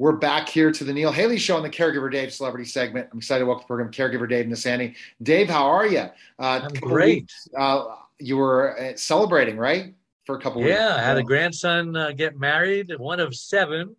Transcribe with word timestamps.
We're 0.00 0.12
back 0.12 0.48
here 0.48 0.72
to 0.72 0.82
the 0.82 0.94
Neil 0.94 1.12
Haley 1.12 1.36
Show 1.36 1.58
on 1.58 1.62
the 1.62 1.68
Caregiver 1.68 2.10
Dave 2.10 2.32
Celebrity 2.32 2.64
segment. 2.64 3.10
I'm 3.12 3.18
excited 3.18 3.40
to 3.40 3.46
welcome 3.46 3.60
to 3.60 3.64
the 3.64 3.66
program 3.66 3.92
Caregiver 3.92 4.26
Dave 4.26 4.46
Nassaney. 4.46 4.96
Dave, 5.22 5.50
how 5.50 5.66
are 5.66 5.86
you? 5.86 6.08
Uh, 6.38 6.60
I'm 6.62 6.72
great. 6.72 7.24
Weeks, 7.24 7.48
uh, 7.54 7.96
you 8.18 8.38
were 8.38 8.80
uh, 8.80 8.96
celebrating, 8.96 9.58
right? 9.58 9.94
For 10.24 10.36
a 10.36 10.40
couple 10.40 10.62
yeah, 10.62 10.68
weeks. 10.68 10.78
Yeah, 10.78 10.96
I 10.96 11.00
had 11.00 11.18
a 11.18 11.22
grandson 11.22 11.94
uh, 11.94 12.12
get 12.12 12.38
married, 12.38 12.94
one 12.96 13.20
of 13.20 13.36
seven. 13.36 13.94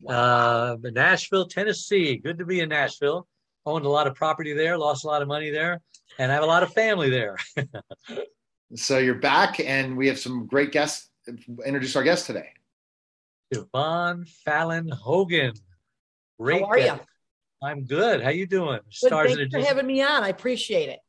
Wow. 0.00 0.14
Uh, 0.14 0.76
Nashville, 0.92 1.46
Tennessee. 1.46 2.18
Good 2.18 2.38
to 2.38 2.44
be 2.44 2.60
in 2.60 2.68
Nashville. 2.68 3.26
Owned 3.66 3.84
a 3.84 3.90
lot 3.90 4.06
of 4.06 4.14
property 4.14 4.52
there, 4.52 4.78
lost 4.78 5.02
a 5.02 5.08
lot 5.08 5.20
of 5.20 5.26
money 5.26 5.50
there, 5.50 5.80
and 6.20 6.30
I 6.30 6.34
have 6.36 6.44
a 6.44 6.46
lot 6.46 6.62
of 6.62 6.72
family 6.74 7.10
there. 7.10 7.36
so 8.76 8.98
you're 8.98 9.16
back, 9.16 9.58
and 9.58 9.96
we 9.96 10.06
have 10.06 10.18
some 10.20 10.46
great 10.46 10.70
guests. 10.70 11.10
Introduce 11.66 11.96
our 11.96 12.04
guest 12.04 12.26
today. 12.26 12.50
Siobhan 13.52 14.28
Fallon 14.44 14.88
Hogan. 14.88 15.52
Great 16.38 16.62
How 16.62 16.68
are 16.68 16.78
you? 16.78 17.00
I'm 17.62 17.84
good. 17.84 18.22
How 18.22 18.30
you 18.30 18.46
doing? 18.46 18.80
Good, 18.84 19.08
Stars 19.08 19.34
thanks 19.34 19.54
for 19.54 19.60
having 19.60 19.86
me 19.86 20.02
on. 20.02 20.22
I 20.22 20.28
appreciate 20.28 20.88
it. 20.88 21.00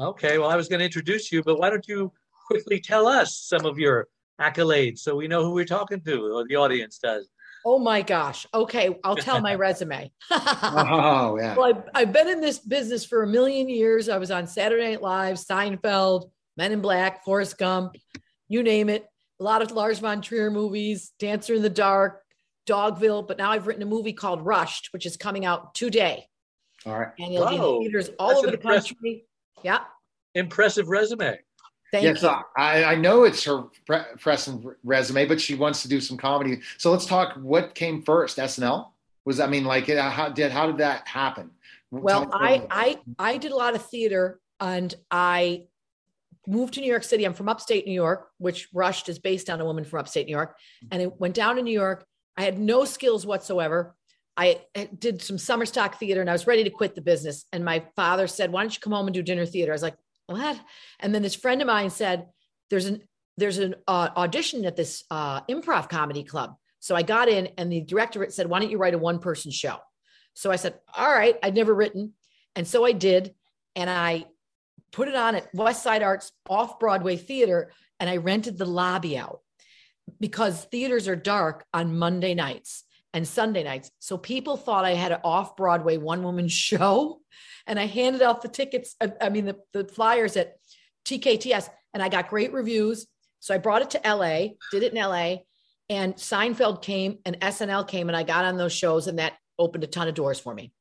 Okay, 0.00 0.38
well, 0.38 0.48
I 0.48 0.54
was 0.54 0.68
going 0.68 0.78
to 0.78 0.84
introduce 0.84 1.32
you, 1.32 1.42
but 1.42 1.58
why 1.58 1.70
don't 1.70 1.86
you 1.88 2.12
quickly 2.46 2.78
tell 2.78 3.08
us 3.08 3.40
some 3.40 3.64
of 3.64 3.78
your 3.78 4.06
accolades 4.40 4.98
so 4.98 5.16
we 5.16 5.26
know 5.26 5.42
who 5.42 5.52
we're 5.52 5.64
talking 5.64 6.00
to, 6.02 6.24
or 6.26 6.46
the 6.46 6.54
audience 6.54 6.98
does. 6.98 7.28
Oh 7.66 7.80
my 7.80 8.02
gosh. 8.02 8.46
Okay, 8.54 8.96
I'll 9.02 9.16
tell 9.16 9.40
my 9.40 9.54
resume. 9.56 10.12
oh, 10.30 11.36
yeah. 11.40 11.56
Well, 11.56 11.64
I've, 11.64 11.82
I've, 11.94 12.12
been 12.12 12.28
in 12.28 12.40
this 12.40 12.60
business 12.60 13.04
for 13.04 13.24
a 13.24 13.26
million 13.26 13.68
years. 13.68 14.08
I 14.08 14.18
was 14.18 14.30
on 14.30 14.46
Saturday 14.46 14.90
Night 14.90 15.02
Live, 15.02 15.36
Seinfeld, 15.36 16.30
Men 16.56 16.70
in 16.70 16.80
Black, 16.80 17.24
Forrest 17.24 17.58
Gump, 17.58 17.96
you 18.48 18.62
name 18.62 18.88
it 18.88 19.08
a 19.40 19.44
lot 19.44 19.62
of 19.62 19.70
Lars 19.70 19.98
von 19.98 20.20
Trier 20.20 20.50
movies, 20.50 21.12
Dancer 21.18 21.54
in 21.54 21.62
the 21.62 21.70
Dark, 21.70 22.22
Dogville, 22.66 23.26
but 23.26 23.38
now 23.38 23.50
I've 23.50 23.66
written 23.66 23.82
a 23.82 23.86
movie 23.86 24.12
called 24.12 24.44
Rushed, 24.44 24.92
which 24.92 25.06
is 25.06 25.16
coming 25.16 25.44
out 25.44 25.74
today. 25.74 26.26
All 26.86 26.98
right. 26.98 27.08
And 27.18 27.32
it'll 27.32 27.46
Whoa. 27.46 27.50
be 27.50 27.56
in 27.56 27.82
theaters 27.82 28.10
all 28.18 28.28
That's 28.28 28.40
over 28.40 28.50
the 28.50 28.58
country. 28.58 29.24
Yeah. 29.62 29.80
Impressive 30.34 30.88
resume. 30.88 31.38
Thank 31.90 32.04
yes, 32.04 32.22
you. 32.22 32.28
I, 32.56 32.84
I 32.84 32.94
know 32.96 33.24
it's 33.24 33.42
her 33.44 33.64
press 33.86 34.46
and 34.46 34.64
resume, 34.84 35.24
but 35.24 35.40
she 35.40 35.54
wants 35.54 35.80
to 35.82 35.88
do 35.88 36.00
some 36.00 36.18
comedy. 36.18 36.60
So 36.76 36.92
let's 36.92 37.06
talk. 37.06 37.34
What 37.36 37.74
came 37.74 38.02
first? 38.02 38.36
SNL 38.36 38.90
was. 39.24 39.40
I 39.40 39.46
mean, 39.46 39.64
like, 39.64 39.88
uh, 39.88 40.10
how 40.10 40.28
did 40.28 40.52
how 40.52 40.66
did 40.66 40.76
that 40.78 41.08
happen? 41.08 41.50
Well, 41.90 42.28
I 42.30 42.66
I 42.70 42.98
I 43.18 43.38
did 43.38 43.52
a 43.52 43.56
lot 43.56 43.74
of 43.74 43.82
theater, 43.86 44.38
and 44.60 44.94
I 45.10 45.64
moved 46.48 46.74
to 46.74 46.80
New 46.80 46.90
York 46.90 47.04
City. 47.04 47.24
I'm 47.24 47.34
from 47.34 47.48
upstate 47.48 47.86
New 47.86 47.92
York, 47.92 48.28
which 48.38 48.68
Rushed 48.72 49.08
is 49.08 49.18
based 49.18 49.50
on 49.50 49.60
a 49.60 49.64
woman 49.64 49.84
from 49.84 50.00
upstate 50.00 50.26
New 50.26 50.32
York. 50.32 50.56
And 50.90 51.02
I 51.02 51.06
went 51.06 51.34
down 51.34 51.56
to 51.56 51.62
New 51.62 51.72
York. 51.72 52.06
I 52.36 52.42
had 52.42 52.58
no 52.58 52.84
skills 52.84 53.26
whatsoever. 53.26 53.94
I 54.36 54.60
did 54.96 55.20
some 55.20 55.36
summer 55.36 55.66
stock 55.66 55.98
theater 55.98 56.20
and 56.20 56.30
I 56.30 56.32
was 56.32 56.46
ready 56.46 56.62
to 56.62 56.70
quit 56.70 56.94
the 56.94 57.00
business. 57.00 57.44
And 57.52 57.64
my 57.64 57.84
father 57.96 58.28
said, 58.28 58.52
Why 58.52 58.62
don't 58.62 58.74
you 58.74 58.80
come 58.80 58.92
home 58.92 59.08
and 59.08 59.14
do 59.14 59.22
dinner 59.22 59.44
theater? 59.44 59.72
I 59.72 59.74
was 59.74 59.82
like, 59.82 59.96
What? 60.26 60.60
And 61.00 61.12
then 61.12 61.22
this 61.22 61.34
friend 61.34 61.60
of 61.60 61.66
mine 61.66 61.90
said, 61.90 62.28
There's 62.70 62.86
an 62.86 63.02
there's 63.36 63.58
an 63.58 63.74
uh, 63.86 64.10
audition 64.16 64.64
at 64.64 64.76
this 64.76 65.04
uh, 65.10 65.42
improv 65.42 65.88
comedy 65.88 66.24
club. 66.24 66.56
So 66.80 66.96
I 66.96 67.02
got 67.02 67.28
in, 67.28 67.50
and 67.56 67.70
the 67.70 67.80
director 67.80 68.28
said, 68.30 68.48
Why 68.48 68.60
don't 68.60 68.70
you 68.70 68.78
write 68.78 68.94
a 68.94 68.98
one 68.98 69.18
person 69.18 69.50
show? 69.50 69.78
So 70.34 70.52
I 70.52 70.56
said, 70.56 70.78
All 70.96 71.12
right, 71.12 71.36
I'd 71.42 71.56
never 71.56 71.74
written. 71.74 72.12
And 72.54 72.66
so 72.66 72.84
I 72.84 72.92
did. 72.92 73.34
And 73.74 73.90
I 73.90 74.26
put 74.92 75.08
it 75.08 75.14
on 75.14 75.34
at 75.34 75.52
West 75.54 75.82
Side 75.82 76.02
Arts 76.02 76.32
off 76.48 76.78
Broadway 76.78 77.16
theater, 77.16 77.72
and 78.00 78.08
I 78.08 78.16
rented 78.16 78.58
the 78.58 78.66
lobby 78.66 79.16
out 79.18 79.40
because 80.20 80.64
theaters 80.64 81.08
are 81.08 81.16
dark 81.16 81.64
on 81.72 81.98
Monday 81.98 82.34
nights 82.34 82.84
and 83.12 83.26
Sunday 83.26 83.62
nights. 83.62 83.90
So 83.98 84.16
people 84.16 84.56
thought 84.56 84.84
I 84.84 84.94
had 84.94 85.12
an 85.12 85.20
off 85.24 85.56
Broadway 85.56 85.96
one 85.96 86.22
woman 86.22 86.48
show. 86.48 87.20
And 87.66 87.78
I 87.78 87.86
handed 87.86 88.22
out 88.22 88.40
the 88.40 88.48
tickets, 88.48 88.96
I 89.20 89.28
mean, 89.28 89.44
the, 89.44 89.56
the 89.74 89.84
flyers 89.84 90.36
at 90.36 90.54
TKTS, 91.04 91.68
and 91.92 92.02
I 92.02 92.08
got 92.08 92.30
great 92.30 92.52
reviews. 92.52 93.06
So 93.40 93.54
I 93.54 93.58
brought 93.58 93.82
it 93.82 93.90
to 93.90 94.00
LA, 94.04 94.54
did 94.70 94.82
it 94.82 94.94
in 94.94 94.98
LA, 94.98 95.36
and 95.90 96.14
Seinfeld 96.14 96.82
came 96.82 97.18
and 97.24 97.38
SNL 97.40 97.86
came, 97.86 98.08
and 98.08 98.16
I 98.16 98.22
got 98.22 98.44
on 98.44 98.56
those 98.56 98.72
shows, 98.72 99.06
and 99.06 99.18
that 99.18 99.34
opened 99.58 99.84
a 99.84 99.86
ton 99.86 100.08
of 100.08 100.14
doors 100.14 100.40
for 100.40 100.54
me. 100.54 100.72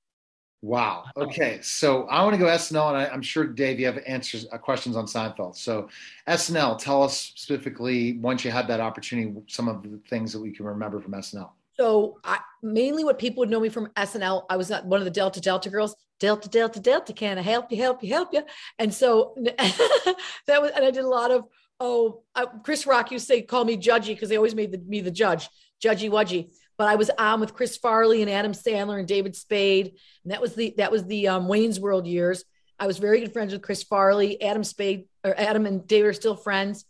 Wow. 0.61 1.05
Okay. 1.15 1.59
So 1.61 2.07
I 2.07 2.23
want 2.23 2.33
to 2.33 2.39
go 2.39 2.45
SNL, 2.45 2.89
and 2.89 2.97
I, 2.97 3.13
am 3.13 3.21
sure 3.21 3.45
Dave, 3.45 3.79
you 3.79 3.85
have 3.85 3.99
answers, 4.07 4.47
uh, 4.51 4.57
questions 4.57 4.95
on 4.95 5.05
Seinfeld. 5.05 5.55
So 5.55 5.87
SNL, 6.27 6.79
tell 6.79 7.03
us 7.03 7.17
specifically 7.35 8.17
once 8.17 8.43
you 8.43 8.49
had 8.49 8.67
that 8.67 8.79
opportunity, 8.79 9.33
some 9.47 9.67
of 9.67 9.83
the 9.83 9.99
things 10.09 10.33
that 10.33 10.39
we 10.39 10.51
can 10.51 10.65
remember 10.65 10.99
from 10.99 11.13
SNL. 11.13 11.51
So 11.79 12.17
I, 12.23 12.39
mainly 12.63 13.03
what 13.03 13.19
people 13.19 13.41
would 13.41 13.51
know 13.51 13.59
me 13.59 13.69
from 13.69 13.87
SNL, 13.95 14.45
I 14.49 14.57
was 14.57 14.71
one 14.83 14.99
of 14.99 15.05
the 15.05 15.11
Delta 15.11 15.39
Delta 15.39 15.69
girls. 15.69 15.95
Delta 16.19 16.49
Delta 16.49 16.79
Delta, 16.79 17.13
can 17.13 17.37
I 17.37 17.41
help 17.41 17.71
you? 17.71 17.77
Help 17.77 18.03
you? 18.03 18.11
Help 18.11 18.33
you? 18.33 18.43
And 18.79 18.91
so 18.91 19.35
that 19.57 20.59
was, 20.59 20.71
and 20.75 20.83
I 20.83 20.89
did 20.89 21.03
a 21.03 21.07
lot 21.07 21.29
of 21.29 21.45
oh, 21.79 22.23
uh, 22.33 22.47
Chris 22.63 22.87
Rock 22.87 23.11
used 23.11 23.27
to 23.27 23.33
say 23.33 23.41
call 23.43 23.63
me 23.63 23.77
Judgy 23.77 24.07
because 24.07 24.29
they 24.29 24.37
always 24.37 24.55
made 24.55 24.71
the, 24.71 24.79
me 24.79 25.01
the 25.01 25.11
judge, 25.11 25.47
Judgy 25.83 26.09
Wudgy 26.09 26.49
but 26.77 26.87
I 26.87 26.95
was 26.95 27.09
on 27.17 27.39
with 27.39 27.53
Chris 27.53 27.75
Farley 27.75 28.21
and 28.21 28.29
Adam 28.29 28.53
Sandler 28.53 28.99
and 28.99 29.07
David 29.07 29.35
Spade. 29.35 29.93
And 30.23 30.31
that 30.31 30.41
was 30.41 30.55
the 30.55 30.75
that 30.77 30.91
was 30.91 31.03
the 31.05 31.27
um, 31.27 31.47
Wayne's 31.47 31.79
World 31.79 32.07
years. 32.07 32.43
I 32.79 32.85
was 32.85 32.99
very 32.99 33.19
good 33.19 33.33
friends 33.33 33.53
with 33.53 33.63
Chris 33.63 33.83
Farley, 33.83 34.41
Adam 34.41 34.63
Spade, 34.63 35.05
or 35.23 35.33
Adam 35.37 35.65
and 35.65 35.87
David 35.87 36.09
are 36.09 36.13
still 36.13 36.35
friends. 36.35 36.85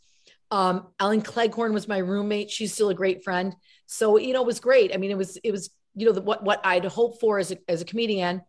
Um, 0.52 0.88
Ellen 1.00 1.22
Cleghorne 1.22 1.74
was 1.74 1.88
my 1.88 2.00
roommate. 2.00 2.52
She's 2.52 2.74
still 2.74 2.90
a 2.90 2.96
great 2.96 3.24
friend. 3.24 3.56
So 3.86 4.18
you 4.18 4.34
know, 4.34 4.42
it 4.42 4.48
was 4.48 4.60
great. 4.60 4.94
I 4.94 4.98
mean, 4.98 5.12
it 5.12 5.18
was 5.18 5.38
it 5.44 5.52
was 5.52 5.70
you 5.96 6.06
know 6.06 6.12
the, 6.12 6.22
what 6.22 6.44
what 6.44 6.62
I'd 6.66 6.86
hoped 6.86 7.22
for 7.22 7.40
as 7.40 7.52
a 7.52 7.58
as 7.68 7.82
a 7.82 7.86
comedian. 7.86 8.42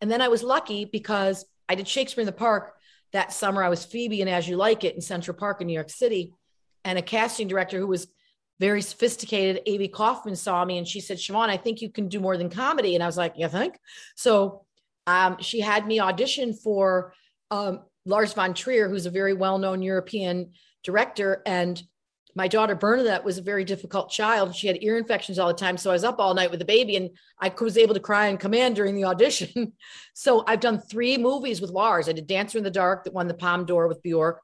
And 0.00 0.10
then 0.10 0.20
I 0.20 0.28
was 0.28 0.42
lucky 0.42 0.84
because 0.84 1.44
I 1.68 1.74
did 1.74 1.88
Shakespeare 1.88 2.22
in 2.22 2.26
the 2.26 2.32
Park 2.32 2.74
that 3.12 3.32
summer. 3.32 3.62
I 3.62 3.68
was 3.68 3.84
Phoebe 3.84 4.20
and 4.20 4.28
As 4.28 4.48
You 4.48 4.56
Like 4.56 4.84
It 4.84 4.94
in 4.94 5.00
Central 5.00 5.36
Park 5.36 5.60
in 5.60 5.68
New 5.68 5.74
York 5.74 5.90
City, 5.90 6.34
and 6.84 6.98
a 6.98 7.02
casting 7.02 7.48
director 7.48 7.78
who 7.78 7.86
was 7.86 8.08
very 8.62 8.80
sophisticated. 8.80 9.60
Avy 9.66 9.88
Kaufman 9.88 10.36
saw 10.36 10.64
me 10.64 10.78
and 10.78 10.86
she 10.86 11.00
said, 11.00 11.18
Siobhan, 11.18 11.48
I 11.48 11.56
think 11.56 11.82
you 11.82 11.90
can 11.90 12.06
do 12.06 12.20
more 12.20 12.36
than 12.36 12.48
comedy. 12.48 12.94
And 12.94 13.02
I 13.02 13.06
was 13.06 13.16
like, 13.16 13.34
You 13.36 13.48
think? 13.48 13.76
So 14.14 14.64
um, 15.08 15.36
she 15.40 15.58
had 15.58 15.84
me 15.84 15.98
audition 15.98 16.54
for 16.54 17.12
um, 17.50 17.80
Lars 18.06 18.32
von 18.32 18.54
Trier, 18.54 18.88
who's 18.88 19.04
a 19.04 19.10
very 19.10 19.34
well 19.34 19.58
known 19.58 19.82
European 19.82 20.52
director. 20.84 21.42
And 21.44 21.82
my 22.36 22.46
daughter 22.46 22.76
Bernadette 22.76 23.24
was 23.24 23.36
a 23.36 23.42
very 23.42 23.64
difficult 23.64 24.10
child. 24.10 24.54
She 24.54 24.68
had 24.68 24.78
ear 24.80 24.96
infections 24.96 25.40
all 25.40 25.48
the 25.48 25.54
time. 25.54 25.76
So 25.76 25.90
I 25.90 25.94
was 25.94 26.04
up 26.04 26.20
all 26.20 26.32
night 26.32 26.52
with 26.52 26.60
the 26.60 26.64
baby 26.64 26.94
and 26.94 27.10
I 27.40 27.52
was 27.60 27.76
able 27.76 27.94
to 27.94 28.00
cry 28.00 28.28
and 28.28 28.38
command 28.38 28.76
during 28.76 28.94
the 28.94 29.06
audition. 29.06 29.72
so 30.14 30.44
I've 30.46 30.60
done 30.60 30.78
three 30.78 31.18
movies 31.18 31.60
with 31.60 31.70
Lars. 31.70 32.08
I 32.08 32.12
did 32.12 32.28
Dancer 32.28 32.58
in 32.58 32.64
the 32.64 32.70
Dark 32.70 33.02
that 33.04 33.12
won 33.12 33.26
the 33.26 33.34
Palme 33.34 33.66
d'Or 33.66 33.88
with 33.88 34.02
Bjork. 34.02 34.40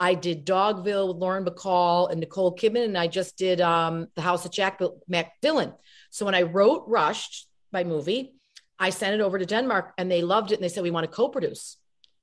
I 0.00 0.14
did 0.14 0.46
Dogville 0.46 1.08
with 1.08 1.16
Lauren 1.16 1.44
Bacall 1.44 2.10
and 2.10 2.20
Nicole 2.20 2.54
Kidman, 2.54 2.84
and 2.84 2.96
I 2.96 3.08
just 3.08 3.36
did 3.36 3.60
um, 3.60 4.08
The 4.14 4.22
House 4.22 4.44
of 4.44 4.52
Jack 4.52 4.80
McDillan. 5.10 5.74
So 6.10 6.24
when 6.24 6.34
I 6.34 6.42
wrote 6.42 6.84
Rushed, 6.86 7.48
my 7.72 7.84
movie, 7.84 8.34
I 8.78 8.90
sent 8.90 9.14
it 9.14 9.20
over 9.20 9.38
to 9.38 9.46
Denmark 9.46 9.92
and 9.98 10.10
they 10.10 10.22
loved 10.22 10.52
it 10.52 10.56
and 10.56 10.64
they 10.64 10.68
said, 10.68 10.82
we 10.82 10.90
want 10.90 11.04
to 11.04 11.14
co 11.14 11.28
produce. 11.28 11.76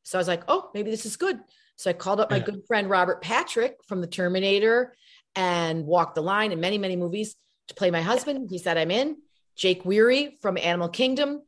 So 0.04 0.18
I 0.18 0.20
was 0.22 0.28
like, 0.28 0.44
oh, 0.48 0.70
maybe 0.74 0.90
this 0.90 1.06
is 1.06 1.18
good. 1.18 1.40
So 1.76 1.90
I 1.90 1.94
called 1.94 2.22
up 2.22 2.32
my 2.32 2.40
good 2.40 2.62
friend 2.68 2.90
Robert 2.90 3.22
Patrick 3.22 3.76
from 3.88 4.00
The 4.00 4.08
Terminator 4.08 4.96
and 5.36 5.86
Walk 5.86 6.16
the 6.16 6.22
Line 6.22 6.52
and 6.52 6.62
many, 6.62 6.78
many 6.78 6.96
movies 6.96 7.36
to 7.68 7.76
play 7.76 7.92
my 7.92 8.02
husband. 8.02 8.50
He 8.50 8.58
said, 8.58 8.78
I'm 8.78 8.92
in. 8.92 9.18
Jake 9.58 9.84
Weary 9.84 10.38
from 10.42 10.58
Animal 10.58 10.90
Kingdom. 10.90 11.42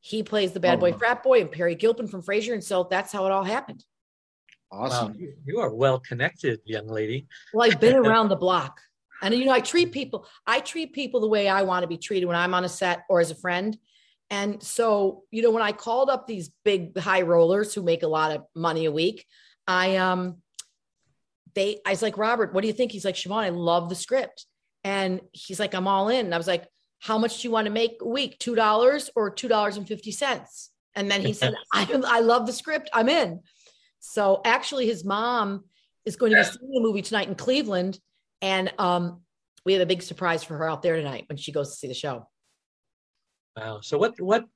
He 0.00 0.22
plays 0.22 0.52
the 0.52 0.60
bad 0.60 0.78
boy 0.78 0.92
oh. 0.92 0.98
frat 0.98 1.22
boy 1.22 1.40
and 1.40 1.50
Peri 1.50 1.74
Gilpin 1.74 2.06
from 2.06 2.22
Frasier. 2.22 2.54
And 2.54 2.64
so 2.64 2.86
that's 2.88 3.12
how 3.12 3.26
it 3.26 3.32
all 3.32 3.44
happened. 3.44 3.84
Awesome. 4.70 5.12
Wow. 5.12 5.28
You 5.44 5.60
are 5.60 5.72
well 5.72 6.00
connected, 6.00 6.60
young 6.64 6.88
lady. 6.88 7.26
Well, 7.52 7.70
I've 7.70 7.80
been 7.80 7.96
around 8.06 8.28
the 8.28 8.36
block. 8.36 8.80
And 9.22 9.34
you 9.34 9.46
know, 9.46 9.52
I 9.52 9.60
treat 9.60 9.92
people, 9.92 10.26
I 10.46 10.60
treat 10.60 10.92
people 10.92 11.20
the 11.20 11.28
way 11.28 11.48
I 11.48 11.62
want 11.62 11.82
to 11.82 11.88
be 11.88 11.96
treated 11.96 12.26
when 12.26 12.36
I'm 12.36 12.54
on 12.54 12.64
a 12.64 12.68
set 12.68 13.04
or 13.08 13.20
as 13.20 13.30
a 13.30 13.34
friend. 13.34 13.76
And 14.28 14.62
so, 14.62 15.22
you 15.30 15.42
know, 15.42 15.50
when 15.50 15.62
I 15.62 15.72
called 15.72 16.10
up 16.10 16.26
these 16.26 16.50
big 16.64 16.98
high 16.98 17.22
rollers 17.22 17.72
who 17.72 17.82
make 17.82 18.02
a 18.02 18.08
lot 18.08 18.32
of 18.32 18.42
money 18.54 18.86
a 18.86 18.92
week, 18.92 19.24
I 19.66 19.96
um 19.96 20.38
they 21.54 21.78
I 21.86 21.90
was 21.90 22.02
like, 22.02 22.18
Robert, 22.18 22.52
what 22.52 22.60
do 22.60 22.66
you 22.66 22.74
think? 22.74 22.92
He's 22.92 23.04
like, 23.04 23.14
Siobhan, 23.14 23.44
I 23.44 23.48
love 23.50 23.88
the 23.88 23.94
script. 23.94 24.46
And 24.84 25.20
he's 25.32 25.58
like, 25.58 25.74
I'm 25.74 25.88
all 25.88 26.08
in. 26.08 26.26
And 26.26 26.34
I 26.34 26.38
was 26.38 26.46
like, 26.46 26.66
how 27.00 27.18
much 27.18 27.40
do 27.40 27.48
you 27.48 27.52
want 27.52 27.66
to 27.66 27.72
make 27.72 27.98
a 28.00 28.08
week? 28.08 28.38
Two 28.38 28.54
dollars 28.54 29.10
or 29.16 29.30
two 29.30 29.48
dollars 29.48 29.76
and 29.76 29.86
fifty 29.86 30.12
cents? 30.12 30.70
And 30.94 31.10
then 31.10 31.22
he 31.22 31.32
said, 31.32 31.54
I, 31.72 31.86
I 32.06 32.20
love 32.20 32.46
the 32.46 32.52
script. 32.52 32.90
I'm 32.92 33.08
in. 33.08 33.40
So 34.00 34.40
actually, 34.44 34.86
his 34.86 35.04
mom 35.04 35.64
is 36.04 36.16
going 36.16 36.32
to 36.32 36.38
be 36.38 36.44
seeing 36.44 36.72
the 36.72 36.80
movie 36.80 37.02
tonight 37.02 37.28
in 37.28 37.34
Cleveland, 37.34 37.98
and 38.40 38.72
um, 38.78 39.22
we 39.64 39.72
have 39.72 39.82
a 39.82 39.86
big 39.86 40.02
surprise 40.02 40.44
for 40.44 40.56
her 40.56 40.68
out 40.68 40.82
there 40.82 40.96
tonight 40.96 41.24
when 41.28 41.36
she 41.36 41.52
goes 41.52 41.70
to 41.70 41.76
see 41.76 41.88
the 41.88 41.94
show. 41.94 42.28
Wow. 43.56 43.80
So 43.80 43.98
what 43.98 44.20
what 44.20 44.46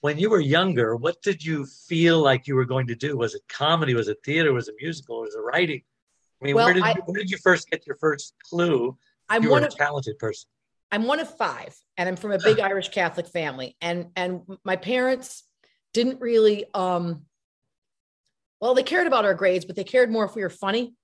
when 0.00 0.18
you 0.18 0.28
were 0.28 0.40
younger, 0.40 0.96
what 0.96 1.22
did 1.22 1.44
you 1.44 1.64
feel 1.64 2.20
like 2.20 2.46
you 2.46 2.56
were 2.56 2.64
going 2.64 2.88
to 2.88 2.94
do? 2.94 3.16
Was 3.16 3.34
it 3.34 3.42
comedy? 3.48 3.94
Was 3.94 4.08
it 4.08 4.18
theater? 4.24 4.52
Was 4.52 4.68
it 4.68 4.74
musical? 4.80 5.20
Was 5.20 5.34
it 5.34 5.40
writing? 5.40 5.82
I 6.40 6.44
mean, 6.44 6.56
well, 6.56 6.66
where, 6.66 6.74
did 6.74 6.82
I, 6.82 6.90
you, 6.90 7.02
where 7.06 7.20
did 7.20 7.30
you 7.30 7.38
first 7.38 7.70
get 7.70 7.86
your 7.86 7.96
first 7.96 8.34
clue? 8.50 8.98
I'm 9.28 9.44
you 9.44 9.50
one 9.50 9.62
were 9.62 9.68
a 9.68 9.70
of, 9.70 9.76
talented 9.76 10.18
person. 10.18 10.48
I'm 10.90 11.04
one 11.04 11.20
of 11.20 11.34
five, 11.36 11.74
and 11.96 12.08
I'm 12.08 12.16
from 12.16 12.32
a 12.32 12.38
big 12.38 12.58
Irish 12.60 12.88
Catholic 12.88 13.28
family, 13.28 13.76
and 13.80 14.08
and 14.16 14.42
my 14.64 14.76
parents 14.76 15.44
didn't 15.94 16.20
really 16.20 16.66
um 16.74 17.22
well 18.62 18.72
they 18.72 18.82
cared 18.82 19.06
about 19.06 19.26
our 19.26 19.34
grades 19.34 19.66
but 19.66 19.76
they 19.76 19.84
cared 19.84 20.10
more 20.10 20.24
if 20.24 20.34
we 20.34 20.40
were 20.40 20.48
funny 20.48 20.94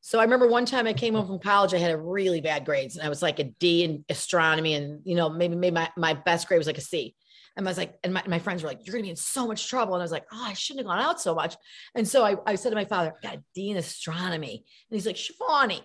so 0.00 0.20
i 0.20 0.22
remember 0.22 0.46
one 0.46 0.64
time 0.64 0.86
i 0.86 0.92
came 0.92 1.14
home 1.14 1.26
from 1.26 1.40
college 1.40 1.74
i 1.74 1.78
had 1.78 1.90
a 1.90 1.98
really 1.98 2.40
bad 2.40 2.64
grades 2.64 2.96
and 2.96 3.04
i 3.04 3.08
was 3.08 3.22
like 3.22 3.40
a 3.40 3.44
d 3.58 3.82
in 3.82 4.04
astronomy 4.08 4.74
and 4.74 5.00
you 5.02 5.16
know 5.16 5.28
maybe 5.28 5.56
maybe 5.56 5.74
my, 5.74 5.90
my 5.96 6.14
best 6.14 6.46
grade 6.46 6.58
was 6.58 6.68
like 6.68 6.78
a 6.78 6.82
c 6.82 7.16
and 7.56 7.66
I 7.66 7.70
was 7.70 7.78
like, 7.78 7.98
and 8.04 8.12
my, 8.12 8.22
my 8.26 8.38
friends 8.38 8.62
were 8.62 8.68
like, 8.68 8.80
you're 8.84 8.92
going 8.92 9.02
to 9.02 9.06
be 9.06 9.10
in 9.10 9.16
so 9.16 9.46
much 9.46 9.66
trouble. 9.66 9.94
And 9.94 10.02
I 10.02 10.04
was 10.04 10.12
like, 10.12 10.26
oh, 10.30 10.44
I 10.44 10.52
shouldn't 10.52 10.86
have 10.86 10.94
gone 10.94 11.02
out 11.02 11.20
so 11.22 11.34
much. 11.34 11.56
And 11.94 12.06
so 12.06 12.22
I, 12.22 12.36
I 12.46 12.54
said 12.54 12.68
to 12.68 12.76
my 12.76 12.84
father, 12.84 13.14
I 13.16 13.26
got 13.26 13.38
a 13.38 13.42
D 13.54 13.70
in 13.70 13.78
astronomy. 13.78 14.62
And 14.90 14.96
he's 14.96 15.06
like, 15.06 15.16
Shivani, 15.16 15.80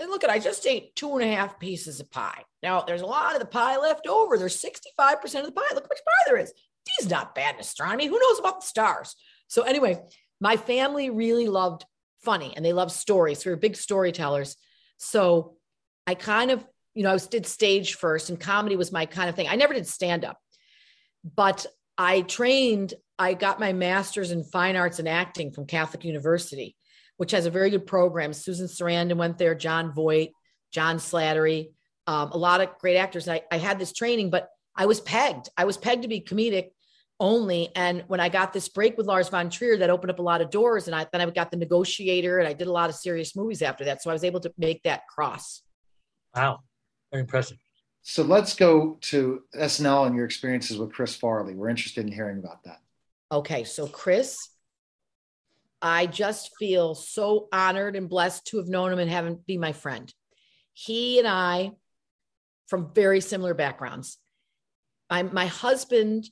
and 0.00 0.10
look 0.10 0.24
at, 0.24 0.30
I 0.30 0.38
just 0.38 0.66
ate 0.66 0.96
two 0.96 1.12
and 1.12 1.22
a 1.22 1.34
half 1.34 1.60
pieces 1.60 2.00
of 2.00 2.10
pie. 2.10 2.42
Now 2.62 2.80
there's 2.80 3.02
a 3.02 3.06
lot 3.06 3.34
of 3.34 3.40
the 3.40 3.46
pie 3.46 3.76
left 3.76 4.06
over. 4.06 4.38
There's 4.38 4.60
65% 4.60 4.90
of 4.96 5.46
the 5.46 5.52
pie. 5.52 5.62
Look 5.74 5.84
how 5.84 5.88
much 5.88 6.04
pie 6.04 6.24
there 6.26 6.38
is. 6.38 6.52
D's 6.86 7.10
not 7.10 7.34
bad 7.34 7.56
in 7.56 7.60
astronomy. 7.60 8.06
Who 8.06 8.18
knows 8.18 8.38
about 8.38 8.62
the 8.62 8.66
stars? 8.66 9.14
So 9.48 9.62
anyway, 9.62 10.00
my 10.42 10.56
family 10.56 11.08
really 11.08 11.46
loved 11.46 11.84
funny 12.24 12.52
and 12.56 12.64
they 12.64 12.72
loved 12.72 12.90
stories. 12.90 13.44
We 13.44 13.52
were 13.52 13.56
big 13.56 13.76
storytellers. 13.76 14.56
So 14.96 15.54
I 16.04 16.16
kind 16.16 16.50
of, 16.50 16.66
you 16.94 17.04
know, 17.04 17.14
I 17.14 17.18
did 17.18 17.46
stage 17.46 17.94
first 17.94 18.28
and 18.28 18.40
comedy 18.40 18.74
was 18.74 18.90
my 18.90 19.06
kind 19.06 19.28
of 19.28 19.36
thing. 19.36 19.46
I 19.46 19.54
never 19.54 19.72
did 19.72 19.86
stand 19.86 20.24
up, 20.24 20.36
but 21.36 21.64
I 21.96 22.22
trained, 22.22 22.92
I 23.20 23.34
got 23.34 23.60
my 23.60 23.72
master's 23.72 24.32
in 24.32 24.42
fine 24.42 24.74
arts 24.74 24.98
and 24.98 25.08
acting 25.08 25.52
from 25.52 25.66
Catholic 25.66 26.04
University, 26.04 26.74
which 27.18 27.30
has 27.30 27.46
a 27.46 27.50
very 27.50 27.70
good 27.70 27.86
program. 27.86 28.32
Susan 28.32 28.66
Sarandon 28.66 29.18
went 29.18 29.38
there, 29.38 29.54
Jon 29.54 29.92
Voight, 29.94 30.32
John 30.72 30.96
Slattery, 30.96 31.68
um, 32.08 32.32
a 32.32 32.36
lot 32.36 32.60
of 32.60 32.76
great 32.80 32.96
actors. 32.96 33.28
I, 33.28 33.42
I 33.52 33.58
had 33.58 33.78
this 33.78 33.92
training, 33.92 34.30
but 34.30 34.48
I 34.74 34.86
was 34.86 35.00
pegged. 35.00 35.50
I 35.56 35.66
was 35.66 35.76
pegged 35.76 36.02
to 36.02 36.08
be 36.08 36.20
comedic 36.20 36.70
only. 37.22 37.70
And 37.76 38.02
when 38.08 38.20
I 38.20 38.28
got 38.28 38.52
this 38.52 38.68
break 38.68 38.98
with 38.98 39.06
Lars 39.06 39.28
von 39.28 39.48
Trier, 39.48 39.78
that 39.78 39.88
opened 39.88 40.10
up 40.10 40.18
a 40.18 40.22
lot 40.22 40.42
of 40.42 40.50
doors. 40.50 40.88
And 40.88 40.94
I 40.94 41.06
then 41.10 41.22
I 41.22 41.30
got 41.30 41.50
the 41.50 41.56
negotiator 41.56 42.40
and 42.40 42.48
I 42.48 42.52
did 42.52 42.66
a 42.66 42.72
lot 42.72 42.90
of 42.90 42.96
serious 42.96 43.34
movies 43.34 43.62
after 43.62 43.84
that. 43.84 44.02
So 44.02 44.10
I 44.10 44.12
was 44.12 44.24
able 44.24 44.40
to 44.40 44.52
make 44.58 44.82
that 44.82 45.06
cross. 45.06 45.62
Wow. 46.34 46.60
Very 47.12 47.22
impressive. 47.22 47.58
So 48.02 48.24
let's 48.24 48.56
go 48.56 48.98
to 49.02 49.42
SNL 49.54 50.08
and 50.08 50.16
your 50.16 50.24
experiences 50.24 50.76
with 50.76 50.92
Chris 50.92 51.14
Farley. 51.14 51.54
We're 51.54 51.68
interested 51.68 52.04
in 52.04 52.12
hearing 52.12 52.40
about 52.40 52.64
that. 52.64 52.80
Okay. 53.30 53.62
So 53.62 53.86
Chris, 53.86 54.48
I 55.80 56.06
just 56.06 56.50
feel 56.58 56.96
so 56.96 57.48
honored 57.52 57.94
and 57.94 58.08
blessed 58.08 58.48
to 58.48 58.58
have 58.58 58.68
known 58.68 58.92
him 58.92 58.98
and 58.98 59.10
have 59.10 59.26
him 59.26 59.38
be 59.46 59.56
my 59.56 59.72
friend. 59.72 60.12
He 60.72 61.20
and 61.20 61.28
I, 61.28 61.70
from 62.66 62.92
very 62.92 63.20
similar 63.20 63.54
backgrounds. 63.54 64.18
I, 65.08 65.22
my 65.22 65.46
husband 65.46 66.28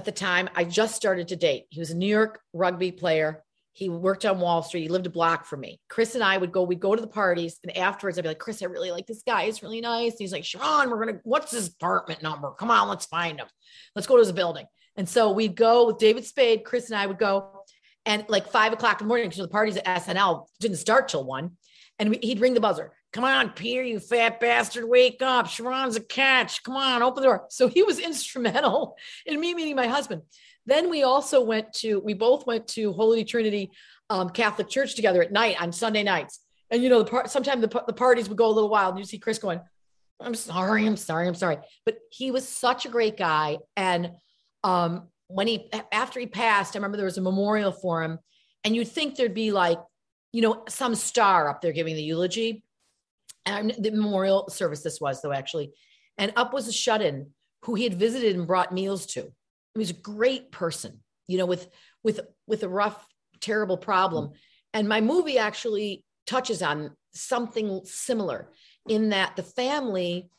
at 0.00 0.06
the 0.06 0.12
time, 0.12 0.48
I 0.54 0.64
just 0.64 0.96
started 0.96 1.28
to 1.28 1.36
date. 1.36 1.66
He 1.68 1.78
was 1.78 1.90
a 1.90 1.94
New 1.94 2.06
York 2.06 2.40
rugby 2.54 2.90
player. 2.90 3.44
He 3.74 3.90
worked 3.90 4.24
on 4.24 4.40
Wall 4.40 4.62
Street. 4.62 4.80
He 4.80 4.88
lived 4.88 5.04
a 5.04 5.10
block 5.10 5.44
from 5.44 5.60
me. 5.60 5.78
Chris 5.90 6.14
and 6.14 6.24
I 6.24 6.38
would 6.38 6.52
go, 6.52 6.62
we'd 6.62 6.80
go 6.80 6.96
to 6.96 7.02
the 7.02 7.06
parties. 7.06 7.58
And 7.62 7.76
afterwards, 7.76 8.18
I'd 8.18 8.22
be 8.22 8.28
like, 8.28 8.38
Chris, 8.38 8.62
I 8.62 8.64
really 8.64 8.90
like 8.90 9.06
this 9.06 9.22
guy. 9.26 9.44
He's 9.44 9.62
really 9.62 9.82
nice. 9.82 10.12
And 10.12 10.20
he's 10.20 10.32
like, 10.32 10.46
Sharon, 10.46 10.88
we're 10.88 11.04
going 11.04 11.16
to, 11.16 11.20
what's 11.24 11.50
his 11.50 11.68
apartment 11.68 12.22
number? 12.22 12.50
Come 12.52 12.70
on, 12.70 12.88
let's 12.88 13.04
find 13.04 13.38
him. 13.38 13.46
Let's 13.94 14.06
go 14.08 14.16
to 14.16 14.22
his 14.22 14.32
building. 14.32 14.64
And 14.96 15.06
so 15.06 15.32
we'd 15.32 15.54
go 15.54 15.88
with 15.88 15.98
David 15.98 16.24
Spade. 16.24 16.64
Chris 16.64 16.88
and 16.88 16.98
I 16.98 17.06
would 17.06 17.18
go. 17.18 17.64
And 18.06 18.24
like 18.30 18.48
five 18.48 18.72
o'clock 18.72 19.02
in 19.02 19.06
the 19.06 19.08
morning, 19.08 19.28
because 19.28 19.42
the 19.42 19.48
parties 19.48 19.76
at 19.76 19.84
SNL 19.84 20.46
didn't 20.60 20.78
start 20.78 21.08
till 21.08 21.24
one. 21.24 21.58
And 21.98 22.16
he'd 22.22 22.40
ring 22.40 22.54
the 22.54 22.60
buzzer. 22.60 22.92
Come 23.12 23.24
on, 23.24 23.50
Peter, 23.50 23.82
you 23.82 23.98
fat 23.98 24.38
bastard, 24.38 24.84
wake 24.88 25.20
up. 25.20 25.48
Sharon's 25.48 25.96
a 25.96 26.00
catch. 26.00 26.62
Come 26.62 26.76
on, 26.76 27.02
open 27.02 27.22
the 27.22 27.28
door. 27.28 27.46
So 27.50 27.66
he 27.66 27.82
was 27.82 27.98
instrumental 28.10 28.96
in 29.26 29.40
me 29.40 29.54
meeting 29.54 29.76
my 29.76 29.88
husband. 29.88 30.22
Then 30.66 30.90
we 30.90 31.02
also 31.02 31.42
went 31.42 31.72
to, 31.74 31.98
we 31.98 32.14
both 32.14 32.46
went 32.46 32.68
to 32.68 32.92
Holy 32.92 33.24
Trinity 33.24 33.70
um, 34.10 34.30
Catholic 34.30 34.68
Church 34.68 34.94
together 34.94 35.22
at 35.22 35.32
night 35.32 35.60
on 35.60 35.72
Sunday 35.72 36.02
nights. 36.02 36.40
And, 36.70 36.82
you 36.82 36.88
know, 36.88 37.02
the 37.02 37.10
part, 37.10 37.30
sometimes 37.30 37.62
the, 37.62 37.82
the 37.86 37.92
parties 37.92 38.28
would 38.28 38.38
go 38.38 38.46
a 38.46 38.52
little 38.52 38.70
wild 38.70 38.94
and 38.94 39.00
you 39.00 39.04
see 39.04 39.18
Chris 39.18 39.38
going, 39.38 39.60
I'm 40.20 40.34
sorry, 40.34 40.86
I'm 40.86 40.96
sorry, 40.96 41.26
I'm 41.26 41.34
sorry. 41.34 41.58
But 41.84 41.98
he 42.12 42.30
was 42.30 42.46
such 42.46 42.84
a 42.84 42.90
great 42.90 43.16
guy. 43.16 43.58
And 43.76 44.12
um, 44.62 45.08
when 45.26 45.48
he, 45.48 45.68
after 45.90 46.20
he 46.20 46.26
passed, 46.26 46.76
I 46.76 46.78
remember 46.78 46.96
there 46.96 47.06
was 47.06 47.18
a 47.18 47.22
memorial 47.22 47.72
for 47.72 48.04
him. 48.04 48.18
And 48.62 48.76
you'd 48.76 48.88
think 48.88 49.16
there'd 49.16 49.34
be 49.34 49.50
like, 49.50 49.78
you 50.32 50.42
know, 50.42 50.62
some 50.68 50.94
star 50.94 51.48
up 51.48 51.60
there 51.60 51.72
giving 51.72 51.96
the 51.96 52.02
eulogy 52.02 52.62
and 53.46 53.74
the 53.78 53.90
memorial 53.90 54.48
service 54.48 54.82
this 54.82 55.00
was 55.00 55.22
though 55.22 55.32
actually. 55.32 55.72
And 56.18 56.32
up 56.36 56.52
was 56.52 56.68
a 56.68 56.72
shut-in 56.72 57.30
who 57.64 57.74
he 57.74 57.84
had 57.84 57.94
visited 57.94 58.36
and 58.36 58.46
brought 58.46 58.72
meals 58.72 59.06
to. 59.06 59.22
He 59.74 59.78
was 59.78 59.90
a 59.90 59.94
great 59.94 60.50
person 60.50 61.00
you 61.30 61.38
know 61.38 61.46
with 61.46 61.68
with 62.02 62.20
with 62.46 62.62
a 62.62 62.68
rough 62.68 63.06
terrible 63.40 63.78
problem. 63.78 64.32
And 64.74 64.88
my 64.88 65.00
movie 65.00 65.38
actually 65.38 66.04
touches 66.26 66.62
on 66.62 66.96
something 67.12 67.80
similar 67.84 68.50
in 68.88 69.10
that 69.10 69.36
the 69.36 69.42
family 69.42 70.30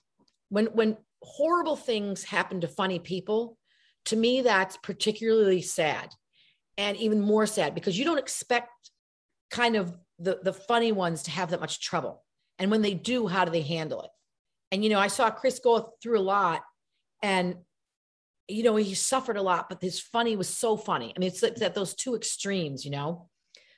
when 0.49 0.67
when 0.67 0.97
horrible 1.23 1.75
things 1.75 2.23
happen 2.23 2.61
to 2.61 2.67
funny 2.67 2.99
people 2.99 3.57
to 4.05 4.15
me 4.15 4.41
that's 4.41 4.77
particularly 4.77 5.61
sad 5.61 6.09
and 6.77 6.97
even 6.97 7.21
more 7.21 7.45
sad 7.45 7.75
because 7.75 7.97
you 7.99 8.05
don't 8.05 8.17
expect 8.17 8.71
kind 9.51 9.75
of 9.75 9.95
the 10.17 10.39
the 10.43 10.53
funny 10.53 10.91
ones 10.91 11.23
to 11.23 11.31
have 11.31 11.51
that 11.51 11.59
much 11.59 11.81
trouble 11.81 12.23
and 12.61 12.69
when 12.69 12.83
they 12.83 12.93
do, 12.93 13.25
how 13.25 13.43
do 13.43 13.51
they 13.51 13.63
handle 13.63 14.03
it? 14.03 14.11
And, 14.71 14.83
you 14.83 14.91
know, 14.91 14.99
I 14.99 15.07
saw 15.07 15.31
Chris 15.31 15.57
go 15.59 15.93
through 16.01 16.19
a 16.19 16.21
lot 16.21 16.61
and, 17.23 17.55
you 18.47 18.61
know, 18.61 18.75
he 18.75 18.93
suffered 18.93 19.35
a 19.35 19.41
lot, 19.41 19.67
but 19.67 19.81
his 19.81 19.99
funny 19.99 20.35
was 20.35 20.47
so 20.47 20.77
funny. 20.77 21.11
I 21.15 21.19
mean, 21.19 21.27
it's 21.27 21.43
at 21.43 21.73
those 21.73 21.95
two 21.95 22.15
extremes, 22.15 22.85
you 22.85 22.91
know? 22.91 23.29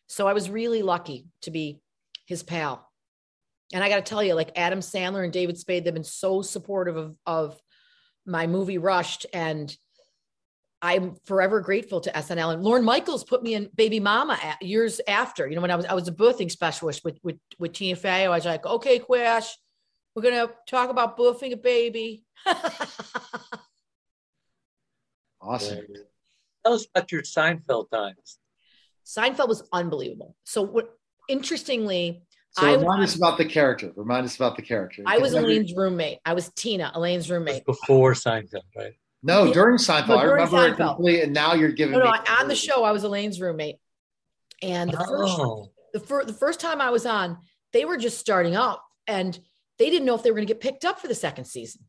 So 0.07 0.27
I 0.27 0.33
was 0.33 0.49
really 0.49 0.81
lucky 0.81 1.27
to 1.43 1.51
be 1.51 1.79
his 2.27 2.43
pal. 2.43 2.85
And 3.73 3.81
I 3.81 3.87
got 3.87 3.95
to 3.95 4.01
tell 4.09 4.21
you, 4.21 4.33
like 4.33 4.51
Adam 4.57 4.79
Sandler 4.79 5.23
and 5.23 5.31
David 5.31 5.57
Spade, 5.57 5.85
they've 5.85 5.93
been 5.93 6.03
so 6.03 6.41
supportive 6.41 6.97
of, 6.97 7.15
of 7.25 7.61
my 8.25 8.47
movie 8.47 8.79
Rushed. 8.79 9.25
And 9.33 9.73
I'm 10.83 11.15
forever 11.23 11.61
grateful 11.61 12.01
to 12.01 12.11
SNL. 12.11 12.55
And 12.55 12.61
Lorne 12.61 12.83
Michaels 12.83 13.23
put 13.23 13.41
me 13.41 13.53
in 13.55 13.69
Baby 13.73 14.01
Mama 14.01 14.37
years 14.59 14.99
after. 15.07 15.47
You 15.47 15.55
know, 15.55 15.61
when 15.61 15.71
I 15.71 15.77
was 15.77 15.85
I 15.85 15.93
was 15.93 16.09
a 16.09 16.11
birthing 16.11 16.51
specialist 16.51 17.05
with 17.05 17.17
with, 17.23 17.37
with 17.57 17.71
Tina 17.71 17.95
Fey. 17.95 18.25
I 18.25 18.29
was 18.29 18.43
like, 18.43 18.65
okay, 18.65 18.99
Quash, 18.99 19.47
we're 20.13 20.23
gonna 20.23 20.49
talk 20.67 20.89
about 20.89 21.17
birthing 21.17 21.53
a 21.53 21.55
baby. 21.57 22.25
awesome. 25.41 25.85
Tell 26.65 26.73
us 26.73 26.85
about 26.93 27.13
your 27.13 27.21
Seinfeld 27.21 27.89
times. 27.89 28.39
Seinfeld 29.05 29.47
was 29.47 29.63
unbelievable. 29.71 30.35
So 30.43 30.63
what 30.63 30.97
interestingly, 31.29 32.23
so 32.51 32.67
I 32.67 32.73
remind 32.73 33.03
us 33.03 33.15
about 33.15 33.37
the 33.37 33.45
character. 33.45 33.93
Remind 33.95 34.25
us 34.25 34.35
about 34.35 34.57
the 34.57 34.61
character. 34.61 35.03
I 35.05 35.19
was 35.19 35.33
Elaine's 35.33 35.73
roommate. 35.73 36.19
I 36.25 36.33
was 36.33 36.51
Tina, 36.57 36.91
Elaine's 36.93 37.31
roommate. 37.31 37.65
Before 37.65 38.11
Seinfeld, 38.11 38.63
right? 38.75 38.95
No, 39.23 39.53
during 39.53 39.77
Seinfeld. 39.77 40.09
No, 40.09 40.21
during 40.21 40.41
I 40.41 40.43
remember 40.43 40.57
Seinfeld. 40.57 40.73
it 40.73 40.77
completely, 40.77 41.21
and 41.21 41.33
now 41.33 41.53
you're 41.53 41.71
giving. 41.71 41.97
No, 41.97 42.03
no. 42.03 42.11
on 42.11 42.47
the 42.49 42.55
show, 42.55 42.83
I 42.83 42.91
was 42.91 43.05
Elaine's 43.05 43.39
roommate, 43.39 43.77
and 44.61 44.91
the 44.91 44.99
oh. 44.99 45.17
first, 45.17 45.69
the, 45.93 45.99
fir- 46.01 46.25
the 46.25 46.33
first 46.33 46.59
time 46.59 46.81
I 46.81 46.89
was 46.89 47.05
on, 47.05 47.37
they 47.71 47.85
were 47.85 47.97
just 47.97 48.19
starting 48.19 48.57
up, 48.57 48.83
and 49.07 49.37
they 49.79 49.89
didn't 49.89 50.05
know 50.05 50.15
if 50.15 50.23
they 50.23 50.29
were 50.29 50.35
going 50.35 50.47
to 50.47 50.53
get 50.53 50.61
picked 50.61 50.83
up 50.83 50.99
for 50.99 51.07
the 51.07 51.15
second 51.15 51.45
season. 51.45 51.83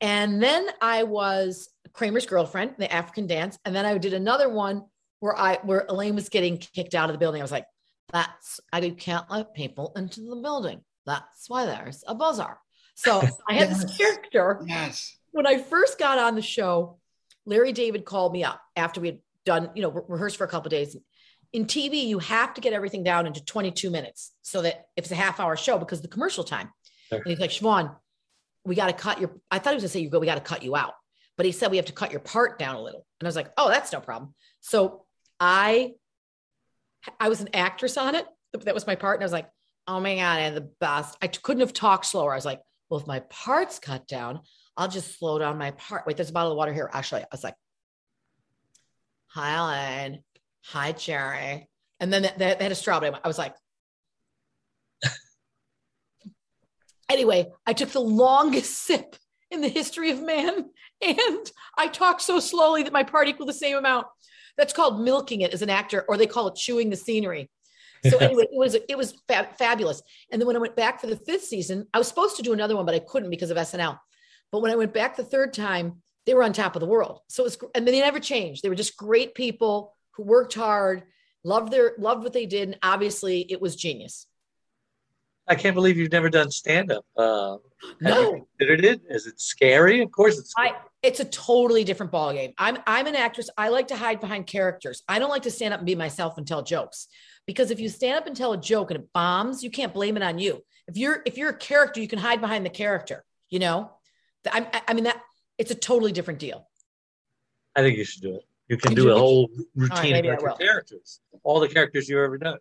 And 0.00 0.42
then 0.42 0.66
I 0.82 1.04
was 1.04 1.68
Kramer's 1.92 2.26
girlfriend, 2.26 2.74
the 2.78 2.92
African 2.92 3.28
dance, 3.28 3.56
and 3.64 3.74
then 3.74 3.86
I 3.86 3.96
did 3.98 4.12
another 4.12 4.48
one 4.48 4.82
where 5.20 5.38
I 5.38 5.58
where 5.62 5.86
Elaine 5.88 6.16
was 6.16 6.30
getting 6.30 6.58
kicked 6.58 6.96
out 6.96 7.10
of 7.10 7.14
the 7.14 7.18
building. 7.18 7.40
I 7.40 7.44
was 7.44 7.52
like, 7.52 7.66
"That's 8.12 8.60
I 8.72 8.80
can't 8.90 9.30
let 9.30 9.54
people 9.54 9.92
into 9.94 10.22
the 10.22 10.36
building. 10.36 10.80
That's 11.06 11.48
why 11.48 11.66
there's 11.66 12.02
a 12.08 12.14
buzzer." 12.14 12.58
So 12.96 13.22
I 13.48 13.54
had 13.54 13.68
yes. 13.68 13.84
this 13.84 13.96
character. 13.96 14.64
Yes 14.66 15.16
when 15.32 15.46
I 15.46 15.58
first 15.58 15.98
got 15.98 16.18
on 16.18 16.34
the 16.34 16.42
show, 16.42 16.98
Larry 17.46 17.72
David 17.72 18.04
called 18.04 18.32
me 18.32 18.44
up 18.44 18.60
after 18.76 19.00
we 19.00 19.08
had 19.08 19.18
done, 19.44 19.70
you 19.74 19.82
know, 19.82 19.90
re- 19.90 20.02
rehearsed 20.08 20.36
for 20.36 20.44
a 20.44 20.48
couple 20.48 20.68
days. 20.68 20.96
In 21.52 21.66
TV, 21.66 22.06
you 22.06 22.18
have 22.20 22.54
to 22.54 22.60
get 22.60 22.72
everything 22.72 23.02
down 23.02 23.26
into 23.26 23.44
22 23.44 23.90
minutes 23.90 24.32
so 24.42 24.62
that 24.62 24.86
if 24.96 25.04
it's 25.04 25.12
a 25.12 25.16
half 25.16 25.40
hour 25.40 25.56
show 25.56 25.78
because 25.78 26.00
the 26.00 26.08
commercial 26.08 26.44
time. 26.44 26.70
Sure. 27.08 27.18
And 27.18 27.26
he's 27.26 27.40
like, 27.40 27.50
Siobhan, 27.50 27.94
we 28.64 28.74
got 28.74 28.86
to 28.86 28.92
cut 28.92 29.20
your, 29.20 29.34
I 29.50 29.58
thought 29.58 29.70
he 29.70 29.76
was 29.76 29.82
gonna 29.82 29.88
say, 29.88 30.00
you 30.00 30.10
go, 30.10 30.20
we 30.20 30.26
got 30.26 30.36
to 30.36 30.40
cut 30.40 30.62
you 30.62 30.76
out. 30.76 30.94
But 31.36 31.46
he 31.46 31.52
said 31.52 31.70
we 31.70 31.78
have 31.78 31.86
to 31.86 31.92
cut 31.92 32.10
your 32.10 32.20
part 32.20 32.58
down 32.58 32.76
a 32.76 32.82
little. 32.82 33.06
And 33.18 33.26
I 33.26 33.28
was 33.28 33.36
like, 33.36 33.50
oh, 33.56 33.68
that's 33.68 33.92
no 33.92 34.00
problem. 34.00 34.34
So 34.60 35.06
I, 35.40 35.92
I 37.18 37.28
was 37.28 37.40
an 37.40 37.48
actress 37.54 37.96
on 37.96 38.14
it. 38.14 38.26
That 38.52 38.74
was 38.74 38.86
my 38.86 38.94
part. 38.94 39.16
And 39.16 39.24
I 39.24 39.26
was 39.26 39.32
like, 39.32 39.48
oh 39.86 40.00
my 40.00 40.16
God, 40.16 40.38
I 40.38 40.40
had 40.40 40.54
the 40.54 40.70
best. 40.80 41.16
I 41.22 41.28
couldn't 41.28 41.62
have 41.62 41.72
talked 41.72 42.06
slower. 42.06 42.32
I 42.32 42.36
was 42.36 42.44
like, 42.44 42.60
well, 42.88 43.00
if 43.00 43.06
my 43.06 43.20
part's 43.20 43.78
cut 43.78 44.06
down, 44.06 44.40
I'll 44.80 44.88
just 44.88 45.18
slow 45.18 45.38
down 45.38 45.58
my 45.58 45.72
part. 45.72 46.06
Wait, 46.06 46.16
there's 46.16 46.30
a 46.30 46.32
bottle 46.32 46.52
of 46.52 46.56
water 46.56 46.72
here. 46.72 46.88
Actually, 46.90 47.20
I 47.20 47.26
was 47.30 47.44
like, 47.44 47.54
hi, 49.26 49.54
Ellen. 49.54 50.24
Hi, 50.64 50.92
Jerry. 50.92 51.68
And 52.00 52.10
then 52.10 52.32
they, 52.38 52.56
had 52.58 52.72
a 52.72 52.74
strawberry. 52.74 53.12
I 53.22 53.28
was 53.28 53.36
like, 53.36 53.54
Anyway, 57.10 57.48
I 57.66 57.74
took 57.74 57.90
the 57.90 58.00
longest 58.00 58.72
sip 58.86 59.16
in 59.50 59.60
the 59.60 59.68
history 59.68 60.12
of 60.12 60.22
man, 60.22 60.70
and 61.02 61.52
I 61.76 61.88
talked 61.88 62.22
so 62.22 62.40
slowly 62.40 62.82
that 62.84 62.92
my 62.92 63.02
part 63.02 63.28
equaled 63.28 63.50
the 63.50 63.52
same 63.52 63.76
amount. 63.76 64.06
That's 64.56 64.72
called 64.72 65.02
milking 65.02 65.42
it 65.42 65.52
as 65.52 65.60
an 65.60 65.68
actor, 65.68 66.06
or 66.08 66.16
they 66.16 66.26
call 66.26 66.48
it 66.48 66.54
chewing 66.54 66.88
the 66.88 66.96
scenery. 66.96 67.50
So 68.08 68.16
anyway, 68.20 68.44
it 68.44 68.48
was 68.52 68.76
it 68.76 68.96
was 68.96 69.20
fab- 69.28 69.58
fabulous. 69.58 70.00
And 70.32 70.40
then 70.40 70.46
when 70.46 70.56
I 70.56 70.60
went 70.60 70.76
back 70.76 71.02
for 71.02 71.06
the 71.06 71.16
fifth 71.16 71.44
season, 71.44 71.86
I 71.92 71.98
was 71.98 72.08
supposed 72.08 72.36
to 72.36 72.42
do 72.42 72.54
another 72.54 72.76
one, 72.76 72.86
but 72.86 72.94
I 72.94 73.00
couldn't 73.00 73.28
because 73.28 73.50
of 73.50 73.58
SNL. 73.58 73.98
But 74.52 74.62
when 74.62 74.70
I 74.72 74.76
went 74.76 74.92
back 74.94 75.16
the 75.16 75.24
third 75.24 75.52
time, 75.52 76.02
they 76.26 76.34
were 76.34 76.42
on 76.42 76.52
top 76.52 76.76
of 76.76 76.80
the 76.80 76.86
world. 76.86 77.20
So 77.28 77.42
it 77.42 77.46
was, 77.46 77.58
and 77.74 77.86
they 77.86 77.98
never 78.00 78.20
changed. 78.20 78.62
They 78.62 78.68
were 78.68 78.74
just 78.74 78.96
great 78.96 79.34
people 79.34 79.94
who 80.12 80.24
worked 80.24 80.54
hard, 80.54 81.04
loved 81.44 81.72
their 81.72 81.92
loved 81.98 82.22
what 82.24 82.32
they 82.32 82.46
did, 82.46 82.68
and 82.68 82.78
obviously 82.82 83.46
it 83.50 83.60
was 83.60 83.76
genius. 83.76 84.26
I 85.48 85.54
can't 85.54 85.74
believe 85.74 85.96
you've 85.96 86.12
never 86.12 86.30
done 86.30 86.50
stand 86.50 86.92
up. 86.92 87.04
Uh, 87.16 87.56
No. 88.00 88.46
considered 88.58 88.84
it? 88.84 89.00
Is 89.08 89.26
it 89.26 89.40
scary? 89.40 90.00
Of 90.02 90.12
course 90.12 90.38
it's. 90.38 90.52
I 90.56 90.74
it's 91.02 91.18
a 91.20 91.24
totally 91.24 91.82
different 91.82 92.12
ballgame. 92.12 92.52
I'm 92.58 92.78
I'm 92.86 93.06
an 93.06 93.16
actress. 93.16 93.48
I 93.56 93.68
like 93.68 93.88
to 93.88 93.96
hide 93.96 94.20
behind 94.20 94.46
characters. 94.46 95.02
I 95.08 95.18
don't 95.18 95.30
like 95.30 95.42
to 95.42 95.50
stand 95.50 95.72
up 95.72 95.80
and 95.80 95.86
be 95.86 95.94
myself 95.94 96.36
and 96.36 96.46
tell 96.46 96.62
jokes. 96.62 97.08
Because 97.46 97.70
if 97.70 97.80
you 97.80 97.88
stand 97.88 98.18
up 98.18 98.26
and 98.26 98.36
tell 98.36 98.52
a 98.52 98.60
joke 98.60 98.90
and 98.90 99.00
it 99.00 99.08
bombs, 99.14 99.64
you 99.64 99.70
can't 99.70 99.94
blame 99.94 100.16
it 100.16 100.22
on 100.22 100.38
you. 100.38 100.62
If 100.86 100.96
you're 100.98 101.22
if 101.24 101.38
you're 101.38 101.50
a 101.50 101.56
character, 101.56 102.00
you 102.00 102.06
can 102.08 102.18
hide 102.18 102.40
behind 102.40 102.66
the 102.66 102.70
character. 102.70 103.24
You 103.48 103.58
know, 103.60 103.90
I, 104.50 104.82
I- 104.88 104.94
mean 104.94 105.04
that 105.04 105.20
it's 105.58 105.70
a 105.70 105.74
totally 105.74 106.12
different 106.12 106.40
deal. 106.40 106.68
I 107.76 107.82
think 107.82 107.98
you 107.98 108.04
should 108.04 108.22
do 108.22 108.34
it. 108.36 108.44
You 108.68 108.76
can 108.76 108.94
do 108.94 109.10
a 109.10 109.18
whole 109.18 109.50
routine 109.74 110.14
I 110.14 110.18
about 110.18 110.40
your 110.40 110.54
characters, 110.54 111.20
all 111.42 111.60
the 111.60 111.68
characters 111.68 112.08
you've 112.08 112.20
ever 112.20 112.38
done. 112.38 112.58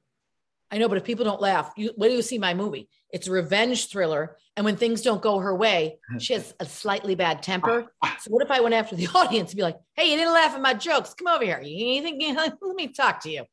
I 0.72 0.78
know, 0.78 0.88
but 0.88 0.98
if 0.98 1.04
people 1.04 1.26
don't 1.26 1.42
laugh, 1.42 1.72
you 1.78 1.92
when 1.96 2.10
do 2.10 2.16
you 2.16 2.22
see 2.22 2.38
my 2.38 2.54
movie? 2.54 2.90
It's 3.12 3.28
a 3.28 3.32
revenge 3.32 3.90
thriller, 3.90 4.38
and 4.56 4.66
when 4.66 4.76
things 4.76 5.02
don't 5.02 5.22
go 5.22 5.40
her 5.40 5.56
way, 5.56 5.98
mm-hmm. 6.10 6.20
she 6.20 6.34
has 6.34 6.54
a 6.60 6.66
slightly 6.66 7.16
bad 7.16 7.42
temper. 7.42 7.86
Ah, 8.04 8.14
ah. 8.14 8.18
So 8.20 8.30
what 8.32 8.44
if 8.44 8.52
I 8.52 8.60
went 8.60 8.76
after 8.76 8.96
the 8.96 9.08
audience 9.16 9.52
and 9.52 9.58
be 9.58 9.64
like, 9.64 9.78
"Hey, 9.96 10.12
you 10.12 10.18
didn't 10.18 10.34
laugh 10.34 10.54
at 10.54 10.62
my 10.62 10.74
jokes. 10.74 11.14
Come 11.14 11.28
over 11.28 11.44
here. 11.44 11.62
You 11.62 12.02
think? 12.02 12.22
Let 12.38 12.76
me 12.76 12.88
talk 12.88 13.22
to 13.22 13.32
you." 13.32 13.46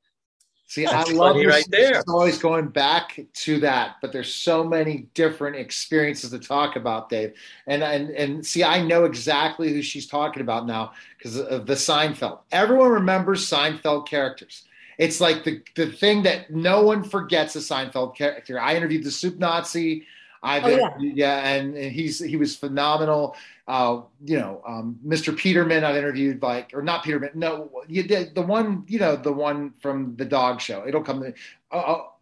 See, 0.69 0.85
I 0.85 1.05
love 1.05 1.37
right 1.37 1.65
there. 1.71 2.01
it's 2.01 2.09
always 2.09 2.39
going 2.39 2.67
back 2.69 3.21
to 3.33 3.61
that, 3.61 3.97
but 4.03 4.13
there's 4.13 4.35
so 4.35 4.65
many 4.65 5.07
different 5.15 5.55
experiences 5.55 6.31
to 6.31 6.41
talk 6.41 6.75
about, 6.75 7.09
Dave. 7.09 7.35
And 7.69 7.85
and 7.85 8.11
and 8.11 8.45
see, 8.45 8.65
I 8.65 8.83
know 8.83 9.05
exactly 9.05 9.73
who 9.73 9.81
she's 9.81 10.09
talking 10.09 10.43
about 10.43 10.67
now 10.67 10.93
because 11.17 11.39
of 11.39 11.67
the 11.67 11.75
Seinfeld. 11.75 12.41
Everyone 12.51 12.91
remembers 12.91 13.49
Seinfeld 13.49 14.09
characters. 14.09 14.65
It's 14.99 15.21
like 15.21 15.45
the 15.45 15.63
the 15.77 15.87
thing 15.93 16.25
that 16.25 16.51
no 16.51 16.83
one 16.83 17.05
forgets 17.05 17.55
a 17.55 17.61
Seinfeld 17.61 18.17
character. 18.17 18.59
I 18.61 18.75
interviewed 18.75 19.05
the 19.05 19.13
Soup 19.13 19.39
Nazi. 19.39 20.05
I've 20.47 20.65
Oh, 20.65 20.69
yeah. 20.69 20.95
yeah, 20.99 21.49
and, 21.49 21.77
and 21.77 21.93
he's 21.93 22.19
he 22.19 22.37
was 22.37 22.57
phenomenal. 22.57 23.37
Uh, 23.69 24.03
you 24.25 24.39
know, 24.39 24.63
um, 24.67 24.99
Mr. 25.05 25.37
Peterman. 25.37 25.83
I've 25.85 25.97
interviewed 25.97 26.41
like, 26.41 26.71
or 26.73 26.83
not 26.83 27.03
Peterman. 27.05 27.31
No, 27.35 27.71
you 27.89 28.05
did 28.05 28.35
the 28.35 28.43
one. 28.43 28.85
You 28.87 29.01
know, 29.01 29.17
the 29.17 29.33
one 29.33 29.73
from 29.81 30.15
the 30.17 30.25
dog 30.25 30.61
show. 30.61 30.87
It'll 30.87 31.03
come. 31.03 31.23
To, 31.23 31.35
oh, 31.73 32.13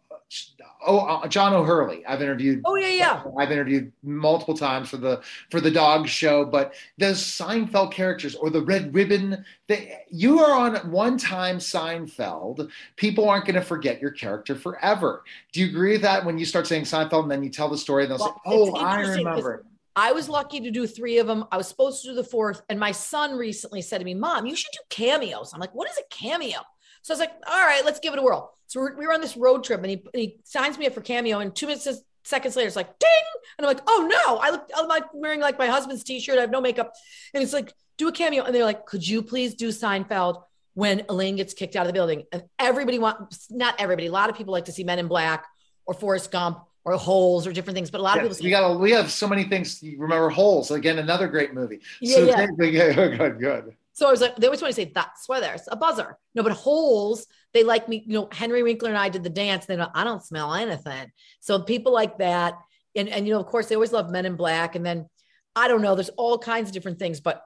oh, 0.85 0.99
uh, 0.99 1.27
John 1.27 1.53
O'Hurley. 1.53 2.05
I've 2.05 2.21
interviewed. 2.21 2.61
Oh 2.65 2.75
yeah, 2.75 2.87
yeah. 2.89 3.23
I've 3.37 3.51
interviewed 3.51 3.91
multiple 4.03 4.55
times 4.55 4.89
for 4.89 4.97
the 4.97 5.21
for 5.49 5.59
the 5.59 5.71
dog 5.71 6.07
show, 6.07 6.45
but 6.45 6.73
those 6.97 7.19
Seinfeld 7.19 7.91
characters 7.91 8.35
or 8.35 8.49
the 8.49 8.61
Red 8.61 8.93
Ribbon, 8.93 9.43
they, 9.67 10.03
you 10.09 10.39
are 10.39 10.53
on 10.53 10.91
one 10.91 11.17
time 11.17 11.57
Seinfeld. 11.57 12.69
People 12.95 13.27
aren't 13.27 13.45
going 13.45 13.55
to 13.55 13.61
forget 13.61 14.01
your 14.01 14.11
character 14.11 14.55
forever. 14.55 15.23
Do 15.51 15.61
you 15.61 15.67
agree 15.67 15.93
with 15.93 16.01
that? 16.01 16.25
When 16.25 16.37
you 16.37 16.45
start 16.45 16.67
saying 16.67 16.83
Seinfeld 16.83 17.23
and 17.23 17.31
then 17.31 17.43
you 17.43 17.49
tell 17.49 17.69
the 17.69 17.77
story, 17.77 18.03
and 18.03 18.11
they'll 18.11 18.19
Well, 18.19 18.33
say, 18.33 18.41
"Oh, 18.45 18.75
I 18.75 19.01
remember." 19.01 19.65
I 19.97 20.11
was 20.11 20.27
lucky 20.27 20.59
to 20.59 20.71
do 20.71 20.85
three 20.85 21.19
of 21.19 21.27
them. 21.27 21.45
I 21.53 21.57
was 21.57 21.69
supposed 21.69 22.01
to 22.01 22.09
do 22.09 22.15
the 22.15 22.23
fourth, 22.23 22.61
and 22.69 22.77
my 22.77 22.91
son 22.91 23.37
recently 23.37 23.81
said 23.81 23.99
to 23.99 24.05
me, 24.05 24.13
"Mom, 24.13 24.45
you 24.45 24.55
should 24.55 24.71
do 24.73 24.79
cameos." 24.89 25.53
I'm 25.53 25.59
like, 25.59 25.73
"What 25.73 25.89
is 25.89 25.97
a 25.97 26.03
cameo?" 26.09 26.59
So 27.05 27.13
I 27.13 27.17
was 27.17 27.19
like, 27.19 27.33
"All 27.45 27.63
right, 27.63 27.85
let's 27.85 27.99
give 27.99 28.13
it 28.13 28.19
a 28.19 28.21
whirl." 28.23 28.51
So 28.65 28.79
we're, 28.79 28.95
we 28.97 29.05
were 29.05 29.13
on 29.13 29.21
this 29.21 29.37
road 29.37 29.63
trip, 29.63 29.79
and 29.79 29.91
he, 29.91 30.01
and 30.11 30.19
he 30.19 30.39
signs 30.43 30.75
me 30.79 30.87
up 30.87 30.93
for 30.95 31.01
cameo, 31.01 31.37
and 31.37 31.55
two 31.55 31.67
minutes 31.67 31.87
seconds 32.23 32.55
later, 32.55 32.65
it's 32.65 32.75
like 32.75 32.97
ding, 32.97 33.23
and 33.59 33.67
I'm 33.67 33.71
like, 33.71 33.83
"Oh 33.85 34.07
no!" 34.09 34.37
I 34.37 34.49
look, 34.49 34.67
I'm 34.75 34.87
like 34.87 35.03
wearing 35.13 35.39
like 35.39 35.59
my 35.59 35.67
husband's 35.67 36.03
t-shirt. 36.03 36.39
I 36.39 36.41
have 36.41 36.49
no 36.49 36.61
makeup, 36.61 36.93
and 37.35 37.43
it's 37.43 37.53
like, 37.53 37.73
"Do 37.99 38.07
a 38.07 38.11
cameo," 38.11 38.43
and 38.43 38.55
they're 38.55 38.65
like, 38.65 38.87
"Could 38.87 39.07
you 39.07 39.21
please 39.21 39.53
do 39.53 39.69
Seinfeld?" 39.69 40.41
When 40.73 41.03
Elaine 41.07 41.35
gets 41.35 41.53
kicked 41.53 41.75
out 41.75 41.81
of 41.81 41.89
the 41.89 41.93
building, 41.93 42.23
and 42.31 42.41
everybody 42.57 42.97
wants 42.97 43.51
not 43.51 43.75
everybody, 43.79 44.07
a 44.07 44.11
lot 44.11 44.31
of 44.31 44.35
people 44.35 44.53
like 44.53 44.65
to 44.65 44.71
see 44.71 44.83
Men 44.83 44.97
in 44.97 45.07
Black 45.07 45.45
or 45.85 45.93
Forrest 45.93 46.31
Gump 46.31 46.57
or 46.85 46.93
Holes 46.93 47.45
or 47.45 47.53
different 47.53 47.75
things, 47.75 47.91
but 47.91 47.99
a 47.99 48.03
lot 48.03 48.17
of 48.17 48.23
Yes, 48.23 48.39
people 48.39 48.45
we 48.45 48.49
got. 48.49 48.79
We 48.79 48.91
have 48.93 49.11
so 49.11 49.27
many 49.27 49.43
things. 49.43 49.83
You 49.83 49.99
remember 49.99 50.31
Holes 50.31 50.71
again? 50.71 50.97
Another 50.97 51.27
great 51.27 51.53
movie. 51.53 51.81
Yeah, 52.01 52.15
so 52.15 52.23
yeah. 52.25 52.47
yeah. 52.59 53.15
Good, 53.15 53.39
good. 53.39 53.75
So 53.95 54.09
I 54.09 54.11
was 54.11 54.19
like, 54.19 54.35
they 54.35 54.47
always 54.47 54.61
want 54.61 54.75
to 54.75 54.81
say 54.81 54.91
that's 54.93 55.27
why 55.29 55.39
there's 55.39 55.69
a 55.71 55.77
buzzer. 55.77 56.17
No, 56.35 56.43
but 56.43 56.51
holes, 56.51 57.27
they 57.53 57.63
like 57.63 57.87
me, 57.87 58.03
you 58.05 58.19
know, 58.19 58.27
Henry 58.29 58.61
Winkler 58.61 58.89
and 58.89 58.97
I 58.97 59.07
did 59.07 59.23
the 59.23 59.29
dance. 59.29 59.65
They 59.65 59.77
know 59.77 59.89
I 59.95 60.03
don't 60.03 60.21
smell 60.21 60.53
anything. 60.53 61.11
So 61.39 61.61
people 61.61 61.93
like 61.93 62.17
that. 62.17 62.55
And 62.93 63.07
and 63.07 63.25
you 63.25 63.33
know, 63.33 63.39
of 63.39 63.45
course, 63.45 63.67
they 63.67 63.75
always 63.75 63.93
love 63.93 64.11
men 64.11 64.25
in 64.25 64.35
black. 64.35 64.75
And 64.75 64.85
then 64.85 65.07
I 65.55 65.69
don't 65.69 65.81
know, 65.81 65.95
there's 65.95 66.09
all 66.09 66.37
kinds 66.37 66.67
of 66.67 66.73
different 66.73 66.99
things, 66.99 67.21
but 67.21 67.41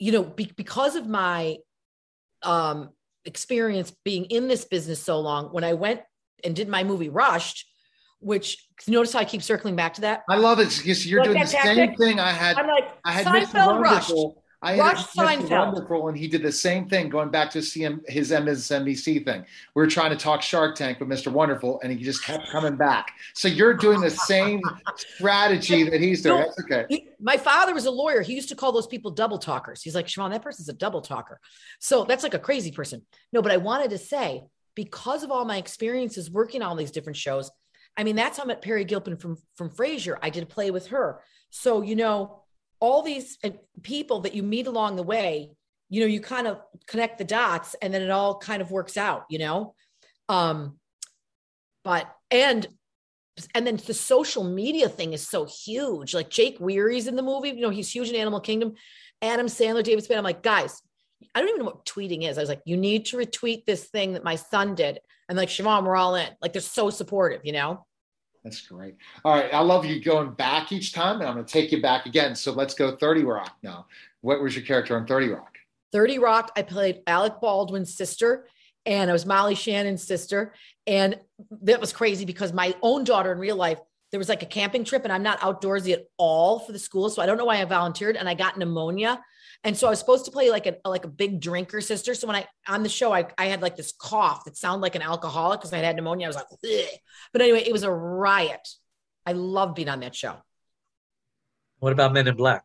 you 0.00 0.10
know, 0.10 0.24
be, 0.24 0.50
because 0.56 0.96
of 0.96 1.06
my 1.06 1.58
um 2.42 2.90
experience 3.24 3.92
being 4.04 4.24
in 4.24 4.48
this 4.48 4.64
business 4.64 5.00
so 5.00 5.20
long, 5.20 5.46
when 5.46 5.62
I 5.62 5.74
went 5.74 6.00
and 6.42 6.54
did 6.56 6.68
my 6.68 6.82
movie 6.82 7.10
Rushed, 7.10 7.64
which 8.18 8.66
notice 8.88 9.12
how 9.12 9.20
I 9.20 9.24
keep 9.24 9.42
circling 9.42 9.76
back 9.76 9.94
to 9.94 10.00
that. 10.00 10.24
I 10.28 10.36
love 10.36 10.58
it 10.58 10.76
because 10.76 11.06
you're 11.06 11.20
Like 11.20 11.28
doing 11.30 11.40
the 11.42 11.46
same 11.46 11.94
thing 11.94 12.18
I 12.18 12.32
had. 12.32 12.58
I'm 12.58 12.66
like, 12.66 12.90
I 13.04 13.12
had. 13.12 13.24
Seinfeld 13.24 13.80
Rushed. 13.80 14.12
I 14.64 14.78
Mr. 14.78 15.08
Seinfeld. 15.16 15.50
Wonderful, 15.50 16.08
and 16.08 16.16
he 16.16 16.26
did 16.26 16.42
the 16.42 16.50
same 16.52 16.88
thing, 16.88 17.08
going 17.08 17.30
back 17.30 17.50
to 17.50 17.58
CM, 17.58 18.00
his 18.08 18.30
MSNBC 18.30 19.24
thing. 19.24 19.44
We 19.74 19.82
were 19.82 19.86
trying 19.86 20.10
to 20.10 20.16
talk 20.16 20.42
Shark 20.42 20.74
Tank 20.74 21.00
with 21.00 21.08
Mr. 21.08 21.30
Wonderful, 21.30 21.80
and 21.82 21.92
he 21.92 22.02
just 22.02 22.24
kept 22.24 22.48
coming 22.50 22.76
back. 22.76 23.12
So 23.34 23.48
you're 23.48 23.74
doing 23.74 24.00
the 24.00 24.10
same 24.10 24.60
strategy 24.96 25.88
that 25.88 26.00
he's 26.00 26.22
doing. 26.22 26.40
No. 26.40 26.44
That's 26.46 26.60
okay. 26.60 26.86
He- 26.88 27.08
my 27.20 27.36
father 27.36 27.74
was 27.74 27.86
a 27.86 27.90
lawyer. 27.90 28.22
He 28.22 28.34
used 28.34 28.48
to 28.50 28.54
call 28.56 28.72
those 28.72 28.86
people 28.86 29.10
double 29.10 29.38
talkers. 29.38 29.82
He's 29.82 29.94
like, 29.94 30.06
Siobhan, 30.06 30.30
that 30.30 30.42
person's 30.42 30.68
a 30.68 30.74
double 30.74 31.00
talker. 31.00 31.40
So 31.78 32.04
that's 32.04 32.22
like 32.22 32.34
a 32.34 32.38
crazy 32.38 32.70
person. 32.70 33.02
No, 33.32 33.42
but 33.42 33.52
I 33.52 33.56
wanted 33.56 33.90
to 33.90 33.98
say, 33.98 34.42
because 34.74 35.22
of 35.22 35.30
all 35.30 35.44
my 35.44 35.56
experiences 35.56 36.30
working 36.30 36.62
on 36.62 36.68
all 36.68 36.76
these 36.76 36.90
different 36.90 37.16
shows, 37.16 37.50
I 37.96 38.04
mean, 38.04 38.16
that's 38.16 38.38
how 38.38 38.44
I 38.44 38.46
met 38.46 38.62
Peri 38.62 38.84
Gilpin 38.84 39.16
from 39.16 39.36
from 39.56 39.70
Frasier. 39.70 40.16
I 40.22 40.30
did 40.30 40.42
a 40.42 40.46
play 40.46 40.70
with 40.70 40.88
her. 40.88 41.20
So, 41.50 41.82
you 41.82 41.94
know, 41.94 42.43
all 42.84 43.02
these 43.02 43.38
uh, 43.42 43.50
people 43.82 44.20
that 44.20 44.34
you 44.34 44.42
meet 44.42 44.66
along 44.66 44.96
the 44.96 45.02
way, 45.02 45.50
you 45.88 46.00
know, 46.00 46.06
you 46.06 46.20
kind 46.20 46.46
of 46.46 46.60
connect 46.86 47.18
the 47.18 47.24
dots 47.24 47.74
and 47.80 47.92
then 47.92 48.02
it 48.02 48.10
all 48.10 48.38
kind 48.38 48.60
of 48.60 48.70
works 48.70 48.96
out, 48.96 49.24
you 49.30 49.38
know? 49.38 49.74
Um, 50.28 50.78
but 51.82 52.06
and 52.30 52.66
and 53.54 53.66
then 53.66 53.76
the 53.76 53.94
social 53.94 54.44
media 54.44 54.88
thing 54.88 55.12
is 55.12 55.26
so 55.26 55.44
huge. 55.44 56.14
Like 56.14 56.30
Jake 56.30 56.58
Weary's 56.60 57.08
in 57.08 57.16
the 57.16 57.22
movie, 57.22 57.50
you 57.50 57.60
know, 57.60 57.70
he's 57.70 57.90
huge 57.90 58.10
in 58.10 58.16
Animal 58.16 58.40
Kingdom. 58.40 58.74
Adam 59.22 59.46
Sandler, 59.46 59.82
David 59.82 60.04
Spade. 60.04 60.18
I'm 60.18 60.24
like, 60.24 60.42
guys, 60.42 60.80
I 61.34 61.40
don't 61.40 61.48
even 61.48 61.60
know 61.60 61.66
what 61.66 61.86
tweeting 61.86 62.28
is. 62.28 62.36
I 62.36 62.42
was 62.42 62.48
like, 62.48 62.62
you 62.66 62.76
need 62.76 63.06
to 63.06 63.16
retweet 63.16 63.64
this 63.64 63.84
thing 63.84 64.12
that 64.12 64.24
my 64.24 64.36
son 64.36 64.74
did. 64.74 65.00
And 65.28 65.38
like, 65.38 65.48
Siobhan, 65.48 65.84
we're 65.84 65.96
all 65.96 66.14
in. 66.14 66.28
Like, 66.42 66.52
they're 66.52 66.60
so 66.60 66.90
supportive, 66.90 67.40
you 67.44 67.52
know? 67.52 67.86
That's 68.44 68.60
great. 68.60 68.96
All 69.24 69.34
right. 69.34 69.52
I 69.52 69.60
love 69.60 69.86
you 69.86 70.00
going 70.02 70.32
back 70.32 70.70
each 70.70 70.92
time, 70.92 71.20
and 71.20 71.28
I'm 71.28 71.34
going 71.34 71.46
to 71.46 71.52
take 71.52 71.72
you 71.72 71.80
back 71.80 72.04
again. 72.04 72.36
So 72.36 72.52
let's 72.52 72.74
go 72.74 72.94
30 72.94 73.24
Rock 73.24 73.56
now. 73.62 73.86
What 74.20 74.42
was 74.42 74.54
your 74.54 74.64
character 74.64 74.96
on 74.96 75.06
30 75.06 75.28
Rock? 75.30 75.56
30 75.92 76.18
Rock, 76.18 76.52
I 76.56 76.62
played 76.62 77.02
Alec 77.06 77.40
Baldwin's 77.40 77.94
sister, 77.94 78.46
and 78.84 79.08
I 79.08 79.12
was 79.12 79.24
Molly 79.24 79.54
Shannon's 79.54 80.02
sister. 80.02 80.52
And 80.86 81.18
that 81.62 81.80
was 81.80 81.92
crazy 81.92 82.26
because 82.26 82.52
my 82.52 82.74
own 82.82 83.04
daughter 83.04 83.32
in 83.32 83.38
real 83.38 83.56
life, 83.56 83.78
there 84.14 84.20
was 84.20 84.28
like 84.28 84.44
a 84.44 84.46
camping 84.46 84.84
trip, 84.84 85.02
and 85.02 85.12
I'm 85.12 85.24
not 85.24 85.40
outdoorsy 85.40 85.92
at 85.92 86.04
all 86.18 86.60
for 86.60 86.70
the 86.70 86.78
school. 86.78 87.10
So 87.10 87.20
I 87.20 87.26
don't 87.26 87.36
know 87.36 87.46
why 87.46 87.60
I 87.60 87.64
volunteered, 87.64 88.16
and 88.16 88.28
I 88.28 88.34
got 88.34 88.56
pneumonia. 88.56 89.20
And 89.64 89.76
so 89.76 89.88
I 89.88 89.90
was 89.90 89.98
supposed 89.98 90.24
to 90.26 90.30
play 90.30 90.50
like 90.50 90.66
a 90.66 90.76
like 90.84 91.04
a 91.04 91.08
big 91.08 91.40
drinker 91.40 91.80
sister. 91.80 92.14
So 92.14 92.28
when 92.28 92.36
I 92.36 92.46
on 92.68 92.84
the 92.84 92.88
show, 92.88 93.12
I, 93.12 93.26
I 93.36 93.46
had 93.46 93.60
like 93.60 93.74
this 93.74 93.92
cough 93.98 94.44
that 94.44 94.56
sounded 94.56 94.82
like 94.82 94.94
an 94.94 95.02
alcoholic 95.02 95.58
because 95.58 95.72
I 95.72 95.78
had 95.78 95.96
pneumonia. 95.96 96.26
I 96.26 96.28
was 96.28 96.36
like, 96.36 96.46
Ugh. 96.52 96.98
but 97.32 97.42
anyway, 97.42 97.64
it 97.66 97.72
was 97.72 97.82
a 97.82 97.90
riot. 97.90 98.68
I 99.26 99.32
love 99.32 99.74
being 99.74 99.88
on 99.88 99.98
that 99.98 100.14
show. 100.14 100.36
What 101.80 101.92
about 101.92 102.12
Men 102.12 102.28
in 102.28 102.36
Black? 102.36 102.62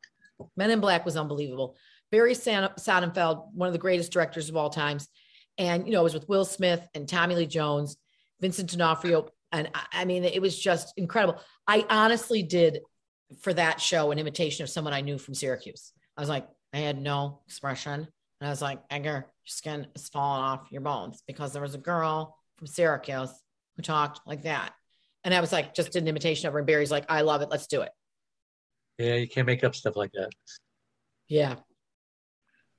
Men 0.55 0.69
in 0.69 0.79
Black 0.79 1.03
was 1.03 1.17
unbelievable. 1.17 1.75
Barry 2.11 2.35
Sonnenfeld, 2.35 3.53
one 3.55 3.65
of 3.65 3.73
the 3.73 3.79
greatest 3.79 4.11
directors 4.11 4.49
of 4.49 4.55
all 4.55 4.69
times. 4.69 5.07
And, 5.57 5.87
you 5.87 5.93
know, 5.93 6.01
it 6.01 6.03
was 6.03 6.13
with 6.13 6.29
Will 6.29 6.45
Smith 6.45 6.87
and 6.93 7.09
Tommy 7.09 7.33
Lee 7.33 7.47
Jones, 7.47 7.97
Vincent 8.39 8.69
D'Onofrio. 8.69 9.29
And 9.51 9.69
I, 9.73 9.85
I 9.93 10.05
mean, 10.05 10.23
it 10.23 10.41
was 10.41 10.57
just 10.57 10.93
incredible. 10.97 11.39
I 11.67 11.85
honestly 11.89 12.43
did 12.43 12.79
for 13.41 13.53
that 13.53 13.79
show 13.79 14.11
an 14.11 14.19
imitation 14.19 14.63
of 14.63 14.69
someone 14.69 14.93
I 14.93 15.01
knew 15.01 15.17
from 15.17 15.33
Syracuse. 15.33 15.93
I 16.17 16.21
was 16.21 16.29
like, 16.29 16.47
I 16.73 16.77
had 16.77 17.01
no 17.01 17.41
expression. 17.47 18.07
And 18.41 18.47
I 18.47 18.49
was 18.49 18.61
like, 18.61 18.79
Edgar, 18.89 19.09
your 19.09 19.25
skin 19.45 19.87
is 19.95 20.09
falling 20.09 20.43
off 20.43 20.67
your 20.71 20.81
bones 20.81 21.23
because 21.27 21.53
there 21.53 21.61
was 21.61 21.75
a 21.75 21.79
girl 21.79 22.37
from 22.57 22.67
Syracuse 22.67 23.33
who 23.75 23.81
talked 23.81 24.21
like 24.25 24.43
that. 24.43 24.73
And 25.23 25.33
I 25.33 25.41
was 25.41 25.51
like, 25.51 25.73
just 25.73 25.95
an 25.95 26.07
imitation 26.07 26.47
of 26.47 26.53
her. 26.53 26.59
And 26.59 26.67
Barry's 26.67 26.91
like, 26.91 27.05
I 27.09 27.21
love 27.21 27.41
it. 27.41 27.49
Let's 27.49 27.67
do 27.67 27.81
it. 27.81 27.89
Yeah, 28.97 29.15
you 29.15 29.27
can't 29.27 29.47
make 29.47 29.63
up 29.63 29.75
stuff 29.75 29.95
like 29.95 30.11
that. 30.13 30.29
Yeah. 31.27 31.55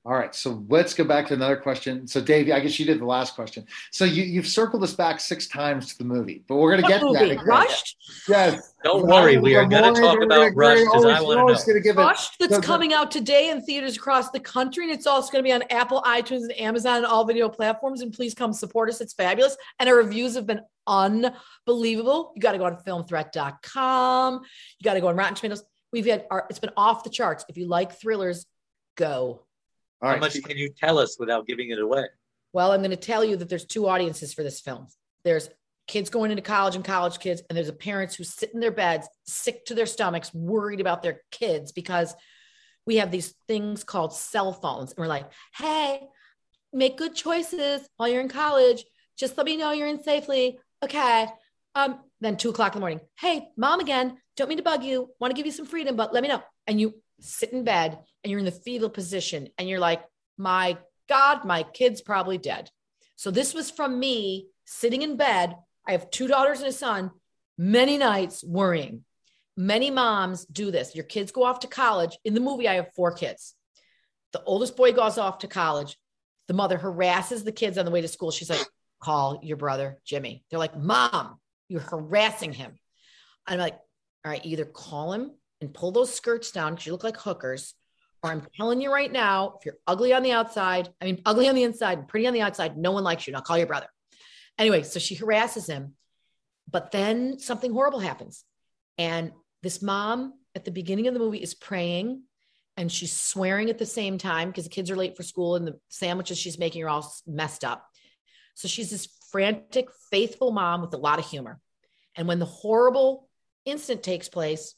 All 0.03 0.13
right, 0.13 0.33
so 0.33 0.65
let's 0.67 0.95
go 0.95 1.03
back 1.03 1.27
to 1.27 1.35
another 1.35 1.55
question. 1.55 2.07
So, 2.07 2.19
Dave, 2.21 2.49
I 2.51 2.59
guess 2.59 2.79
you 2.79 2.87
did 2.87 2.99
the 2.99 3.05
last 3.05 3.35
question. 3.35 3.67
So 3.91 4.03
you 4.03 4.23
you've 4.23 4.47
circled 4.47 4.81
us 4.81 4.95
back 4.95 5.19
six 5.19 5.45
times 5.45 5.89
to 5.89 5.97
the 5.99 6.03
movie, 6.03 6.43
but 6.47 6.55
we're 6.55 6.71
going 6.71 6.81
to 6.81 6.87
get 6.87 7.03
What 7.03 7.13
to 7.19 7.23
movie? 7.25 7.35
that. 7.35 7.45
Rushed? 7.45 7.97
Yes. 8.27 8.73
Don't 8.83 9.05
worry, 9.05 9.37
we 9.37 9.55
are 9.55 9.63
going 9.67 9.93
to 9.93 10.01
talk 10.01 10.15
about 10.19 10.29
gonna- 10.39 10.51
Rush 10.55 10.79
because 10.79 11.05
I 11.05 11.17
always- 11.19 11.35
want 11.35 11.49
to 11.49 11.53
know. 11.53 11.65
gonna 11.67 11.79
give 11.81 11.97
it- 11.99 12.01
Rushed 12.01 12.39
that's 12.39 12.55
the- 12.55 12.61
the- 12.61 12.65
coming 12.65 12.93
out 12.93 13.11
today 13.11 13.51
in 13.51 13.61
theaters 13.61 13.95
across 13.95 14.31
the 14.31 14.39
country. 14.39 14.85
And 14.85 14.91
it's 14.91 15.05
also 15.05 15.31
going 15.31 15.43
to 15.43 15.47
be 15.47 15.53
on 15.53 15.61
Apple, 15.69 16.01
iTunes, 16.01 16.41
and 16.45 16.59
Amazon 16.59 16.97
and 16.97 17.05
all 17.05 17.23
video 17.23 17.47
platforms. 17.47 18.01
And 18.01 18.11
please 18.11 18.33
come 18.33 18.53
support 18.53 18.89
us. 18.89 19.01
It's 19.01 19.13
fabulous. 19.13 19.55
And 19.77 19.87
our 19.87 19.95
reviews 19.97 20.33
have 20.33 20.47
been 20.47 20.61
unbelievable. 20.87 22.31
You 22.35 22.41
got 22.41 22.53
to 22.53 22.57
go 22.57 22.65
on 22.65 22.77
filmthreat.com. 22.77 24.33
You 24.79 24.83
got 24.83 24.95
to 24.95 25.01
go 25.01 25.09
on 25.09 25.15
Rotten 25.15 25.35
Tomatoes. 25.35 25.63
We've 25.93 26.07
had 26.07 26.25
our, 26.31 26.47
it's 26.49 26.57
been 26.57 26.71
off 26.75 27.03
the 27.03 27.11
charts. 27.11 27.45
If 27.49 27.57
you 27.57 27.67
like 27.67 27.99
thrillers, 27.99 28.47
go. 28.97 29.43
All 30.01 30.09
How 30.09 30.13
right. 30.13 30.21
much 30.21 30.41
can 30.43 30.57
you 30.57 30.69
tell 30.69 30.97
us 30.97 31.17
without 31.19 31.47
giving 31.47 31.69
it 31.69 31.79
away? 31.79 32.05
Well, 32.53 32.71
I'm 32.71 32.79
going 32.79 32.91
to 32.91 32.97
tell 32.97 33.23
you 33.23 33.37
that 33.37 33.49
there's 33.49 33.65
two 33.65 33.87
audiences 33.87 34.33
for 34.33 34.43
this 34.43 34.59
film. 34.59 34.87
There's 35.23 35.49
kids 35.87 36.09
going 36.09 36.31
into 36.31 36.41
college 36.41 36.75
and 36.75 36.83
college 36.83 37.19
kids, 37.19 37.43
and 37.49 37.55
there's 37.55 37.69
a 37.69 37.73
parents 37.73 38.15
who 38.15 38.23
sit 38.23 38.53
in 38.53 38.59
their 38.59 38.71
beds, 38.71 39.07
sick 39.25 39.65
to 39.65 39.75
their 39.75 39.85
stomachs, 39.85 40.33
worried 40.33 40.81
about 40.81 41.03
their 41.03 41.21
kids 41.31 41.71
because 41.71 42.15
we 42.85 42.97
have 42.97 43.11
these 43.11 43.33
things 43.47 43.83
called 43.83 44.13
cell 44.13 44.53
phones. 44.53 44.91
And 44.91 44.99
we're 44.99 45.07
like, 45.07 45.29
hey, 45.55 46.01
make 46.73 46.97
good 46.97 47.13
choices 47.13 47.87
while 47.97 48.09
you're 48.09 48.21
in 48.21 48.29
college. 48.29 48.83
Just 49.17 49.37
let 49.37 49.45
me 49.45 49.55
know 49.55 49.71
you're 49.71 49.87
in 49.87 50.03
safely. 50.03 50.59
Okay. 50.83 51.27
Um, 51.75 51.99
then 52.21 52.37
two 52.37 52.49
o'clock 52.49 52.73
in 52.73 52.79
the 52.79 52.81
morning. 52.81 53.01
Hey, 53.19 53.49
mom 53.55 53.79
again. 53.79 54.17
Don't 54.35 54.49
mean 54.49 54.57
to 54.57 54.63
bug 54.63 54.83
you. 54.83 55.09
Want 55.19 55.31
to 55.31 55.35
give 55.35 55.45
you 55.45 55.51
some 55.51 55.65
freedom, 55.65 55.95
but 55.95 56.13
let 56.13 56.23
me 56.23 56.29
know. 56.29 56.41
And 56.65 56.81
you 56.81 56.95
sit 57.21 57.53
in 57.53 57.63
bed 57.63 57.97
and 58.23 58.31
you're 58.31 58.39
in 58.39 58.45
the 58.45 58.51
fetal 58.51 58.89
position 58.89 59.49
and 59.57 59.69
you're 59.69 59.79
like, 59.79 60.03
my 60.37 60.77
God, 61.07 61.45
my 61.45 61.63
kid's 61.63 62.01
probably 62.01 62.37
dead. 62.37 62.69
So 63.15 63.31
this 63.31 63.53
was 63.53 63.69
from 63.69 63.99
me 63.99 64.47
sitting 64.65 65.01
in 65.01 65.17
bed. 65.17 65.55
I 65.87 65.91
have 65.91 66.09
two 66.09 66.27
daughters 66.27 66.59
and 66.59 66.69
a 66.69 66.73
son, 66.73 67.11
many 67.57 67.97
nights 67.97 68.43
worrying. 68.43 69.03
Many 69.57 69.91
moms 69.91 70.45
do 70.45 70.71
this. 70.71 70.95
Your 70.95 71.03
kids 71.03 71.31
go 71.31 71.43
off 71.43 71.59
to 71.59 71.67
college. 71.67 72.17
In 72.23 72.33
the 72.33 72.39
movie, 72.39 72.67
I 72.67 72.75
have 72.75 72.93
four 72.95 73.11
kids. 73.11 73.53
The 74.33 74.41
oldest 74.43 74.77
boy 74.77 74.93
goes 74.93 75.17
off 75.17 75.39
to 75.39 75.47
college. 75.47 75.97
The 76.47 76.53
mother 76.53 76.77
harasses 76.77 77.43
the 77.43 77.51
kids 77.51 77.77
on 77.77 77.85
the 77.85 77.91
way 77.91 78.01
to 78.01 78.07
school. 78.07 78.31
She's 78.31 78.49
like, 78.49 78.65
call 79.01 79.39
your 79.43 79.57
brother, 79.57 79.99
Jimmy. 80.05 80.43
They're 80.49 80.59
like, 80.59 80.77
Mom, 80.77 81.37
you're 81.67 81.81
harassing 81.81 82.53
him. 82.53 82.73
I'm 83.45 83.59
like, 83.59 83.77
all 84.23 84.31
right, 84.31 84.45
either 84.45 84.65
call 84.65 85.13
him 85.13 85.31
and 85.61 85.73
pull 85.73 85.91
those 85.91 86.13
skirts 86.13 86.51
down 86.51 86.73
because 86.73 86.85
you 86.85 86.91
look 86.91 87.03
like 87.03 87.17
hookers, 87.17 87.75
or 88.23 88.31
I'm 88.31 88.45
telling 88.55 88.81
you 88.81 88.91
right 88.91 89.11
now, 89.11 89.55
if 89.57 89.65
you're 89.65 89.77
ugly 89.87 90.13
on 90.13 90.23
the 90.23 90.31
outside, 90.31 90.89
I 91.01 91.05
mean, 91.05 91.21
ugly 91.25 91.47
on 91.47 91.55
the 91.55 91.63
inside 91.63 91.99
and 91.99 92.07
pretty 92.07 92.27
on 92.27 92.33
the 92.33 92.41
outside, 92.41 92.77
no 92.77 92.91
one 92.91 93.03
likes 93.03 93.25
you. 93.25 93.33
Now 93.33 93.41
call 93.41 93.57
your 93.57 93.67
brother. 93.67 93.87
Anyway, 94.57 94.83
so 94.83 94.99
she 94.99 95.15
harasses 95.15 95.67
him. 95.67 95.93
But 96.69 96.91
then 96.91 97.39
something 97.39 97.71
horrible 97.71 97.99
happens. 97.99 98.43
And 98.97 99.31
this 99.63 99.81
mom 99.81 100.33
at 100.55 100.65
the 100.65 100.71
beginning 100.71 101.07
of 101.07 101.13
the 101.13 101.19
movie 101.19 101.39
is 101.39 101.53
praying 101.53 102.23
and 102.77 102.91
she's 102.91 103.15
swearing 103.15 103.69
at 103.69 103.77
the 103.77 103.85
same 103.85 104.17
time 104.17 104.49
because 104.49 104.63
the 104.65 104.69
kids 104.69 104.89
are 104.89 104.95
late 104.95 105.17
for 105.17 105.23
school 105.23 105.55
and 105.55 105.67
the 105.67 105.79
sandwiches 105.89 106.37
she's 106.37 106.59
making 106.59 106.83
are 106.83 106.89
all 106.89 107.13
messed 107.27 107.63
up. 107.63 107.85
So 108.55 108.67
she's 108.67 108.91
this 108.91 109.07
frantic, 109.31 109.87
faithful 110.11 110.51
mom 110.51 110.81
with 110.81 110.93
a 110.93 110.97
lot 110.97 111.19
of 111.19 111.27
humor. 111.27 111.59
And 112.15 112.27
when 112.27 112.39
the 112.39 112.45
horrible 112.45 113.29
incident 113.65 114.03
takes 114.03 114.29
place, 114.29 114.75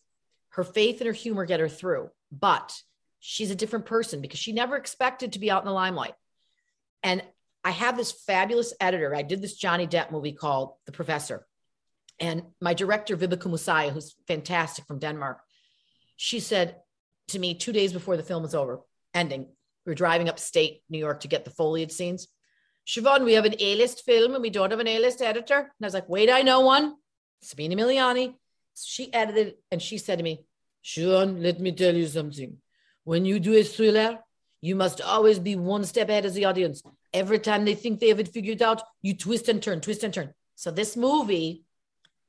her 0.53 0.63
faith 0.63 0.99
and 0.99 1.07
her 1.07 1.13
humor 1.13 1.45
get 1.45 1.59
her 1.59 1.69
through. 1.69 2.09
But 2.31 2.73
she's 3.19 3.51
a 3.51 3.55
different 3.55 3.85
person 3.85 4.21
because 4.21 4.39
she 4.39 4.53
never 4.53 4.75
expected 4.75 5.33
to 5.33 5.39
be 5.39 5.51
out 5.51 5.61
in 5.61 5.67
the 5.67 5.73
limelight. 5.73 6.13
And 7.01 7.23
I 7.63 7.71
have 7.71 7.97
this 7.97 8.11
fabulous 8.11 8.73
editor. 8.79 9.15
I 9.15 9.21
did 9.21 9.41
this 9.41 9.55
Johnny 9.55 9.87
Depp 9.87 10.11
movie 10.11 10.33
called 10.33 10.73
The 10.85 10.91
Professor. 10.91 11.45
And 12.19 12.43
my 12.61 12.73
director, 12.73 13.17
Vibeke 13.17 13.49
Muasya, 13.49 13.91
who's 13.91 14.15
fantastic 14.27 14.85
from 14.85 14.99
Denmark, 14.99 15.39
she 16.17 16.39
said 16.39 16.75
to 17.29 17.39
me 17.39 17.55
two 17.55 17.71
days 17.71 17.93
before 17.93 18.17
the 18.17 18.23
film 18.23 18.43
was 18.43 18.53
over, 18.53 18.81
ending, 19.13 19.47
we 19.85 19.91
were 19.91 19.95
driving 19.95 20.29
upstate 20.29 20.81
New 20.89 20.99
York 20.99 21.21
to 21.21 21.27
get 21.27 21.45
the 21.45 21.51
foliage 21.51 21.91
scenes. 21.91 22.27
Siobhan, 22.87 23.23
we 23.23 23.33
have 23.33 23.45
an 23.45 23.55
A-list 23.59 24.03
film 24.05 24.33
and 24.33 24.41
we 24.41 24.49
don't 24.49 24.71
have 24.71 24.79
an 24.79 24.87
A-list 24.87 25.21
editor. 25.21 25.57
And 25.57 25.69
I 25.81 25.85
was 25.85 25.93
like, 25.93 26.09
wait, 26.09 26.29
I 26.29 26.41
know 26.41 26.61
one. 26.61 26.95
Sabina 27.41 27.75
Miliani. 27.75 28.35
She 28.75 29.13
edited 29.13 29.55
and 29.71 29.81
she 29.81 29.97
said 29.97 30.17
to 30.17 30.23
me, 30.23 30.45
Sean, 30.81 31.41
let 31.41 31.59
me 31.59 31.71
tell 31.71 31.95
you 31.95 32.07
something. 32.07 32.57
When 33.03 33.25
you 33.25 33.39
do 33.39 33.53
a 33.55 33.63
thriller, 33.63 34.19
you 34.61 34.75
must 34.75 35.01
always 35.01 35.39
be 35.39 35.55
one 35.55 35.83
step 35.83 36.09
ahead 36.09 36.25
of 36.25 36.33
the 36.33 36.45
audience. 36.45 36.81
Every 37.13 37.39
time 37.39 37.65
they 37.65 37.75
think 37.75 37.99
they 37.99 38.09
have 38.09 38.19
it 38.19 38.29
figured 38.29 38.61
out, 38.61 38.81
you 39.01 39.15
twist 39.15 39.49
and 39.49 39.61
turn, 39.61 39.81
twist 39.81 40.03
and 40.03 40.13
turn. 40.13 40.33
So 40.55 40.71
this 40.71 40.95
movie, 40.95 41.63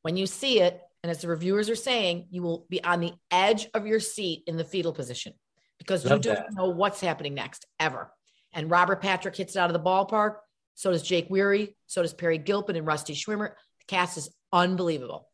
when 0.03 0.17
you 0.17 0.27
see 0.27 0.61
it, 0.61 0.81
and 1.03 1.11
as 1.11 1.21
the 1.21 1.29
reviewers 1.29 1.69
are 1.69 1.77
saying, 1.77 2.29
you 2.31 2.43
will 2.43 2.67
be 2.71 2.83
on 2.83 3.01
the 3.01 3.13
edge 3.31 3.69
of 3.75 3.87
your 3.87 4.01
seat 4.01 4.43
in 4.47 4.57
the 4.57 4.65
fetal 4.65 4.93
position 4.93 5.35
because 5.79 6.03
you 6.03 6.11
don't 6.11 6.25
that. 6.25 6.55
know 6.55 6.71
what's 6.71 7.01
happening 7.01 7.35
next 7.35 7.67
ever. 7.79 8.11
And 8.53 8.71
Robert 8.71 9.03
Patrick 9.03 9.37
hits 9.37 9.55
it 9.55 9.59
out 9.59 9.69
of 9.69 9.75
the 9.75 9.81
ballpark. 9.81 10.37
So 10.75 10.91
does 10.91 11.03
Jake 11.03 11.27
Weary. 11.29 11.77
So 11.87 12.03
does 12.03 12.15
Peri 12.15 12.39
Gilpin 12.39 12.77
and 12.77 12.87
Rusty 12.87 13.15
Schwimmer. 13.15 13.51
The 13.51 13.85
cast 13.87 14.17
is 14.17 14.31
unbelievable. 14.53 15.29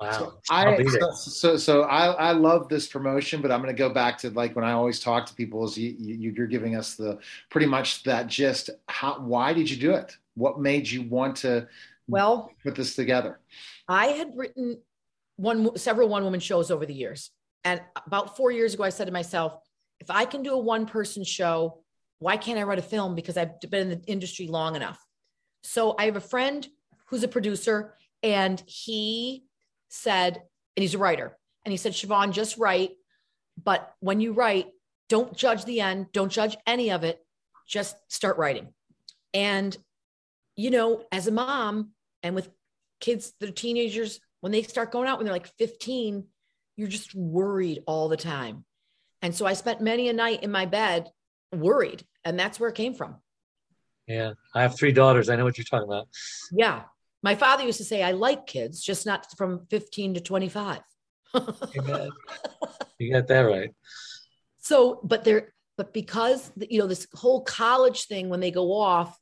Wow. 0.00 0.10
So 0.12 0.40
I'll 0.50 0.76
be 0.76 0.84
there. 0.84 1.00
so, 1.12 1.30
so 1.30 1.56
so 1.56 1.82
I 1.82 2.06
I 2.06 2.32
love 2.32 2.68
this 2.68 2.88
promotion, 2.88 3.40
but 3.40 3.52
I'm 3.52 3.62
going 3.62 3.74
to 3.74 3.78
go 3.78 3.88
back 3.88 4.18
to 4.18 4.30
like 4.30 4.56
when 4.56 4.64
I 4.64 4.72
always 4.72 4.98
talk 4.98 5.26
to 5.26 5.34
people 5.34 5.64
is 5.64 5.78
you, 5.78 5.94
you 5.98 6.32
you're 6.32 6.46
giving 6.46 6.74
us 6.74 6.94
the 6.94 7.18
pretty 7.50 7.66
much 7.66 8.02
that 8.04 8.26
gist. 8.26 8.70
How 8.88 9.20
why 9.20 9.52
did 9.52 9.70
you 9.70 9.76
do 9.76 9.92
it? 9.92 10.16
What 10.34 10.60
made 10.60 10.88
you 10.88 11.02
want 11.02 11.36
to 11.38 11.68
Well, 12.08 12.50
put 12.64 12.74
this 12.74 12.96
together? 12.96 13.38
I 13.88 14.06
had 14.06 14.32
written 14.34 14.80
one 15.36 15.76
several 15.76 16.08
one 16.08 16.24
woman 16.24 16.40
shows 16.40 16.70
over 16.70 16.84
the 16.84 16.94
years. 16.94 17.30
And 17.64 17.80
about 18.06 18.36
4 18.36 18.50
years 18.50 18.74
ago 18.74 18.82
I 18.82 18.88
said 18.88 19.04
to 19.06 19.12
myself, 19.12 19.54
if 20.00 20.10
I 20.10 20.24
can 20.24 20.42
do 20.42 20.54
a 20.54 20.58
one 20.58 20.84
person 20.84 21.22
show, 21.22 21.78
why 22.18 22.36
can't 22.36 22.58
I 22.58 22.64
write 22.64 22.80
a 22.80 22.82
film 22.82 23.14
because 23.14 23.36
I've 23.36 23.60
been 23.60 23.90
in 23.90 24.00
the 24.00 24.04
industry 24.06 24.48
long 24.48 24.74
enough. 24.74 25.00
So 25.62 25.94
I 25.96 26.06
have 26.06 26.16
a 26.16 26.20
friend 26.20 26.66
who's 27.06 27.22
a 27.22 27.28
producer 27.28 27.94
and 28.22 28.60
he 28.66 29.44
said 29.92 30.42
and 30.76 30.82
he's 30.82 30.94
a 30.94 30.98
writer. 30.98 31.36
And 31.64 31.70
he 31.72 31.76
said, 31.76 31.92
"Siobhan, 31.92 32.32
just 32.32 32.58
write, 32.58 32.92
but 33.62 33.94
when 34.00 34.20
you 34.20 34.32
write, 34.32 34.68
don't 35.08 35.36
judge 35.36 35.64
the 35.64 35.80
end, 35.80 36.06
don't 36.12 36.32
judge 36.32 36.56
any 36.66 36.90
of 36.90 37.04
it, 37.04 37.24
just 37.68 37.96
start 38.08 38.38
writing." 38.38 38.72
And 39.32 39.76
you 40.56 40.70
know, 40.70 41.04
as 41.12 41.26
a 41.26 41.32
mom 41.32 41.92
and 42.22 42.34
with 42.34 42.50
kids 43.00 43.32
that 43.40 43.48
are 43.48 43.52
teenagers, 43.52 44.20
when 44.40 44.52
they 44.52 44.62
start 44.62 44.92
going 44.92 45.08
out 45.08 45.18
when 45.18 45.24
they're 45.24 45.34
like 45.34 45.46
15, 45.58 46.24
you're 46.76 46.88
just 46.88 47.14
worried 47.14 47.82
all 47.86 48.08
the 48.08 48.16
time. 48.16 48.64
And 49.22 49.34
so 49.34 49.46
I 49.46 49.52
spent 49.54 49.80
many 49.80 50.08
a 50.08 50.12
night 50.12 50.42
in 50.42 50.50
my 50.50 50.66
bed 50.66 51.10
worried. 51.52 52.04
And 52.24 52.38
that's 52.38 52.58
where 52.58 52.68
it 52.68 52.74
came 52.74 52.94
from. 52.94 53.16
Yeah. 54.06 54.32
I 54.54 54.62
have 54.62 54.76
three 54.76 54.92
daughters. 54.92 55.30
I 55.30 55.36
know 55.36 55.44
what 55.44 55.56
you're 55.56 55.64
talking 55.64 55.88
about. 55.88 56.08
Yeah. 56.50 56.82
My 57.22 57.34
father 57.34 57.64
used 57.64 57.78
to 57.78 57.84
say, 57.84 58.02
I 58.02 58.12
like 58.12 58.46
kids, 58.46 58.82
just 58.82 59.06
not 59.06 59.26
from 59.36 59.66
15 59.70 60.14
to 60.14 60.20
25. 60.20 60.80
You 61.34 61.82
got, 61.86 62.08
you 62.98 63.12
got 63.12 63.28
that 63.28 63.40
right. 63.40 63.70
so, 64.58 65.00
but 65.02 65.24
they're, 65.24 65.54
but 65.78 65.92
because, 65.94 66.50
you 66.68 66.78
know, 66.78 66.86
this 66.86 67.06
whole 67.14 67.42
college 67.42 68.04
thing, 68.06 68.28
when 68.28 68.40
they 68.40 68.50
go 68.50 68.72
off, 68.72 69.16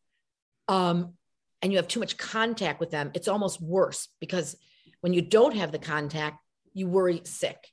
um, 0.69 1.15
and 1.63 1.73
you 1.73 1.79
have 1.79 1.89
too 1.89 2.01
much 2.01 2.17
contact 2.17 2.81
with 2.81 2.91
them, 2.91 3.11
it's 3.15 3.29
almost 3.29 3.61
worse 3.61 4.09
because 4.19 4.57
when 5.01 5.13
you 5.13 5.23
don't 5.23 5.55
have 5.57 5.73
the 5.73 5.79
contact, 5.79 6.39
you 6.73 6.87
worry 6.87 7.21
sick. 7.25 7.69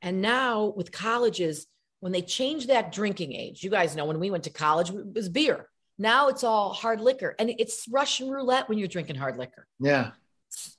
And 0.00 0.22
now 0.22 0.72
with 0.76 0.92
colleges, 0.92 1.66
when 2.00 2.12
they 2.12 2.22
change 2.22 2.66
that 2.66 2.92
drinking 2.92 3.32
age, 3.32 3.62
you 3.62 3.70
guys 3.70 3.94
know 3.94 4.04
when 4.04 4.20
we 4.20 4.30
went 4.30 4.44
to 4.44 4.50
college, 4.50 4.90
it 4.90 5.14
was 5.14 5.28
beer. 5.28 5.68
Now 5.98 6.28
it's 6.28 6.44
all 6.44 6.72
hard 6.72 7.00
liquor 7.00 7.34
and 7.38 7.50
it's 7.58 7.86
Russian 7.90 8.30
roulette 8.30 8.68
when 8.68 8.78
you're 8.78 8.88
drinking 8.88 9.16
hard 9.16 9.36
liquor. 9.36 9.66
Yeah. 9.78 10.12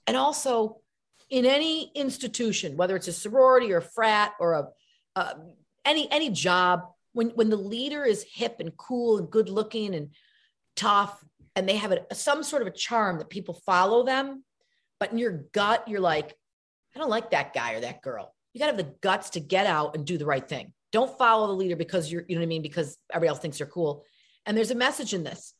And 0.07 0.17
also 0.17 0.81
in 1.29 1.45
any 1.45 1.91
institution, 1.95 2.77
whether 2.77 2.95
it's 2.95 3.07
a 3.07 3.13
sorority 3.13 3.71
or 3.71 3.77
a 3.77 3.81
frat 3.81 4.33
or 4.39 4.53
a, 4.53 4.67
uh, 5.15 5.33
any, 5.85 6.11
any 6.11 6.29
job, 6.29 6.83
when, 7.13 7.29
when 7.29 7.49
the 7.49 7.55
leader 7.55 8.03
is 8.03 8.25
hip 8.31 8.57
and 8.59 8.75
cool 8.77 9.17
and 9.17 9.29
good 9.29 9.49
looking 9.49 9.95
and 9.95 10.09
tough, 10.75 11.23
and 11.55 11.69
they 11.69 11.77
have 11.77 11.91
a, 11.91 12.15
some 12.15 12.43
sort 12.43 12.61
of 12.61 12.67
a 12.67 12.71
charm 12.71 13.19
that 13.19 13.29
people 13.29 13.53
follow 13.65 14.03
them, 14.03 14.43
but 14.99 15.11
in 15.11 15.17
your 15.17 15.43
gut, 15.53 15.87
you're 15.87 15.99
like, 15.99 16.35
I 16.95 16.99
don't 16.99 17.09
like 17.09 17.31
that 17.31 17.53
guy 17.53 17.73
or 17.73 17.81
that 17.81 18.01
girl. 18.01 18.33
You 18.53 18.59
got 18.59 18.71
to 18.71 18.75
have 18.75 18.85
the 18.85 18.95
guts 19.01 19.31
to 19.31 19.39
get 19.39 19.65
out 19.65 19.95
and 19.95 20.05
do 20.05 20.17
the 20.17 20.25
right 20.25 20.47
thing. 20.47 20.73
Don't 20.91 21.17
follow 21.17 21.47
the 21.47 21.53
leader 21.53 21.75
because 21.75 22.11
you're, 22.11 22.23
you 22.27 22.35
know 22.35 22.41
what 22.41 22.45
I 22.45 22.49
mean? 22.49 22.61
Because 22.61 22.97
everybody 23.11 23.29
else 23.29 23.39
thinks 23.39 23.59
you're 23.59 23.67
cool. 23.67 24.03
And 24.45 24.57
there's 24.57 24.71
a 24.71 24.75
message 24.75 25.13
in 25.13 25.23
this. 25.23 25.53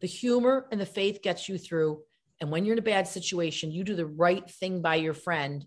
The 0.00 0.06
humor 0.06 0.66
and 0.70 0.80
the 0.80 0.86
faith 0.86 1.22
gets 1.22 1.48
you 1.48 1.58
through. 1.58 2.02
And 2.40 2.50
when 2.50 2.64
you're 2.64 2.74
in 2.74 2.78
a 2.78 2.82
bad 2.82 3.08
situation, 3.08 3.70
you 3.70 3.84
do 3.84 3.94
the 3.94 4.06
right 4.06 4.48
thing 4.48 4.82
by 4.82 4.96
your 4.96 5.14
friend. 5.14 5.64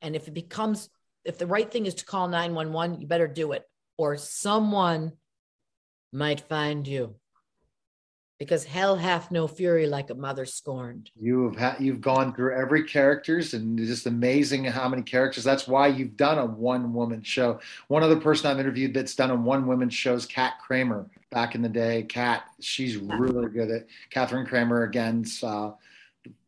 And 0.00 0.14
if 0.14 0.28
it 0.28 0.34
becomes, 0.34 0.88
if 1.24 1.38
the 1.38 1.46
right 1.46 1.70
thing 1.70 1.86
is 1.86 1.94
to 1.94 2.04
call 2.04 2.28
911, 2.28 3.00
you 3.00 3.06
better 3.06 3.28
do 3.28 3.52
it, 3.52 3.64
or 3.96 4.16
someone 4.16 5.12
might 6.12 6.40
find 6.40 6.86
you 6.86 7.16
because 8.42 8.64
hell 8.64 8.96
hath 8.96 9.30
no 9.30 9.46
fury 9.46 9.86
like 9.86 10.10
a 10.10 10.14
mother 10.16 10.44
scorned. 10.44 11.12
You 11.14 11.44
have 11.44 11.56
had 11.56 11.76
you've 11.78 12.00
gone 12.00 12.34
through 12.34 12.56
every 12.56 12.82
characters 12.82 13.54
and 13.54 13.78
it's 13.78 13.88
just 13.88 14.06
amazing 14.06 14.64
how 14.64 14.88
many 14.88 15.02
characters. 15.02 15.44
That's 15.44 15.68
why 15.68 15.86
you've 15.86 16.16
done 16.16 16.38
a 16.38 16.46
one 16.46 16.92
woman 16.92 17.22
show. 17.22 17.60
One 17.86 18.02
other 18.02 18.16
person 18.16 18.50
I've 18.50 18.58
interviewed 18.58 18.94
that's 18.94 19.14
done 19.14 19.30
a 19.30 19.36
one 19.36 19.68
woman 19.68 19.90
show 19.90 20.14
is 20.14 20.26
Kat 20.26 20.54
Kramer. 20.60 21.06
Back 21.30 21.54
in 21.54 21.62
the 21.62 21.68
day, 21.68 22.02
Kat, 22.02 22.42
she's 22.58 22.96
really 22.96 23.48
good 23.48 23.70
at 23.70 23.86
Catherine 24.10 24.44
Kramer 24.44 24.82
against 24.82 25.44
uh, 25.44 25.70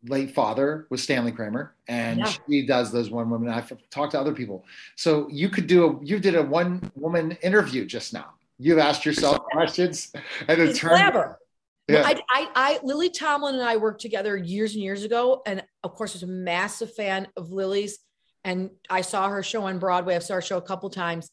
late 0.07 0.35
father 0.35 0.89
was 0.91 1.01
Stanley 1.01 1.31
Kramer, 1.33 1.75
and 1.87 2.19
yeah. 2.19 2.33
she 2.49 2.67
does 2.67 2.91
those 2.91 3.09
one 3.09 3.31
woman. 3.31 3.49
I've 3.49 3.73
talked 3.91 4.13
to 4.13 4.21
other 4.21 4.35
people, 4.35 4.65
so 4.97 5.29
you 5.31 5.49
could 5.49 5.67
do 5.67 5.87
a 5.87 6.05
you 6.05 6.19
did 6.19 6.35
a 6.35 6.43
one 6.43 6.93
woman 6.97 7.39
interview 7.43 7.87
just 7.87 8.13
now. 8.13 8.35
You've 8.59 8.79
asked 8.79 9.07
yourself 9.07 9.39
questions, 9.53 10.13
and 10.47 10.61
it 10.61 10.77
turned. 10.77 10.97
Clever 10.97 11.39
yeah. 11.89 12.03
I, 12.05 12.23
I, 12.31 12.49
I, 12.55 12.79
Lily 12.83 13.11
Tomlin 13.11 13.55
and 13.55 13.65
I 13.65 13.77
worked 13.77 14.01
together 14.01 14.37
years 14.37 14.75
and 14.75 14.83
years 14.83 15.05
ago, 15.05 15.43
and 15.47 15.63
of 15.83 15.95
course, 15.95 16.13
I 16.13 16.17
was 16.17 16.23
a 16.23 16.29
massive 16.29 16.95
fan 16.95 17.29
of 17.37 17.51
Lily's. 17.51 17.99
And 18.47 18.71
I 18.91 19.01
saw 19.01 19.29
her 19.29 19.43
show 19.43 19.65
on 19.65 19.79
Broadway. 19.79 20.17
I 20.17 20.19
saw 20.19 20.35
her 20.35 20.43
show 20.43 20.59
a 20.59 20.63
couple 20.63 20.91
times, 20.91 21.31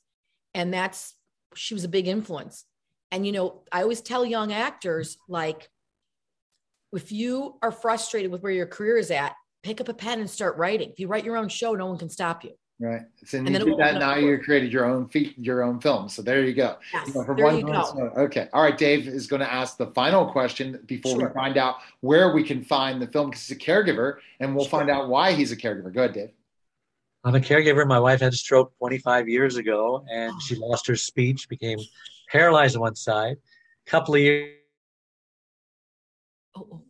and 0.53 0.73
that's 0.73 1.13
she 1.55 1.73
was 1.73 1.83
a 1.83 1.89
big 1.89 2.07
influence. 2.07 2.65
And 3.11 3.25
you 3.25 3.33
know, 3.33 3.63
I 3.71 3.81
always 3.81 4.01
tell 4.01 4.25
young 4.25 4.53
actors 4.53 5.17
like, 5.27 5.69
if 6.93 7.11
you 7.11 7.57
are 7.61 7.71
frustrated 7.71 8.31
with 8.31 8.41
where 8.41 8.53
your 8.53 8.65
career 8.65 8.97
is 8.97 9.11
at, 9.11 9.33
pick 9.61 9.81
up 9.81 9.89
a 9.89 9.93
pen 9.93 10.19
and 10.19 10.29
start 10.29 10.57
writing. 10.57 10.89
If 10.89 10.99
you 10.99 11.07
write 11.07 11.25
your 11.25 11.37
own 11.37 11.49
show, 11.49 11.73
no 11.73 11.87
one 11.87 11.97
can 11.97 12.09
stop 12.09 12.43
you. 12.43 12.51
Right. 12.81 13.03
So 13.23 13.37
and 13.37 13.47
you 13.47 13.59
did 13.59 13.77
that 13.77 13.99
now 13.99 14.15
you 14.15 14.39
created 14.39 14.73
your 14.73 14.85
own 14.85 15.07
feet, 15.07 15.37
your 15.37 15.61
own 15.61 15.79
film. 15.79 16.09
So 16.09 16.23
there 16.23 16.43
you 16.43 16.55
go. 16.55 16.77
Yes, 16.91 17.07
you 17.09 17.13
know, 17.13 17.23
there 17.35 17.53
you 17.53 17.63
go. 17.63 18.11
okay. 18.17 18.49
All 18.53 18.63
right. 18.63 18.75
Dave 18.75 19.07
is 19.07 19.27
going 19.27 19.41
to 19.41 19.53
ask 19.53 19.77
the 19.77 19.85
final 19.91 20.25
question 20.25 20.81
before 20.87 21.11
sure. 21.11 21.27
we 21.27 21.33
find 21.35 21.57
out 21.57 21.75
where 21.99 22.33
we 22.33 22.43
can 22.43 22.63
find 22.63 22.99
the 22.99 23.05
film 23.05 23.29
because 23.29 23.45
he's 23.45 23.55
a 23.55 23.59
caregiver 23.59 24.15
and 24.39 24.55
we'll 24.55 24.65
sure. 24.65 24.79
find 24.79 24.89
out 24.89 25.09
why 25.09 25.31
he's 25.33 25.51
a 25.51 25.55
caregiver. 25.55 25.93
Go 25.93 26.01
ahead, 26.05 26.13
Dave. 26.13 26.31
I'm 27.23 27.35
a 27.35 27.39
caregiver. 27.39 27.85
My 27.85 27.99
wife 27.99 28.21
had 28.21 28.33
a 28.33 28.35
stroke 28.35 28.75
25 28.79 29.29
years 29.29 29.57
ago 29.57 30.03
and 30.11 30.33
she 30.41 30.57
oh. 30.57 30.65
lost 30.65 30.87
her 30.87 30.95
speech, 30.95 31.47
became 31.49 31.77
paralyzed 32.31 32.75
on 32.75 32.81
one 32.81 32.95
side. 32.95 33.37
A 33.85 33.89
couple 33.91 34.15
of 34.15 34.21
years, 34.21 34.55
oh, 36.55 36.67
oh. 36.73 36.81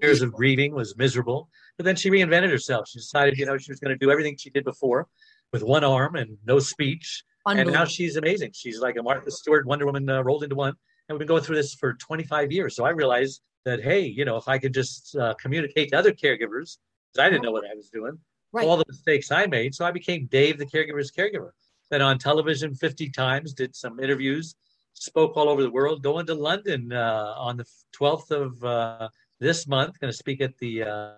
years 0.00 0.22
of 0.22 0.32
grieving 0.32 0.72
was 0.72 0.96
miserable. 0.96 1.50
But 1.78 1.84
then 1.84 1.96
she 1.96 2.10
reinvented 2.10 2.50
herself. 2.50 2.88
She 2.88 2.98
decided, 2.98 3.38
you 3.38 3.46
know, 3.46 3.56
she 3.56 3.70
was 3.70 3.80
going 3.80 3.96
to 3.96 4.04
do 4.04 4.10
everything 4.10 4.36
she 4.36 4.50
did 4.50 4.64
before 4.64 5.06
with 5.52 5.62
one 5.62 5.84
arm 5.84 6.16
and 6.16 6.36
no 6.44 6.58
speech. 6.58 7.22
And 7.46 7.72
now 7.72 7.86
she's 7.86 8.16
amazing. 8.16 8.50
She's 8.52 8.80
like 8.80 8.96
a 8.98 9.02
Martha 9.02 9.30
Stewart 9.30 9.64
Wonder 9.64 9.86
Woman 9.86 10.10
uh, 10.10 10.22
rolled 10.22 10.42
into 10.42 10.56
one. 10.56 10.74
And 11.08 11.14
we've 11.14 11.20
been 11.20 11.28
going 11.28 11.42
through 11.42 11.56
this 11.56 11.72
for 11.72 11.94
25 11.94 12.52
years. 12.52 12.76
So 12.76 12.84
I 12.84 12.90
realized 12.90 13.40
that, 13.64 13.82
hey, 13.82 14.00
you 14.00 14.24
know, 14.24 14.36
if 14.36 14.48
I 14.48 14.58
could 14.58 14.74
just 14.74 15.16
uh, 15.16 15.34
communicate 15.40 15.90
to 15.90 15.98
other 15.98 16.12
caregivers, 16.12 16.76
because 17.12 17.20
I 17.20 17.30
didn't 17.30 17.42
know 17.42 17.52
what 17.52 17.64
I 17.64 17.74
was 17.74 17.88
doing, 17.88 18.18
right. 18.52 18.66
all 18.66 18.76
the 18.76 18.84
mistakes 18.88 19.30
I 19.30 19.46
made. 19.46 19.74
So 19.74 19.86
I 19.86 19.92
became 19.92 20.26
Dave, 20.26 20.58
the 20.58 20.66
caregiver's 20.66 21.10
caregiver. 21.10 21.50
Then 21.90 22.02
on 22.02 22.18
television 22.18 22.74
50 22.74 23.08
times, 23.10 23.54
did 23.54 23.74
some 23.74 23.98
interviews, 24.00 24.54
spoke 24.92 25.36
all 25.36 25.48
over 25.48 25.62
the 25.62 25.70
world, 25.70 26.02
going 26.02 26.26
to 26.26 26.34
London 26.34 26.92
uh, 26.92 27.34
on 27.38 27.56
the 27.56 27.64
12th 27.98 28.30
of 28.30 28.64
uh, 28.64 29.08
this 29.40 29.66
month, 29.66 29.98
going 30.00 30.12
to 30.12 30.16
speak 30.16 30.42
at 30.42 30.56
the 30.58 30.82
uh, 30.82 31.12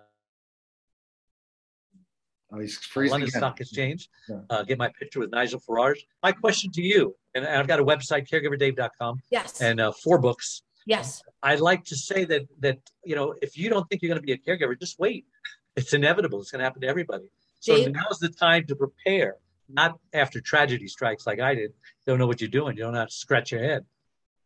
Oh, 2.53 2.59
he's 2.59 2.77
freezing 2.77 3.11
London 3.11 3.29
again. 3.29 3.39
Stock 3.39 3.61
Exchange. 3.61 4.09
Yeah. 4.27 4.39
Uh, 4.49 4.63
get 4.63 4.77
my 4.77 4.89
picture 4.99 5.19
with 5.19 5.31
Nigel 5.31 5.59
Farage. 5.59 5.99
My 6.21 6.31
question 6.31 6.71
to 6.73 6.81
you, 6.81 7.15
and 7.33 7.45
I've 7.45 7.67
got 7.67 7.79
a 7.79 7.83
website, 7.83 8.27
caregiverdave.com. 8.29 9.21
Yes. 9.29 9.61
And 9.61 9.79
uh, 9.79 9.91
four 9.91 10.19
books. 10.19 10.63
Yes. 10.85 11.21
I'd 11.43 11.61
like 11.61 11.85
to 11.85 11.95
say 11.95 12.25
that 12.25 12.43
that 12.59 12.79
you 13.05 13.15
know, 13.15 13.35
if 13.41 13.57
you 13.57 13.69
don't 13.69 13.87
think 13.89 14.01
you're 14.01 14.09
going 14.09 14.21
to 14.21 14.25
be 14.25 14.33
a 14.33 14.37
caregiver, 14.37 14.77
just 14.79 14.99
wait. 14.99 15.25
It's 15.75 15.93
inevitable. 15.93 16.41
It's 16.41 16.51
going 16.51 16.59
to 16.59 16.65
happen 16.65 16.81
to 16.81 16.87
everybody. 16.87 17.29
So 17.61 17.75
Dave? 17.75 17.93
now's 17.93 18.19
the 18.19 18.29
time 18.29 18.65
to 18.67 18.75
prepare, 18.75 19.35
not 19.69 19.97
after 20.13 20.41
tragedy 20.41 20.87
strikes 20.87 21.25
like 21.25 21.39
I 21.39 21.55
did. 21.55 21.71
Don't 22.05 22.19
know 22.19 22.27
what 22.27 22.41
you're 22.41 22.49
doing. 22.49 22.75
You 22.75 22.83
don't 22.83 22.95
have 22.95 23.07
to 23.07 23.13
scratch 23.13 23.51
your 23.51 23.61
head. 23.61 23.85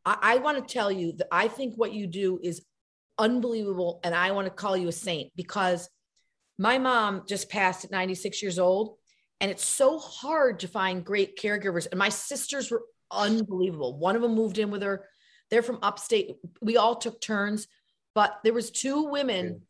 I, 0.05 0.17
I 0.21 0.37
want 0.37 0.57
to 0.57 0.73
tell 0.73 0.91
you 0.91 1.13
that 1.13 1.27
I 1.31 1.47
think 1.47 1.75
what 1.75 1.93
you 1.93 2.05
do 2.05 2.39
is 2.43 2.61
unbelievable, 3.17 3.99
and 4.03 4.13
I 4.13 4.31
want 4.31 4.45
to 4.45 4.51
call 4.51 4.77
you 4.77 4.89
a 4.89 4.91
saint 4.91 5.31
because 5.35 5.89
my 6.57 6.77
mom 6.77 7.23
just 7.27 7.49
passed 7.49 7.85
at 7.85 7.91
96 7.91 8.41
years 8.41 8.59
old, 8.59 8.97
and 9.41 9.51
it's 9.51 9.65
so 9.65 9.99
hard 9.99 10.59
to 10.59 10.67
find 10.67 11.05
great 11.05 11.37
caregivers. 11.37 11.87
And 11.89 11.99
my 11.99 12.09
sisters 12.09 12.71
were 12.71 12.83
unbelievable. 13.11 13.97
One 13.97 14.15
of 14.15 14.21
them 14.21 14.35
moved 14.35 14.57
in 14.57 14.71
with 14.71 14.81
her. 14.81 15.05
They're 15.51 15.63
from 15.63 15.79
upstate. 15.81 16.35
We 16.61 16.77
all 16.77 16.95
took 16.95 17.21
turns, 17.21 17.67
but 18.13 18.39
there 18.43 18.53
was 18.53 18.71
two 18.71 19.03
women 19.03 19.61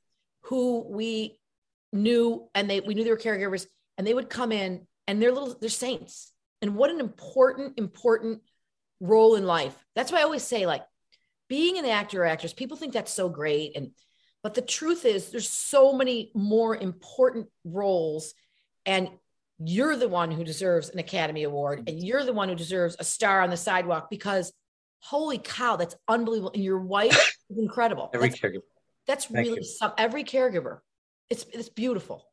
who 0.44 0.86
we 0.88 1.40
knew, 1.92 2.48
and 2.54 2.70
they 2.70 2.80
we 2.80 2.94
knew 2.94 3.04
they 3.04 3.10
were 3.10 3.18
caregivers, 3.18 3.66
and 3.98 4.06
they 4.06 4.14
would 4.14 4.30
come 4.30 4.52
in, 4.52 4.88
and 5.08 5.22
they're 5.22 5.32
little, 5.32 5.58
they're 5.60 5.70
saints. 5.70 6.32
And 6.62 6.76
what 6.76 6.92
an 6.92 7.00
important, 7.00 7.78
important 7.78 8.42
role 9.00 9.36
in 9.36 9.46
life. 9.46 9.76
That's 9.96 10.12
why 10.12 10.20
I 10.20 10.24
always 10.24 10.44
say, 10.44 10.66
like, 10.66 10.84
being 11.50 11.78
an 11.78 11.86
actor 11.86 12.22
or 12.22 12.26
actress, 12.26 12.54
people 12.54 12.78
think 12.78 12.94
that's 12.94 13.12
so 13.12 13.30
great. 13.30 13.76
And 13.76 13.92
but 14.46 14.54
the 14.54 14.62
truth 14.62 15.06
is, 15.06 15.32
there's 15.32 15.50
so 15.50 15.92
many 15.92 16.30
more 16.36 16.76
important 16.76 17.48
roles, 17.64 18.36
and 18.86 19.10
you're 19.58 19.96
the 19.96 20.08
one 20.08 20.30
who 20.30 20.44
deserves 20.44 20.90
an 20.90 21.00
Academy 21.00 21.42
Award, 21.42 21.90
and 21.90 22.00
you're 22.00 22.24
the 22.24 22.32
one 22.32 22.48
who 22.48 22.54
deserves 22.54 22.96
a 23.00 23.04
star 23.04 23.42
on 23.42 23.50
the 23.50 23.58
sidewalk 23.58 24.08
because 24.08 24.54
holy 25.00 25.40
cow, 25.40 25.78
that's 25.78 25.96
unbelievable. 26.08 26.52
And 26.54 26.64
your 26.64 26.78
wife 26.78 27.40
is 27.50 27.58
incredible. 27.58 28.12
Every 28.14 28.30
that's, 28.30 28.40
caregiver. 28.40 28.62
That's 29.08 29.26
Thank 29.26 29.48
really 29.48 29.64
some, 29.64 29.94
every 29.98 30.24
caregiver. 30.24 30.82
It's 31.32 31.48
it's 31.52 31.70
beautiful. 31.70 32.28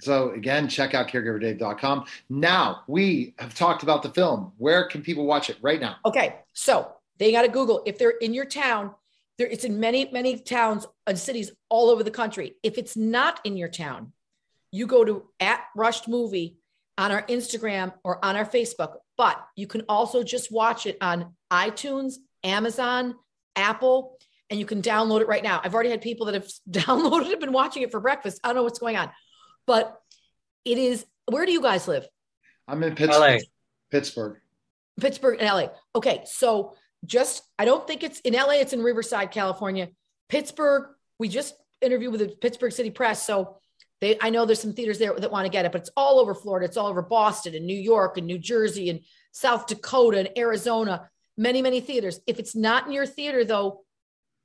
So 0.00 0.30
again, 0.30 0.66
check 0.66 0.94
out 0.94 1.08
caregiverdave.com. 1.08 2.06
Now 2.30 2.84
we 2.86 3.34
have 3.38 3.54
talked 3.54 3.82
about 3.82 4.02
the 4.02 4.08
film. 4.08 4.52
Where 4.56 4.88
can 4.88 5.02
people 5.02 5.26
watch 5.26 5.50
it 5.50 5.58
right 5.60 5.78
now? 5.78 5.96
Okay, 6.06 6.36
so 6.54 6.90
they 7.18 7.32
got 7.32 7.42
to 7.42 7.48
Google 7.48 7.82
if 7.84 7.98
they're 7.98 8.08
in 8.08 8.32
your 8.32 8.46
town. 8.46 8.94
There, 9.40 9.48
it's 9.48 9.64
in 9.64 9.80
many, 9.80 10.06
many 10.12 10.36
towns 10.36 10.86
and 11.06 11.18
cities 11.18 11.50
all 11.70 11.88
over 11.88 12.02
the 12.02 12.10
country. 12.10 12.56
If 12.62 12.76
it's 12.76 12.94
not 12.94 13.40
in 13.42 13.56
your 13.56 13.70
town, 13.70 14.12
you 14.70 14.86
go 14.86 15.02
to 15.02 15.30
at 15.40 15.62
Rushed 15.74 16.08
Movie 16.08 16.58
on 16.98 17.10
our 17.10 17.22
Instagram 17.22 17.94
or 18.04 18.22
on 18.22 18.36
our 18.36 18.44
Facebook. 18.44 18.96
But 19.16 19.42
you 19.56 19.66
can 19.66 19.84
also 19.88 20.22
just 20.22 20.52
watch 20.52 20.84
it 20.84 20.98
on 21.00 21.36
iTunes, 21.50 22.16
Amazon, 22.44 23.14
Apple, 23.56 24.18
and 24.50 24.60
you 24.60 24.66
can 24.66 24.82
download 24.82 25.22
it 25.22 25.26
right 25.26 25.42
now. 25.42 25.62
I've 25.64 25.72
already 25.72 25.88
had 25.88 26.02
people 26.02 26.26
that 26.26 26.34
have 26.34 26.48
downloaded 26.70 27.30
it, 27.30 27.40
been 27.40 27.52
watching 27.52 27.82
it 27.82 27.90
for 27.90 27.98
breakfast. 27.98 28.40
I 28.44 28.48
don't 28.48 28.56
know 28.56 28.64
what's 28.64 28.78
going 28.78 28.98
on, 28.98 29.08
but 29.66 29.98
it 30.66 30.76
is. 30.76 31.06
Where 31.30 31.46
do 31.46 31.52
you 31.52 31.62
guys 31.62 31.88
live? 31.88 32.06
I'm 32.68 32.82
in 32.82 32.94
Pittsburgh. 32.94 33.40
LA. 33.40 33.46
Pittsburgh. 33.90 34.36
Pittsburgh 35.00 35.40
and 35.40 35.48
LA. 35.48 35.68
Okay, 35.94 36.24
so 36.26 36.74
just 37.04 37.42
I 37.58 37.64
don't 37.64 37.86
think 37.86 38.02
it's 38.02 38.20
in 38.20 38.34
LA, 38.34 38.54
it's 38.54 38.72
in 38.72 38.82
Riverside, 38.82 39.30
California. 39.30 39.88
Pittsburgh, 40.28 40.90
we 41.18 41.28
just 41.28 41.54
interviewed 41.80 42.12
with 42.12 42.20
the 42.20 42.28
Pittsburgh 42.28 42.72
City 42.72 42.90
Press. 42.90 43.24
So 43.24 43.58
they 44.00 44.18
I 44.20 44.30
know 44.30 44.44
there's 44.44 44.60
some 44.60 44.72
theaters 44.72 44.98
there 44.98 45.14
that 45.14 45.30
want 45.30 45.46
to 45.46 45.50
get 45.50 45.64
it, 45.64 45.72
but 45.72 45.82
it's 45.82 45.90
all 45.96 46.18
over 46.18 46.34
Florida, 46.34 46.66
it's 46.66 46.76
all 46.76 46.88
over 46.88 47.02
Boston 47.02 47.54
and 47.54 47.66
New 47.66 47.78
York 47.78 48.18
and 48.18 48.26
New 48.26 48.38
Jersey 48.38 48.90
and 48.90 49.00
South 49.32 49.66
Dakota 49.66 50.18
and 50.18 50.30
Arizona, 50.36 51.08
many, 51.36 51.62
many 51.62 51.80
theaters. 51.80 52.20
If 52.26 52.38
it's 52.38 52.54
not 52.54 52.86
in 52.86 52.92
your 52.92 53.06
theater 53.06 53.44
though, 53.44 53.84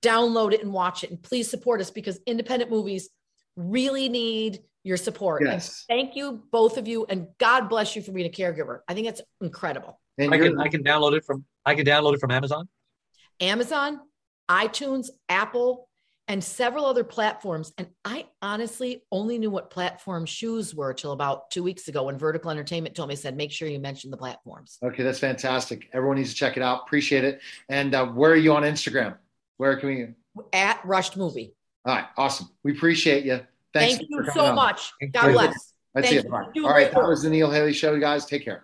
download 0.03 0.53
it 0.53 0.63
and 0.63 0.71
watch 0.73 1.03
it. 1.03 1.09
And 1.09 1.21
please 1.21 1.49
support 1.49 1.81
us 1.81 1.91
because 1.91 2.19
independent 2.25 2.71
movies 2.71 3.09
really 3.55 4.09
need 4.09 4.59
your 4.83 4.97
support. 4.97 5.41
Yes. 5.43 5.85
And 5.89 5.99
thank 5.99 6.15
you, 6.15 6.43
both 6.51 6.77
of 6.77 6.87
you, 6.87 7.05
and 7.09 7.27
God 7.39 7.69
bless 7.69 7.95
you 7.95 8.01
for 8.01 8.11
being 8.11 8.27
a 8.27 8.31
caregiver. 8.31 8.79
I 8.87 8.93
think 8.93 9.07
it's 9.07 9.21
incredible. 9.41 9.99
And 10.17 10.33
I 10.33 10.37
can 10.37 10.59
I 10.59 10.67
can 10.69 10.83
download 10.83 11.17
it 11.17 11.25
from 11.25 11.43
I 11.65 11.75
can 11.75 11.85
download 11.85 12.13
it 12.13 12.19
from 12.19 12.31
Amazon. 12.31 12.67
Amazon, 13.39 13.99
iTunes, 14.49 15.07
Apple, 15.29 15.89
and 16.27 16.43
several 16.43 16.85
other 16.85 17.03
platforms. 17.03 17.71
And 17.77 17.87
I 18.03 18.25
honestly 18.41 19.03
only 19.11 19.37
knew 19.37 19.51
what 19.51 19.69
platform 19.69 20.25
shoes 20.25 20.73
were 20.73 20.93
till 20.93 21.11
about 21.11 21.51
two 21.51 21.61
weeks 21.61 21.87
ago 21.87 22.03
when 22.03 22.17
Vertical 22.17 22.49
Entertainment 22.49 22.95
told 22.95 23.09
me, 23.09 23.15
said, 23.15 23.37
make 23.37 23.51
sure 23.51 23.67
you 23.67 23.79
mention 23.79 24.09
the 24.09 24.17
platforms. 24.17 24.77
Okay, 24.83 25.03
that's 25.03 25.19
fantastic. 25.19 25.89
Everyone 25.93 26.17
needs 26.17 26.31
to 26.31 26.35
check 26.35 26.57
it 26.57 26.63
out. 26.63 26.81
Appreciate 26.87 27.23
it. 27.23 27.41
And 27.69 27.93
uh, 27.93 28.07
where 28.07 28.31
are 28.31 28.35
you 28.35 28.53
on 28.55 28.63
Instagram? 28.63 29.17
Where 29.57 29.77
can 29.77 29.89
we? 29.89 30.07
At 30.51 30.83
Rushed 30.83 31.15
Movie. 31.15 31.53
All 31.85 31.95
right, 31.95 32.05
awesome. 32.17 32.49
We 32.63 32.71
appreciate 32.71 33.25
you. 33.25 33.41
Thanks 33.73 33.97
Thank 33.97 34.09
you 34.09 34.25
so 34.33 34.45
on. 34.45 34.55
much. 34.55 34.93
God 35.11 35.31
bless. 35.31 35.73
That's 35.93 36.09
Thank 36.09 36.25
it. 36.25 36.31
You. 36.55 36.65
All 36.65 36.73
right, 36.73 36.91
that 36.91 37.07
was 37.07 37.21
the 37.21 37.29
Neil 37.29 37.51
Haley 37.51 37.73
Show, 37.73 37.99
guys. 37.99 38.25
Take 38.25 38.43
care. 38.43 38.63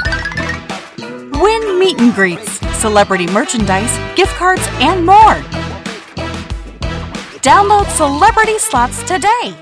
Win 1.41 1.79
meet 1.79 1.99
and 1.99 2.13
greets, 2.13 2.59
celebrity 2.77 3.25
merchandise, 3.25 3.97
gift 4.15 4.31
cards, 4.35 4.61
and 4.73 5.03
more. 5.03 5.33
Download 7.41 7.87
Celebrity 7.97 8.59
Slots 8.59 9.01
today. 9.01 9.55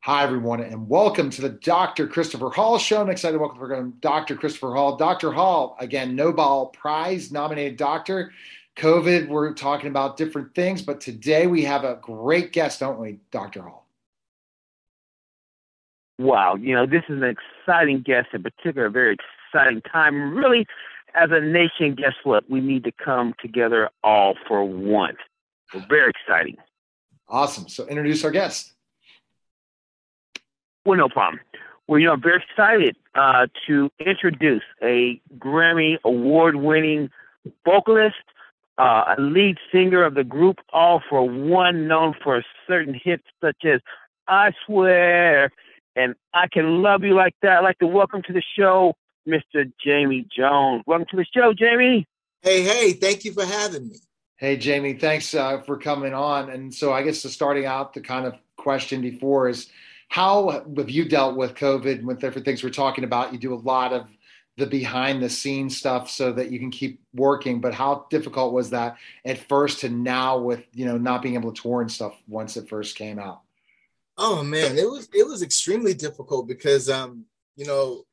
Hi, 0.00 0.24
everyone, 0.24 0.62
and 0.62 0.88
welcome 0.88 1.30
to 1.30 1.42
the 1.42 1.50
Dr. 1.50 2.08
Christopher 2.08 2.50
Hall 2.50 2.76
Show. 2.76 3.00
I'm 3.00 3.08
excited 3.08 3.34
to 3.34 3.38
welcome 3.38 3.94
Dr. 4.00 4.34
Christopher 4.34 4.74
Hall. 4.74 4.96
Dr. 4.96 5.30
Hall, 5.30 5.76
again, 5.78 6.16
Nobel 6.16 6.66
Prize 6.66 7.30
nominated 7.30 7.76
doctor. 7.76 8.32
COVID, 8.74 9.28
we're 9.28 9.54
talking 9.54 9.90
about 9.90 10.16
different 10.16 10.56
things, 10.56 10.82
but 10.82 11.00
today 11.00 11.46
we 11.46 11.62
have 11.62 11.84
a 11.84 12.00
great 12.02 12.52
guest, 12.52 12.80
don't 12.80 12.98
we, 12.98 13.20
Dr. 13.30 13.62
Hall? 13.62 13.81
Wow, 16.18 16.56
you 16.56 16.74
know, 16.74 16.86
this 16.86 17.02
is 17.08 17.22
an 17.22 17.36
exciting 17.36 18.02
guest, 18.02 18.28
in 18.32 18.42
particular, 18.42 18.86
a 18.86 18.90
very 18.90 19.16
exciting 19.52 19.82
time. 19.82 20.34
Really, 20.36 20.66
as 21.14 21.30
a 21.30 21.40
nation, 21.40 21.94
guess 21.94 22.14
what? 22.24 22.48
We 22.48 22.60
need 22.60 22.84
to 22.84 22.92
come 22.92 23.34
together 23.40 23.90
all 24.04 24.34
for 24.46 24.64
one. 24.64 25.16
So 25.72 25.80
very 25.88 26.10
exciting. 26.10 26.56
Awesome. 27.28 27.68
So 27.68 27.86
introduce 27.86 28.24
our 28.24 28.30
guest. 28.30 28.74
Well, 30.84 30.98
no 30.98 31.08
problem. 31.08 31.40
Well, 31.86 31.98
you 31.98 32.06
know, 32.06 32.12
I'm 32.12 32.22
very 32.22 32.42
excited 32.42 32.96
uh, 33.14 33.46
to 33.66 33.90
introduce 33.98 34.62
a 34.82 35.20
Grammy 35.38 35.98
award 36.04 36.56
winning 36.56 37.10
vocalist, 37.64 38.16
uh, 38.78 39.14
a 39.16 39.20
lead 39.20 39.58
singer 39.70 40.02
of 40.02 40.14
the 40.14 40.24
group 40.24 40.58
All-4-One, 40.72 41.88
known 41.88 42.14
for 42.22 42.42
certain 42.66 42.94
hits 42.94 43.24
such 43.40 43.64
as 43.64 43.80
I 44.28 44.52
Swear 44.66 45.50
and 45.96 46.14
I 46.34 46.48
Can 46.48 46.82
Love 46.82 47.02
You 47.04 47.14
Like 47.14 47.34
That. 47.42 47.58
I'd 47.58 47.64
like 47.64 47.78
to 47.78 47.86
welcome 47.86 48.22
to 48.22 48.32
the 48.32 48.42
show 48.56 48.94
Mr. 49.28 49.70
Jamie 49.84 50.26
Jones. 50.34 50.82
Welcome 50.86 51.06
to 51.10 51.16
the 51.16 51.26
show, 51.34 51.52
Jamie. 51.52 52.06
Hey, 52.40 52.62
hey, 52.62 52.92
thank 52.92 53.24
you 53.24 53.32
for 53.32 53.44
having 53.44 53.88
me. 53.88 53.96
Hey, 54.36 54.56
Jamie, 54.56 54.94
thanks 54.94 55.34
uh, 55.34 55.60
for 55.60 55.78
coming 55.78 56.14
on. 56.14 56.50
And 56.50 56.74
so, 56.74 56.92
I 56.92 57.02
guess 57.02 57.22
the 57.22 57.28
starting 57.28 57.66
out, 57.66 57.94
the 57.94 58.00
kind 58.00 58.26
of 58.26 58.34
question 58.56 59.00
before 59.00 59.48
is 59.48 59.68
how 60.08 60.64
have 60.76 60.90
you 60.90 61.08
dealt 61.08 61.36
with 61.36 61.54
COVID 61.54 61.98
and 61.98 62.06
with 62.06 62.20
different 62.20 62.44
things 62.44 62.62
we're 62.62 62.70
talking 62.70 63.04
about? 63.04 63.32
You 63.32 63.38
do 63.38 63.54
a 63.54 63.56
lot 63.56 63.92
of 63.92 64.08
the 64.58 64.66
behind 64.66 65.22
the 65.22 65.30
scenes 65.30 65.76
stuff 65.78 66.10
so 66.10 66.32
that 66.32 66.50
you 66.50 66.58
can 66.58 66.70
keep 66.70 67.00
working 67.14 67.60
but 67.60 67.72
how 67.72 68.06
difficult 68.10 68.52
was 68.52 68.70
that 68.70 68.96
at 69.24 69.38
first 69.48 69.80
to 69.80 69.88
now 69.88 70.38
with 70.38 70.62
you 70.74 70.84
know 70.84 70.98
not 70.98 71.22
being 71.22 71.34
able 71.34 71.52
to 71.52 71.62
tour 71.62 71.80
and 71.80 71.90
stuff 71.90 72.14
once 72.28 72.56
it 72.56 72.68
first 72.68 72.94
came 72.94 73.18
out 73.18 73.41
oh 74.22 74.42
man 74.42 74.78
it 74.78 74.88
was 74.88 75.08
it 75.12 75.26
was 75.26 75.42
extremely 75.42 75.92
difficult 75.92 76.48
because 76.48 76.88
um 76.88 77.24
you 77.56 77.66
know 77.66 78.04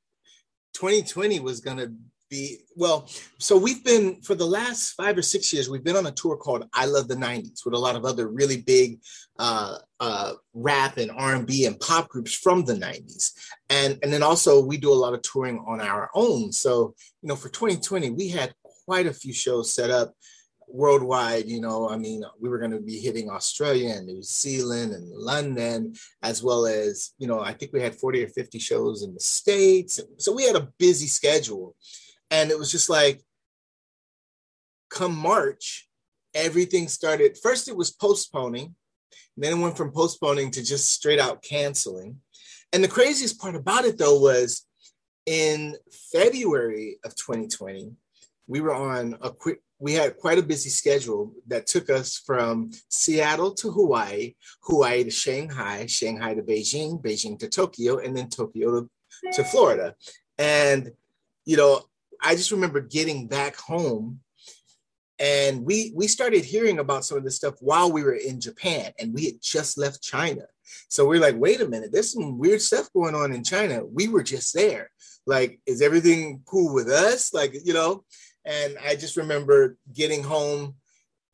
2020 0.73 1.39
was 1.39 1.61
to 1.77 1.93
be 2.29 2.57
well 2.75 3.09
so 3.39 3.57
we've 3.57 3.83
been 3.83 4.21
for 4.21 4.35
the 4.35 4.45
last 4.45 4.91
five 4.91 5.17
or 5.17 5.21
six 5.21 5.51
years 5.53 5.69
we've 5.69 5.83
been 5.83 5.95
on 5.95 6.05
a 6.05 6.11
tour 6.11 6.35
called 6.35 6.67
i 6.73 6.85
love 6.85 7.07
the 7.07 7.15
90s 7.15 7.65
with 7.65 7.73
a 7.73 7.77
lot 7.77 7.95
of 7.95 8.05
other 8.05 8.27
really 8.27 8.61
big 8.61 8.99
uh, 9.39 9.77
uh, 9.99 10.33
rap 10.53 10.97
and 10.97 11.11
r&b 11.11 11.65
and 11.65 11.79
pop 11.79 12.09
groups 12.09 12.33
from 12.33 12.65
the 12.65 12.73
90s 12.73 13.31
and 13.69 13.99
and 14.01 14.11
then 14.11 14.23
also 14.23 14.63
we 14.63 14.77
do 14.77 14.91
a 14.91 14.93
lot 14.93 15.13
of 15.13 15.21
touring 15.21 15.63
on 15.67 15.79
our 15.79 16.09
own. 16.13 16.51
So 16.51 16.93
you 17.21 17.29
know 17.29 17.35
for 17.35 17.49
2020 17.49 18.09
we 18.11 18.29
had 18.29 18.53
quite 18.85 19.05
a 19.05 19.13
few 19.13 19.33
shows 19.33 19.73
set 19.73 19.89
up 19.89 20.13
worldwide 20.71 21.47
you 21.47 21.59
know 21.59 21.89
i 21.89 21.97
mean 21.97 22.23
we 22.39 22.47
were 22.47 22.59
going 22.59 22.71
to 22.71 22.79
be 22.79 22.99
hitting 22.99 23.29
australia 23.29 23.95
and 23.95 24.05
new 24.05 24.21
zealand 24.21 24.93
and 24.93 25.09
london 25.11 25.93
as 26.21 26.43
well 26.43 26.65
as 26.65 27.13
you 27.17 27.27
know 27.27 27.39
i 27.39 27.51
think 27.51 27.73
we 27.73 27.81
had 27.81 27.95
40 27.95 28.23
or 28.23 28.27
50 28.27 28.59
shows 28.59 29.03
in 29.03 29.13
the 29.13 29.19
states 29.19 29.99
so 30.17 30.33
we 30.33 30.45
had 30.45 30.55
a 30.55 30.69
busy 30.77 31.07
schedule 31.07 31.75
and 32.31 32.51
it 32.51 32.59
was 32.59 32.71
just 32.71 32.89
like, 32.89 33.21
come 34.89 35.15
March, 35.15 35.87
everything 36.33 36.87
started. 36.87 37.37
First, 37.37 37.67
it 37.67 37.75
was 37.75 37.91
postponing. 37.91 38.75
then 39.37 39.57
it 39.57 39.61
went 39.61 39.77
from 39.77 39.91
postponing 39.91 40.51
to 40.51 40.63
just 40.63 40.89
straight 40.89 41.19
out 41.19 41.41
canceling. 41.41 42.17
And 42.73 42.83
the 42.83 42.89
craziest 42.89 43.39
part 43.39 43.55
about 43.55 43.85
it, 43.85 43.97
though, 43.97 44.19
was 44.19 44.65
in 45.25 45.75
February 46.11 46.97
of 47.05 47.15
2020, 47.15 47.91
we 48.47 48.61
were 48.61 48.73
on 48.73 49.17
a 49.21 49.31
quick, 49.31 49.61
we 49.79 49.93
had 49.93 50.17
quite 50.17 50.37
a 50.37 50.43
busy 50.43 50.69
schedule 50.69 51.33
that 51.47 51.65
took 51.65 51.89
us 51.89 52.17
from 52.17 52.71
Seattle 52.89 53.53
to 53.55 53.71
Hawaii, 53.71 54.35
Hawaii 54.61 55.05
to 55.05 55.11
Shanghai, 55.11 55.85
Shanghai 55.85 56.33
to 56.33 56.41
Beijing, 56.41 57.01
Beijing 57.01 57.39
to 57.39 57.47
Tokyo, 57.47 57.97
and 57.97 58.15
then 58.15 58.29
Tokyo 58.29 58.81
to, 58.81 58.89
to 59.31 59.43
Florida. 59.45 59.95
And, 60.37 60.91
you 61.45 61.55
know, 61.55 61.81
I 62.21 62.35
just 62.35 62.51
remember 62.51 62.81
getting 62.81 63.27
back 63.27 63.55
home 63.55 64.19
and 65.19 65.65
we 65.65 65.91
we 65.95 66.07
started 66.07 66.45
hearing 66.45 66.79
about 66.79 67.03
some 67.03 67.17
of 67.17 67.23
this 67.23 67.35
stuff 67.35 67.55
while 67.59 67.91
we 67.91 68.03
were 68.03 68.13
in 68.13 68.39
Japan 68.39 68.93
and 68.99 69.13
we 69.13 69.25
had 69.25 69.41
just 69.41 69.77
left 69.77 70.01
China. 70.01 70.43
So 70.87 71.05
we're 71.05 71.19
like, 71.19 71.35
wait 71.37 71.61
a 71.61 71.67
minute, 71.67 71.91
there's 71.91 72.13
some 72.13 72.37
weird 72.37 72.61
stuff 72.61 72.91
going 72.93 73.15
on 73.15 73.33
in 73.33 73.43
China. 73.43 73.83
We 73.85 74.07
were 74.07 74.23
just 74.23 74.53
there. 74.53 74.91
Like, 75.25 75.59
is 75.65 75.81
everything 75.81 76.41
cool 76.45 76.73
with 76.73 76.87
us? 76.87 77.33
Like, 77.33 77.53
you 77.65 77.73
know, 77.73 78.05
and 78.49 78.77
I 78.83 78.95
just 78.95 79.15
remember 79.15 79.77
getting 79.93 80.23
home 80.23 80.73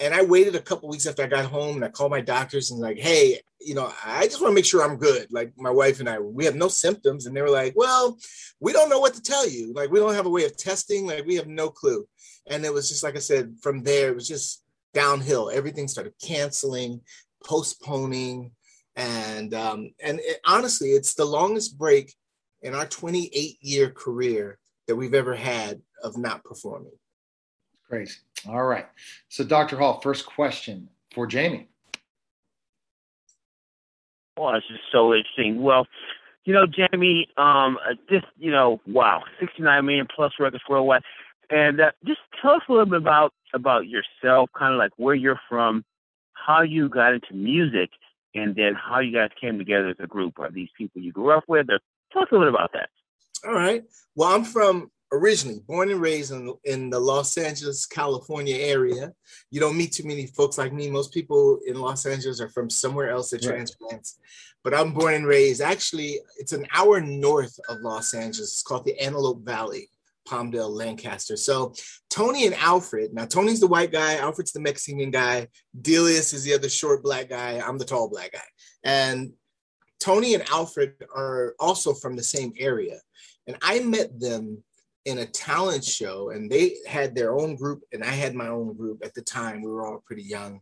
and 0.01 0.13
I 0.13 0.21
waited 0.21 0.55
a 0.55 0.61
couple 0.61 0.89
weeks 0.89 1.07
after 1.07 1.23
I 1.23 1.27
got 1.27 1.45
home 1.45 1.77
and 1.77 1.85
I 1.85 1.87
called 1.87 2.11
my 2.11 2.19
doctors 2.19 2.71
and 2.71 2.81
like, 2.81 2.97
hey, 2.97 3.39
you 3.61 3.73
know, 3.73 3.89
I 4.05 4.25
just 4.25 4.41
want 4.41 4.51
to 4.51 4.55
make 4.55 4.65
sure 4.65 4.83
I'm 4.83 4.97
good. 4.97 5.27
Like 5.31 5.53
my 5.55 5.69
wife 5.69 6.01
and 6.01 6.09
I, 6.09 6.19
we 6.19 6.43
have 6.43 6.55
no 6.55 6.67
symptoms. 6.67 7.25
And 7.25 7.35
they 7.35 7.41
were 7.41 7.49
like, 7.49 7.73
well, 7.77 8.17
we 8.59 8.73
don't 8.73 8.89
know 8.89 8.99
what 8.99 9.13
to 9.13 9.21
tell 9.21 9.47
you. 9.47 9.71
Like 9.73 9.91
we 9.91 9.99
don't 9.99 10.13
have 10.13 10.25
a 10.25 10.29
way 10.29 10.43
of 10.43 10.57
testing. 10.57 11.07
Like 11.07 11.25
we 11.25 11.35
have 11.35 11.47
no 11.47 11.69
clue. 11.69 12.05
And 12.47 12.65
it 12.65 12.73
was 12.73 12.89
just 12.89 13.01
like 13.01 13.15
I 13.15 13.19
said, 13.19 13.55
from 13.61 13.81
there, 13.81 14.09
it 14.09 14.15
was 14.15 14.27
just 14.27 14.61
downhill. 14.93 15.49
Everything 15.49 15.87
started 15.87 16.13
canceling, 16.21 16.99
postponing. 17.45 18.51
And 18.97 19.53
um, 19.53 19.91
and 20.03 20.19
it, 20.19 20.41
honestly, 20.45 20.89
it's 20.89 21.13
the 21.13 21.25
longest 21.25 21.77
break 21.77 22.13
in 22.61 22.75
our 22.75 22.85
28 22.85 23.57
year 23.61 23.89
career 23.89 24.59
that 24.87 24.97
we've 24.97 25.13
ever 25.13 25.33
had 25.33 25.81
of 26.03 26.17
not 26.17 26.43
performing. 26.43 26.91
Great. 27.89 28.19
All 28.47 28.63
right. 28.63 28.87
So, 29.29 29.43
Dr. 29.43 29.77
Hall, 29.77 29.99
first 30.01 30.25
question 30.25 30.89
for 31.13 31.27
Jamie. 31.27 31.67
Well, 34.37 34.53
this 34.53 34.63
is 34.69 34.79
so 34.91 35.13
interesting. 35.13 35.61
Well, 35.61 35.87
you 36.43 36.53
know, 36.53 36.65
Jamie, 36.67 37.27
um, 37.37 37.77
just 38.09 38.25
you 38.37 38.51
know, 38.51 38.81
wow, 38.87 39.23
69 39.39 39.85
million 39.85 40.07
plus 40.13 40.33
records 40.39 40.63
worldwide, 40.69 41.03
and 41.49 41.79
uh, 41.79 41.91
just 42.05 42.19
tell 42.41 42.51
us 42.51 42.61
a 42.67 42.71
little 42.71 42.85
bit 42.85 42.97
about 42.97 43.33
about 43.53 43.87
yourself, 43.87 44.49
kind 44.57 44.73
of 44.73 44.77
like 44.77 44.91
where 44.97 45.15
you're 45.15 45.39
from, 45.49 45.85
how 46.33 46.61
you 46.61 46.89
got 46.89 47.13
into 47.13 47.33
music, 47.33 47.91
and 48.35 48.55
then 48.55 48.73
how 48.75 48.99
you 48.99 49.13
guys 49.13 49.29
came 49.39 49.57
together 49.57 49.89
as 49.89 49.95
a 49.99 50.07
group. 50.07 50.37
Are 50.39 50.51
these 50.51 50.69
people 50.77 51.01
you 51.01 51.11
grew 51.11 51.31
up 51.31 51.45
with? 51.47 51.69
Or 51.69 51.79
tell 52.11 52.23
us 52.23 52.27
a 52.31 52.35
little 52.35 52.51
bit 52.51 52.55
about 52.55 52.73
that. 52.73 52.89
All 53.47 53.53
right. 53.53 53.83
Well, 54.15 54.35
I'm 54.35 54.43
from 54.43 54.91
originally 55.11 55.59
born 55.67 55.91
and 55.91 56.01
raised 56.01 56.31
in, 56.31 56.53
in 56.63 56.89
the 56.89 56.99
Los 56.99 57.37
Angeles, 57.37 57.85
California 57.85 58.57
area. 58.57 59.11
You 59.51 59.59
don't 59.59 59.77
meet 59.77 59.93
too 59.93 60.07
many 60.07 60.27
folks 60.27 60.57
like 60.57 60.73
me. 60.73 60.89
Most 60.89 61.13
people 61.13 61.59
in 61.65 61.79
Los 61.79 62.05
Angeles 62.05 62.41
are 62.41 62.49
from 62.49 62.69
somewhere 62.69 63.09
else 63.09 63.29
that 63.29 63.45
right. 63.45 63.55
transplants. 63.55 64.19
But 64.63 64.73
I'm 64.73 64.93
born 64.93 65.13
and 65.13 65.27
raised. 65.27 65.61
Actually, 65.61 66.19
it's 66.37 66.53
an 66.53 66.65
hour 66.73 66.99
north 66.99 67.57
of 67.69 67.81
Los 67.81 68.13
Angeles. 68.13 68.53
It's 68.53 68.63
called 68.63 68.85
the 68.85 68.99
Antelope 68.99 69.45
Valley. 69.45 69.89
Palmdale, 70.27 70.71
Lancaster. 70.71 71.37
So 71.37 71.73
Tony 72.09 72.47
and 72.47 72.55
Alfred. 72.55 73.13
Now 73.13 73.25
Tony's 73.25 73.59
the 73.59 73.67
white 73.67 73.91
guy, 73.91 74.15
Alfred's 74.15 74.51
the 74.51 74.59
Mexican 74.59 75.11
guy, 75.11 75.47
Delious 75.79 76.33
is 76.33 76.43
the 76.43 76.55
other 76.55 76.67
short 76.67 77.03
black 77.03 77.29
guy. 77.29 77.59
I'm 77.59 77.77
the 77.77 77.85
tall 77.85 78.09
black 78.09 78.31
guy. 78.33 78.39
And 78.83 79.33
Tony 79.99 80.33
and 80.33 80.43
Alfred 80.49 80.93
are 81.15 81.55
also 81.59 81.93
from 81.93 82.15
the 82.15 82.23
same 82.23 82.53
area. 82.57 82.99
And 83.47 83.57
I 83.61 83.79
met 83.81 84.19
them 84.19 84.63
in 85.05 85.19
a 85.19 85.25
talent 85.25 85.83
show 85.83 86.31
and 86.31 86.49
they 86.49 86.77
had 86.87 87.15
their 87.15 87.37
own 87.37 87.55
group 87.55 87.83
and 87.93 88.03
I 88.03 88.11
had 88.11 88.33
my 88.33 88.47
own 88.47 88.75
group 88.75 89.03
at 89.05 89.13
the 89.13 89.21
time. 89.21 89.61
We 89.61 89.71
were 89.71 89.85
all 89.85 90.03
pretty 90.05 90.23
young. 90.23 90.61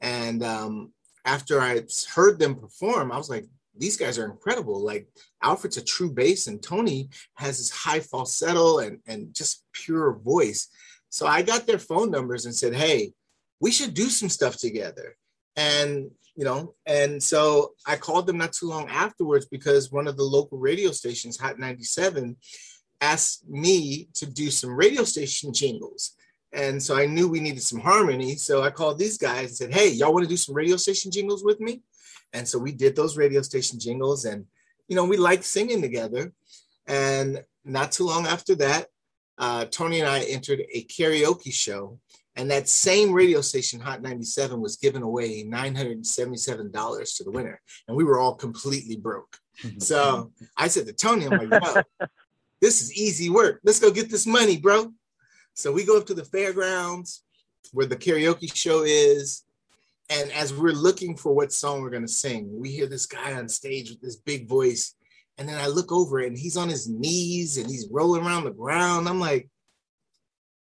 And 0.00 0.42
um, 0.42 0.92
after 1.24 1.60
I 1.60 1.82
heard 2.12 2.38
them 2.38 2.56
perform, 2.56 3.12
I 3.12 3.18
was 3.18 3.30
like, 3.30 3.46
these 3.76 3.96
guys 3.96 4.18
are 4.18 4.26
incredible. 4.26 4.84
Like 4.84 5.08
Alfred's 5.42 5.76
a 5.76 5.84
true 5.84 6.10
bass, 6.10 6.46
and 6.46 6.62
Tony 6.62 7.08
has 7.34 7.58
this 7.58 7.70
high 7.70 8.00
falsetto 8.00 8.78
and, 8.78 8.98
and 9.06 9.34
just 9.34 9.64
pure 9.72 10.14
voice. 10.14 10.68
So 11.08 11.26
I 11.26 11.42
got 11.42 11.66
their 11.66 11.78
phone 11.78 12.10
numbers 12.10 12.44
and 12.44 12.54
said, 12.54 12.74
hey, 12.74 13.12
we 13.60 13.70
should 13.70 13.94
do 13.94 14.08
some 14.08 14.28
stuff 14.28 14.56
together. 14.56 15.16
And 15.56 16.10
you 16.34 16.44
know, 16.46 16.74
and 16.86 17.22
so 17.22 17.74
I 17.86 17.96
called 17.96 18.26
them 18.26 18.38
not 18.38 18.54
too 18.54 18.66
long 18.66 18.88
afterwards 18.88 19.46
because 19.46 19.92
one 19.92 20.08
of 20.08 20.16
the 20.16 20.22
local 20.22 20.58
radio 20.58 20.90
stations, 20.90 21.38
Hot 21.38 21.58
97, 21.58 22.36
asked 23.02 23.48
me 23.48 24.08
to 24.14 24.24
do 24.24 24.50
some 24.50 24.74
radio 24.74 25.04
station 25.04 25.52
jingles. 25.52 26.14
And 26.54 26.82
so 26.82 26.96
I 26.96 27.06
knew 27.06 27.28
we 27.28 27.40
needed 27.40 27.62
some 27.62 27.80
harmony. 27.80 28.36
So 28.36 28.62
I 28.62 28.70
called 28.70 28.98
these 28.98 29.18
guys 29.18 29.48
and 29.48 29.56
said, 29.56 29.74
Hey, 29.74 29.88
y'all 29.88 30.12
want 30.12 30.24
to 30.24 30.28
do 30.28 30.36
some 30.36 30.54
radio 30.54 30.76
station 30.76 31.10
jingles 31.10 31.44
with 31.44 31.60
me? 31.60 31.82
And 32.32 32.46
so 32.48 32.58
we 32.58 32.72
did 32.72 32.94
those 32.94 33.16
radio 33.16 33.42
station 33.42 33.78
jingles 33.78 34.24
and, 34.24 34.46
you 34.88 34.96
know, 34.96 35.04
we 35.04 35.16
liked 35.16 35.44
singing 35.44 35.82
together. 35.82 36.32
And 36.86 37.42
not 37.64 37.92
too 37.92 38.04
long 38.04 38.26
after 38.26 38.54
that, 38.56 38.86
uh, 39.38 39.64
Tony 39.66 40.00
and 40.00 40.08
I 40.08 40.20
entered 40.20 40.62
a 40.72 40.84
karaoke 40.84 41.52
show. 41.52 41.98
And 42.36 42.50
that 42.50 42.68
same 42.68 43.12
radio 43.12 43.42
station, 43.42 43.80
Hot 43.80 44.00
97, 44.00 44.58
was 44.58 44.76
giving 44.76 45.02
away 45.02 45.44
$977 45.44 47.16
to 47.16 47.24
the 47.24 47.30
winner. 47.30 47.60
And 47.86 47.96
we 47.96 48.04
were 48.04 48.18
all 48.18 48.34
completely 48.34 48.96
broke. 48.96 49.36
So 49.78 50.32
I 50.56 50.68
said 50.68 50.86
to 50.86 50.92
Tony, 50.92 51.26
I'm 51.26 51.48
like, 51.50 51.62
yo, 51.62 52.06
this 52.62 52.80
is 52.80 52.96
easy 52.96 53.28
work. 53.28 53.60
Let's 53.64 53.80
go 53.80 53.90
get 53.90 54.08
this 54.08 54.26
money, 54.26 54.56
bro. 54.56 54.92
So 55.54 55.72
we 55.72 55.84
go 55.84 55.98
up 55.98 56.06
to 56.06 56.14
the 56.14 56.24
fairgrounds 56.24 57.24
where 57.72 57.86
the 57.86 57.96
karaoke 57.96 58.54
show 58.54 58.84
is. 58.84 59.42
And 60.08 60.30
as 60.32 60.54
we're 60.54 60.72
looking 60.72 61.16
for 61.16 61.32
what 61.34 61.52
song 61.52 61.82
we're 61.82 61.90
going 61.90 62.06
to 62.06 62.08
sing, 62.08 62.48
we 62.52 62.70
hear 62.70 62.86
this 62.86 63.06
guy 63.06 63.34
on 63.34 63.48
stage 63.48 63.90
with 63.90 64.00
this 64.00 64.16
big 64.16 64.48
voice. 64.48 64.94
And 65.38 65.48
then 65.48 65.58
I 65.58 65.66
look 65.66 65.90
over 65.90 66.20
and 66.20 66.38
he's 66.38 66.56
on 66.56 66.68
his 66.68 66.88
knees 66.88 67.58
and 67.58 67.68
he's 67.68 67.88
rolling 67.90 68.24
around 68.24 68.44
the 68.44 68.52
ground. 68.52 69.08
I'm 69.08 69.20
like, 69.20 69.48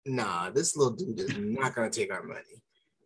nah, 0.06 0.50
this 0.52 0.78
little 0.78 0.94
dude 0.94 1.20
is 1.20 1.38
not 1.38 1.76
going 1.76 1.90
to 1.92 2.00
take 2.00 2.14
our 2.14 2.24
money. 2.24 2.64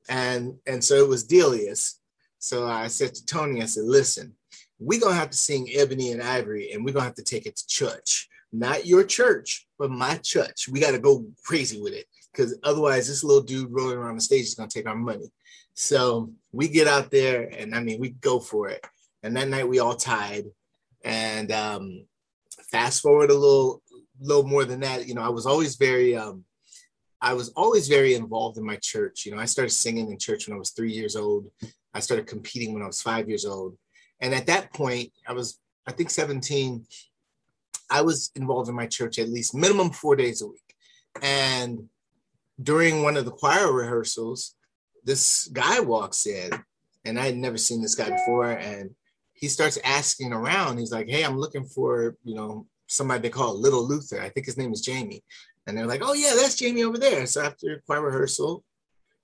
And, 0.08 0.56
and 0.68 0.84
so 0.84 0.96
it 0.96 1.08
was 1.08 1.26
Delious. 1.26 1.96
So 2.38 2.68
I 2.68 2.88
said 2.88 3.16
to 3.16 3.26
Tony, 3.26 3.64
I 3.64 3.66
said, 3.66 3.86
listen, 3.86 4.34
we're 4.78 5.00
going 5.00 5.14
to 5.14 5.20
have 5.20 5.32
to 5.32 5.38
sing 5.38 5.70
Ebony 5.74 6.12
and 6.12 6.22
Ivory 6.22 6.74
and 6.74 6.86
we're 6.86 6.94
going 6.94 7.04
to 7.04 7.08
have 7.08 7.16
to 7.16 7.24
take 7.24 7.48
it 7.48 7.56
to 7.56 7.68
church. 7.68 8.30
Not 8.56 8.86
your 8.86 9.04
church, 9.04 9.68
but 9.80 9.90
my 9.90 10.18
church. 10.18 10.70
We 10.70 10.80
got 10.80 10.92
to 10.92 11.00
go 11.00 11.26
crazy 11.44 11.82
with 11.82 11.94
it 11.94 12.06
because 12.32 12.58
otherwise, 12.64 13.08
this 13.08 13.24
little 13.24 13.42
dude 13.42 13.72
rolling 13.72 13.98
around 13.98 14.16
the 14.16 14.22
stage 14.22 14.44
is 14.44 14.54
going 14.54 14.70
to 14.70 14.74
take 14.74 14.88
our 14.88 14.96
money. 14.96 15.32
So 15.74 16.32
we 16.52 16.68
get 16.68 16.88
out 16.88 17.10
there 17.10 17.50
and 17.52 17.74
I 17.76 17.82
mean, 17.82 18.00
we 18.00 18.10
go 18.10 18.40
for 18.40 18.70
it. 18.70 18.86
And 19.24 19.36
that 19.36 19.50
night 19.50 19.68
we 19.68 19.80
all 19.80 19.96
tied. 19.96 20.46
And 21.04 21.52
um, 21.52 22.06
fast 22.72 23.02
forward 23.02 23.32
a 23.32 23.34
little, 23.34 23.82
little 24.22 24.48
more 24.48 24.66
than 24.66 24.82
that, 24.82 25.08
you 25.08 25.16
know, 25.16 25.22
I 25.22 25.30
was 25.30 25.48
always 25.48 25.76
very, 25.76 26.16
um, 26.16 26.46
I 27.22 27.34
was 27.34 27.50
always 27.56 27.88
very 27.88 28.14
involved 28.16 28.58
in 28.58 28.66
my 28.66 28.78
church. 28.82 29.26
You 29.26 29.34
know, 29.34 29.40
I 29.40 29.46
started 29.46 29.72
singing 29.72 30.12
in 30.12 30.20
church 30.20 30.48
when 30.48 30.56
I 30.56 30.60
was 30.60 30.72
three 30.72 30.92
years 30.92 31.16
old. 31.16 31.50
I 31.94 32.02
started 32.02 32.28
competing 32.28 32.74
when 32.74 32.84
I 32.84 32.88
was 32.88 33.02
five 33.02 33.28
years 33.28 33.46
old. 33.46 33.78
And 34.20 34.34
at 34.34 34.46
that 34.48 34.74
point, 34.74 35.12
I 35.28 35.34
was, 35.34 35.60
I 35.88 35.92
think 35.92 36.10
17, 36.10 36.86
I 37.94 38.02
was 38.02 38.32
involved 38.36 38.70
in 38.70 38.76
my 38.76 38.88
church 38.88 39.20
at 39.20 39.30
least 39.30 39.54
minimum 39.54 39.92
four 39.92 40.16
days 40.16 40.42
a 40.42 40.48
week. 40.48 40.76
And 41.22 41.88
during 42.62 43.04
one 43.04 43.18
of 43.18 43.26
the 43.26 43.32
choir 43.32 43.72
rehearsals, 43.72 44.56
this 45.04 45.48
guy 45.54 45.80
walks 45.80 46.26
in, 46.26 46.50
and 47.06 47.20
I 47.20 47.26
had 47.26 47.38
never 47.38 47.58
seen 47.58 47.84
this 47.84 47.94
guy 47.94 48.10
before. 48.10 48.50
And 48.50 48.90
he 49.34 49.48
starts 49.48 49.78
asking 49.84 50.34
around. 50.34 50.80
He's 50.80 50.92
like, 50.92 51.08
Hey, 51.08 51.24
I'm 51.24 51.38
looking 51.38 51.66
for, 51.66 52.18
you 52.24 52.34
know, 52.34 52.66
somebody 52.88 53.22
they 53.22 53.30
call 53.30 53.60
Little 53.60 53.88
Luther. 53.88 54.20
I 54.20 54.30
think 54.30 54.48
his 54.48 54.58
name 54.58 54.74
is 54.74 54.82
Jamie. 54.82 55.24
And 55.68 55.78
they're 55.78 55.86
like, 55.86 56.02
Oh, 56.04 56.14
yeah, 56.14 56.34
that's 56.36 56.56
Jamie 56.56 56.84
over 56.84 56.98
there. 56.98 57.28
So 57.28 57.44
after 57.44 57.80
choir 57.86 58.02
rehearsal, 58.02 58.64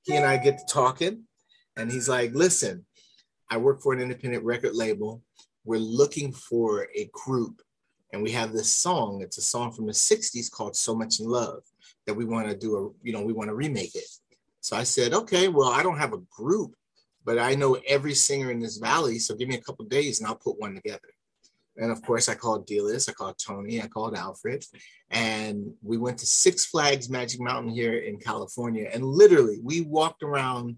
he 0.03 0.15
and 0.15 0.25
I 0.27 0.37
get 0.37 0.59
to 0.59 0.65
talking. 0.71 1.23
And 1.75 1.91
he's 1.91 2.07
like, 2.07 2.35
Listen, 2.35 2.85
I 3.49 3.57
work 3.57 3.81
for 3.81 3.93
an 3.93 3.99
independent 3.99 4.43
record 4.43 4.75
label. 4.75 5.23
We're 5.65 5.79
looking 5.79 6.33
for 6.33 6.87
a 6.95 7.09
group 7.13 7.63
and 8.11 8.23
we 8.23 8.31
have 8.31 8.51
this 8.51 8.73
song. 8.73 9.21
It's 9.21 9.37
a 9.37 9.41
song 9.41 9.71
from 9.71 9.85
the 9.85 9.93
60s 9.93 10.51
called 10.51 10.75
so 10.75 10.95
much 10.95 11.19
in 11.19 11.27
love 11.27 11.61
that 12.05 12.15
we 12.15 12.25
want 12.25 12.49
to 12.49 12.55
do 12.55 12.75
a 12.75 13.05
you 13.05 13.13
know 13.13 13.21
we 13.21 13.33
want 13.33 13.49
to 13.49 13.55
remake 13.55 13.95
it. 13.95 14.09
So 14.61 14.75
i 14.75 14.83
said 14.83 15.13
okay 15.13 15.47
well 15.47 15.69
i 15.69 15.83
don't 15.83 15.99
have 15.99 16.13
a 16.13 16.23
group 16.29 16.73
but 17.23 17.37
i 17.37 17.55
know 17.55 17.77
every 17.87 18.13
singer 18.13 18.51
in 18.51 18.59
this 18.59 18.77
valley 18.77 19.19
so 19.19 19.35
give 19.35 19.47
me 19.47 19.55
a 19.55 19.61
couple 19.61 19.85
days 19.85 20.19
and 20.19 20.27
i'll 20.27 20.35
put 20.35 20.59
one 20.59 20.75
together. 20.75 21.09
And 21.77 21.91
of 21.91 22.01
course 22.01 22.27
i 22.27 22.35
called 22.35 22.67
Delious, 22.67 23.09
i 23.09 23.13
called 23.13 23.37
tony 23.37 23.81
i 23.81 23.87
called 23.87 24.15
alfred 24.15 24.65
and 25.11 25.71
we 25.81 25.97
went 25.97 26.17
to 26.19 26.25
six 26.25 26.65
flags 26.65 27.09
magic 27.09 27.39
mountain 27.39 27.71
here 27.71 27.97
in 27.97 28.17
california. 28.17 28.89
And 28.91 29.03
literally 29.05 29.59
we 29.63 29.81
walked 29.81 30.23
around 30.23 30.77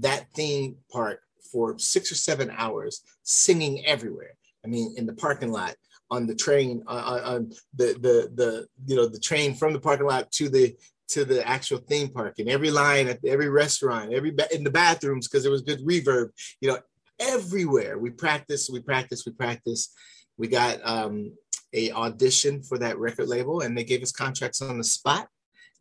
that 0.00 0.26
theme 0.34 0.76
park 0.90 1.20
for 1.52 1.78
six 1.78 2.10
or 2.10 2.16
seven 2.16 2.50
hours 2.56 3.02
singing 3.22 3.86
everywhere. 3.86 4.34
I 4.64 4.68
mean 4.68 4.94
in 4.96 5.06
the 5.06 5.14
parking 5.14 5.52
lot 5.52 5.76
on 6.10 6.26
the 6.26 6.34
train 6.34 6.82
uh, 6.86 6.90
uh, 6.90 7.34
on 7.34 7.52
the 7.74 7.86
the 8.00 8.30
the 8.34 8.66
you 8.86 8.96
know 8.96 9.06
the 9.06 9.18
train 9.18 9.54
from 9.54 9.72
the 9.72 9.80
parking 9.80 10.06
lot 10.06 10.30
to 10.32 10.48
the 10.48 10.76
to 11.08 11.24
the 11.24 11.46
actual 11.46 11.78
theme 11.78 12.08
park. 12.08 12.38
And 12.38 12.48
every 12.48 12.70
line 12.70 13.08
at 13.08 13.24
every 13.24 13.48
restaurant 13.48 14.12
every 14.12 14.30
ba- 14.30 14.54
in 14.54 14.64
the 14.64 14.70
bathrooms 14.70 15.28
because 15.28 15.42
there 15.42 15.52
was 15.52 15.62
good 15.62 15.80
reverb 15.80 16.30
you 16.60 16.68
know 16.68 16.78
everywhere. 17.20 17.98
We 17.98 18.10
practice 18.10 18.70
we 18.72 18.80
practice 18.80 19.24
we 19.26 19.32
practice 19.32 19.92
we 20.36 20.48
got 20.48 20.78
um 20.84 21.32
a 21.72 21.90
audition 21.92 22.62
for 22.62 22.78
that 22.78 22.98
record 22.98 23.28
label 23.28 23.60
and 23.60 23.76
they 23.76 23.84
gave 23.84 24.02
us 24.02 24.12
contracts 24.12 24.62
on 24.62 24.78
the 24.78 24.84
spot. 24.84 25.28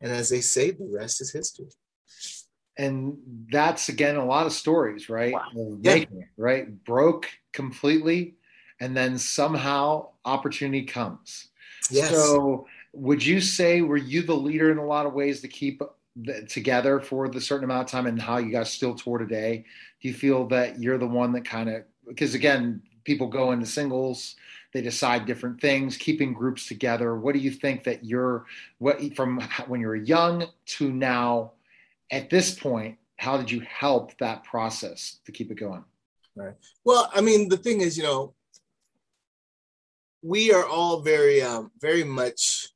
And 0.01 0.12
as 0.12 0.29
they 0.29 0.41
say 0.41 0.71
the 0.71 0.89
rest 0.91 1.21
is 1.21 1.31
history. 1.31 1.67
And 2.77 3.17
that's 3.51 3.89
again 3.89 4.15
a 4.15 4.25
lot 4.25 4.47
of 4.47 4.53
stories 4.53 5.09
right? 5.09 5.33
Wow. 5.33 5.77
yeah. 5.81 5.93
it, 5.93 6.09
right? 6.38 6.83
Broke 6.83 7.29
completely 7.51 8.36
and 8.79 8.95
then 8.95 9.17
somehow 9.17 10.09
opportunity 10.25 10.83
comes. 10.83 11.49
Yes. 11.89 12.09
So 12.09 12.67
would 12.93 13.25
you 13.25 13.41
say 13.41 13.81
were 13.81 13.97
you 13.97 14.21
the 14.21 14.36
leader 14.36 14.71
in 14.71 14.77
a 14.77 14.86
lot 14.86 15.05
of 15.05 15.13
ways 15.13 15.41
to 15.41 15.47
keep 15.47 15.81
the, 16.15 16.43
together 16.43 16.99
for 16.99 17.27
the 17.27 17.41
certain 17.41 17.65
amount 17.65 17.88
of 17.88 17.91
time 17.91 18.05
and 18.05 18.21
how 18.21 18.38
you 18.38 18.51
guys 18.51 18.71
still 18.71 18.95
tour 18.95 19.17
today? 19.17 19.65
Do 20.01 20.07
you 20.07 20.13
feel 20.13 20.47
that 20.47 20.79
you're 20.79 20.97
the 20.97 21.07
one 21.07 21.31
that 21.33 21.45
kind 21.45 21.69
of 21.69 21.83
because 22.07 22.36
again, 22.36 22.81
people 23.03 23.27
go 23.27 23.51
into 23.51 23.65
singles, 23.65 24.36
they 24.73 24.81
decide 24.81 25.25
different 25.25 25.62
things, 25.62 25.97
keeping 25.97 26.33
groups 26.33 26.67
together. 26.67 27.15
What 27.15 27.33
do 27.33 27.39
you 27.39 27.51
think 27.51 27.83
that 27.83 28.03
you're 28.03 28.45
what 28.79 29.15
from 29.15 29.41
when 29.67 29.81
you 29.81 29.88
were 29.88 29.95
young 29.95 30.45
to 30.77 30.91
now 30.91 31.51
at 32.12 32.29
this 32.29 32.53
point, 32.53 32.97
how 33.17 33.38
did 33.38 33.49
you 33.49 33.62
help 33.62 34.17
that 34.19 34.43
process 34.43 35.19
to 35.25 35.31
keep 35.31 35.51
it 35.51 35.55
going? 35.55 35.83
Right. 36.36 36.53
Well, 36.83 37.12
I 37.13 37.21
mean, 37.21 37.49
the 37.49 37.57
thing 37.57 37.81
is, 37.81 37.97
you 37.97 38.03
know, 38.03 38.33
we 40.23 40.53
are 40.53 40.65
all 40.65 41.01
very, 41.01 41.41
um, 41.41 41.69
very 41.81 42.03
much. 42.03 42.69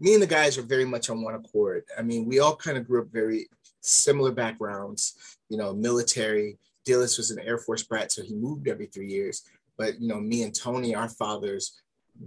Me 0.00 0.14
and 0.14 0.22
the 0.22 0.26
guys 0.26 0.58
are 0.58 0.62
very 0.62 0.84
much 0.84 1.08
on 1.08 1.22
one 1.22 1.34
accord. 1.34 1.84
I 1.96 2.02
mean, 2.02 2.26
we 2.26 2.40
all 2.40 2.56
kind 2.56 2.76
of 2.76 2.86
grew 2.86 3.02
up 3.02 3.08
very 3.12 3.48
similar 3.80 4.32
backgrounds. 4.32 5.38
You 5.48 5.56
know, 5.56 5.72
military. 5.72 6.58
Delious 6.86 7.18
was 7.18 7.30
an 7.30 7.38
Air 7.40 7.58
Force 7.58 7.82
brat, 7.82 8.10
so 8.10 8.22
he 8.22 8.34
moved 8.34 8.66
every 8.66 8.86
three 8.86 9.08
years. 9.08 9.42
But 9.76 10.00
you 10.00 10.08
know, 10.08 10.20
me 10.20 10.42
and 10.42 10.54
Tony, 10.54 10.94
our 10.94 11.08
fathers, 11.08 11.80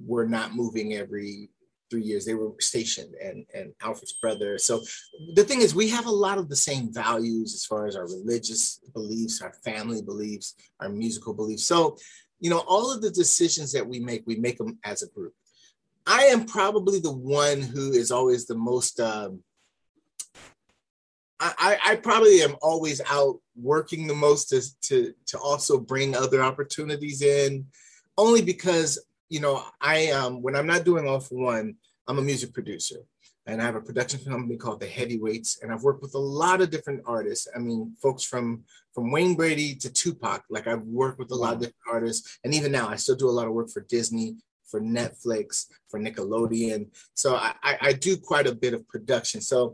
were 0.05 0.27
not 0.27 0.55
moving 0.55 0.93
every 0.93 1.49
three 1.89 2.03
years. 2.03 2.25
They 2.25 2.36
were 2.36 2.51
stationed, 2.60 3.15
and 3.21 3.45
and 3.53 3.73
Alfred's 3.81 4.13
brother. 4.21 4.57
So 4.57 4.81
the 5.36 5.43
thing 5.43 5.62
is, 5.62 5.75
we 5.75 5.89
have 5.89 6.05
a 6.05 6.12
lot 6.12 6.38
of 6.38 6.47
the 6.47 6.55
same 6.55 6.93
values 6.93 7.53
as 7.53 7.65
far 7.65 7.88
as 7.88 7.95
our 7.95 8.05
religious 8.07 8.79
beliefs, 8.93 9.41
our 9.41 9.53
family 9.65 10.01
beliefs, 10.01 10.55
our 10.79 10.89
musical 10.89 11.34
beliefs. 11.34 11.65
So 11.65 11.97
you 12.41 12.49
know, 12.49 12.63
all 12.67 12.91
of 12.91 13.01
the 13.01 13.11
decisions 13.11 13.71
that 13.71 13.87
we 13.87 13.99
make, 13.99 14.23
we 14.25 14.35
make 14.35 14.57
them 14.57 14.77
as 14.83 15.03
a 15.03 15.09
group. 15.09 15.33
I 16.05 16.23
am 16.23 16.45
probably 16.45 16.99
the 16.99 17.11
one 17.11 17.61
who 17.61 17.91
is 17.91 18.11
always 18.11 18.47
the 18.47 18.55
most. 18.55 18.99
Um, 18.99 19.43
I, 21.39 21.77
I 21.83 21.95
probably 21.95 22.43
am 22.43 22.55
always 22.61 23.01
out 23.09 23.39
working 23.55 24.05
the 24.05 24.13
most 24.13 24.49
to, 24.49 24.61
to 24.81 25.13
to 25.27 25.39
also 25.39 25.79
bring 25.79 26.15
other 26.15 26.41
opportunities 26.41 27.21
in, 27.21 27.65
only 28.17 28.41
because 28.41 28.99
you 29.29 29.39
know 29.39 29.63
I 29.79 30.11
um 30.11 30.41
when 30.41 30.55
I'm 30.55 30.67
not 30.67 30.85
doing 30.85 31.07
All-4-One, 31.07 31.75
I'm 32.07 32.19
a 32.19 32.21
music 32.21 32.53
producer 32.53 32.97
and 33.47 33.61
I 33.61 33.65
have 33.65 33.75
a 33.75 33.81
production 33.81 34.19
company 34.23 34.55
called 34.55 34.79
The 34.79 34.87
Heavyweights, 34.87 35.59
and 35.61 35.71
I've 35.71 35.83
worked 35.83 36.01
with 36.01 36.13
a 36.13 36.19
lot 36.19 36.61
of 36.61 36.69
different 36.69 37.01
artists. 37.05 37.47
I 37.55 37.59
mean, 37.59 37.95
folks 38.01 38.23
from 38.23 38.63
from 38.93 39.11
Wayne 39.11 39.35
Brady 39.35 39.75
to 39.75 39.91
Tupac. 39.91 40.43
Like 40.49 40.67
I've 40.67 40.83
worked 40.83 41.19
with 41.19 41.31
a 41.31 41.35
lot 41.35 41.53
of 41.53 41.59
different 41.59 41.77
artists, 41.91 42.39
and 42.43 42.53
even 42.53 42.71
now 42.71 42.87
I 42.87 42.97
still 42.97 43.15
do 43.15 43.29
a 43.29 43.31
lot 43.31 43.47
of 43.47 43.53
work 43.53 43.69
for 43.69 43.81
Disney, 43.81 44.35
for 44.69 44.81
Netflix, 44.81 45.65
for 45.89 45.99
Nickelodeon. 45.99 46.87
So 47.13 47.35
I, 47.35 47.53
I, 47.63 47.77
I 47.81 47.93
do 47.93 48.17
quite 48.17 48.47
a 48.47 48.55
bit 48.55 48.73
of 48.73 48.87
production. 48.87 49.41
So 49.41 49.73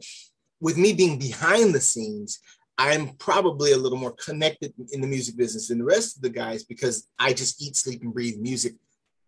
with 0.60 0.78
me 0.78 0.94
being 0.94 1.20
behind 1.20 1.74
the 1.74 1.82
scenes, 1.82 2.40
I'm 2.78 3.10
probably 3.18 3.72
a 3.72 3.78
little 3.78 3.98
more 3.98 4.14
connected 4.14 4.74
in 4.92 5.02
the 5.02 5.08
music 5.08 5.36
business 5.36 5.68
than 5.68 5.80
the 5.80 5.84
rest 5.84 6.16
of 6.16 6.22
the 6.22 6.30
guys 6.30 6.64
because 6.64 7.08
I 7.18 7.34
just 7.34 7.62
eat, 7.62 7.76
sleep, 7.76 8.04
and 8.04 8.14
breathe 8.14 8.38
music 8.40 8.76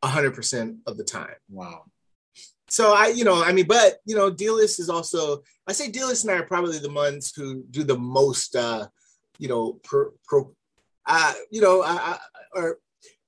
100% 0.03 0.77
of 0.85 0.97
the 0.97 1.03
time. 1.03 1.35
Wow. 1.49 1.85
So 2.69 2.93
I, 2.93 3.07
you 3.07 3.23
know, 3.23 3.43
I 3.43 3.51
mean, 3.51 3.65
but 3.67 3.97
you 4.05 4.15
know, 4.15 4.31
Delious 4.31 4.79
is 4.79 4.89
also. 4.89 5.43
I 5.67 5.73
say 5.73 5.89
Delious 5.91 6.23
and 6.23 6.31
I 6.31 6.35
are 6.35 6.45
probably 6.45 6.79
the 6.79 6.91
ones 6.91 7.33
who 7.35 7.63
do 7.69 7.83
the 7.83 7.97
most, 7.97 8.55
uh, 8.55 8.87
you 9.37 9.47
know, 9.47 9.79
pro, 9.83 10.11
pro 10.27 10.51
uh, 11.05 11.33
you 11.51 11.61
know, 11.61 11.81
I, 11.83 11.93
I, 11.93 12.17
or 12.53 12.77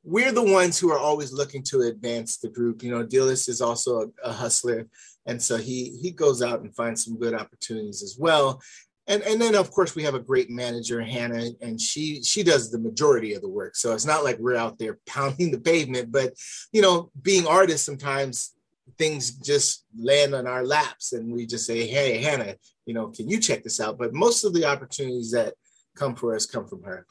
we're 0.03 0.31
the 0.31 0.43
ones 0.43 0.79
who 0.79 0.91
are 0.91 0.97
always 0.97 1.31
looking 1.31 1.63
to 1.63 1.81
advance 1.81 2.37
the 2.37 2.49
group. 2.49 2.83
You 2.83 2.91
know, 2.91 3.05
Delious 3.05 3.47
is 3.47 3.61
also 3.61 4.11
a, 4.23 4.29
a 4.29 4.33
hustler, 4.33 4.87
and 5.25 5.41
so 5.41 5.57
he 5.57 5.97
he 6.01 6.11
goes 6.11 6.41
out 6.41 6.61
and 6.61 6.75
finds 6.75 7.05
some 7.05 7.17
good 7.17 7.33
opportunities 7.33 8.03
as 8.03 8.17
well 8.17 8.61
and 9.07 9.21
and 9.23 9.41
then 9.41 9.55
of 9.55 9.71
course 9.71 9.95
we 9.95 10.03
have 10.03 10.15
a 10.15 10.19
great 10.19 10.49
manager 10.49 11.01
hannah 11.01 11.49
and 11.61 11.79
she 11.79 12.23
she 12.23 12.43
does 12.43 12.71
the 12.71 12.79
majority 12.79 13.33
of 13.33 13.41
the 13.41 13.49
work 13.49 13.75
so 13.75 13.93
it's 13.93 14.05
not 14.05 14.23
like 14.23 14.37
we're 14.39 14.55
out 14.55 14.77
there 14.77 14.99
pounding 15.05 15.51
the 15.51 15.59
pavement 15.59 16.11
but 16.11 16.33
you 16.71 16.81
know 16.81 17.11
being 17.21 17.45
artists 17.45 17.85
sometimes 17.85 18.53
things 19.01 19.31
just 19.31 19.85
land 19.97 20.35
on 20.35 20.45
our 20.45 20.63
laps 20.63 21.13
and 21.13 21.33
we 21.33 21.45
just 21.45 21.65
say 21.65 21.87
hey 21.87 22.21
hannah 22.21 22.55
you 22.85 22.93
know 22.93 23.07
can 23.07 23.29
you 23.29 23.39
check 23.39 23.63
this 23.63 23.79
out? 23.79 23.97
But 23.97 24.13
most 24.13 24.43
of 24.43 24.53
the 24.53 24.65
opportunities 24.65 25.31
that 25.31 25.53
come 25.95 26.15
for 26.15 26.35
us 26.35 26.45
come 26.45 26.67
from 26.67 26.83
her. 26.83 27.05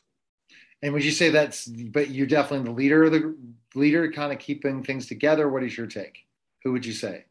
And 0.83 0.93
would 0.93 1.05
you 1.05 1.11
say 1.11 1.31
that's 1.31 1.67
but 1.67 2.11
you're 2.11 2.27
definitely 2.27 2.67
the 2.67 2.77
leader 2.77 3.05
of 3.05 3.13
the 3.13 3.37
leader 3.75 4.11
kind 4.11 4.33
of 4.33 4.39
keeping 4.39 4.83
things 4.83 5.07
together? 5.07 5.49
What 5.49 5.63
is 5.63 5.77
your 5.77 5.87
take? 5.87 6.19
Who 6.65 6.73
would 6.73 6.85
you 6.85 6.93
say? 6.93 7.25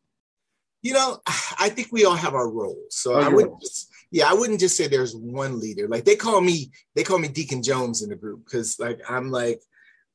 You 0.82 0.94
know 0.94 1.20
i 1.60 1.70
think 1.70 1.90
we 1.92 2.06
all 2.06 2.16
have 2.16 2.34
our 2.34 2.50
roles. 2.50 2.96
So 2.96 3.16
oh, 3.16 3.20
i 3.20 3.30
would 3.30 3.52
just 3.62 3.92
yeah, 4.12 4.28
I 4.28 4.34
wouldn't 4.34 4.60
just 4.60 4.76
say 4.76 4.88
there's 4.88 5.16
one 5.16 5.60
leader. 5.60 5.88
Like 5.88 6.04
they 6.04 6.16
call 6.16 6.42
me, 6.42 6.72
they 6.96 7.04
call 7.04 7.20
me 7.20 7.28
Deacon 7.28 7.62
Jones 7.62 8.02
in 8.02 8.10
the 8.10 8.16
group 8.16 8.44
because 8.44 8.80
like 8.80 9.00
I'm 9.08 9.30
like 9.30 9.62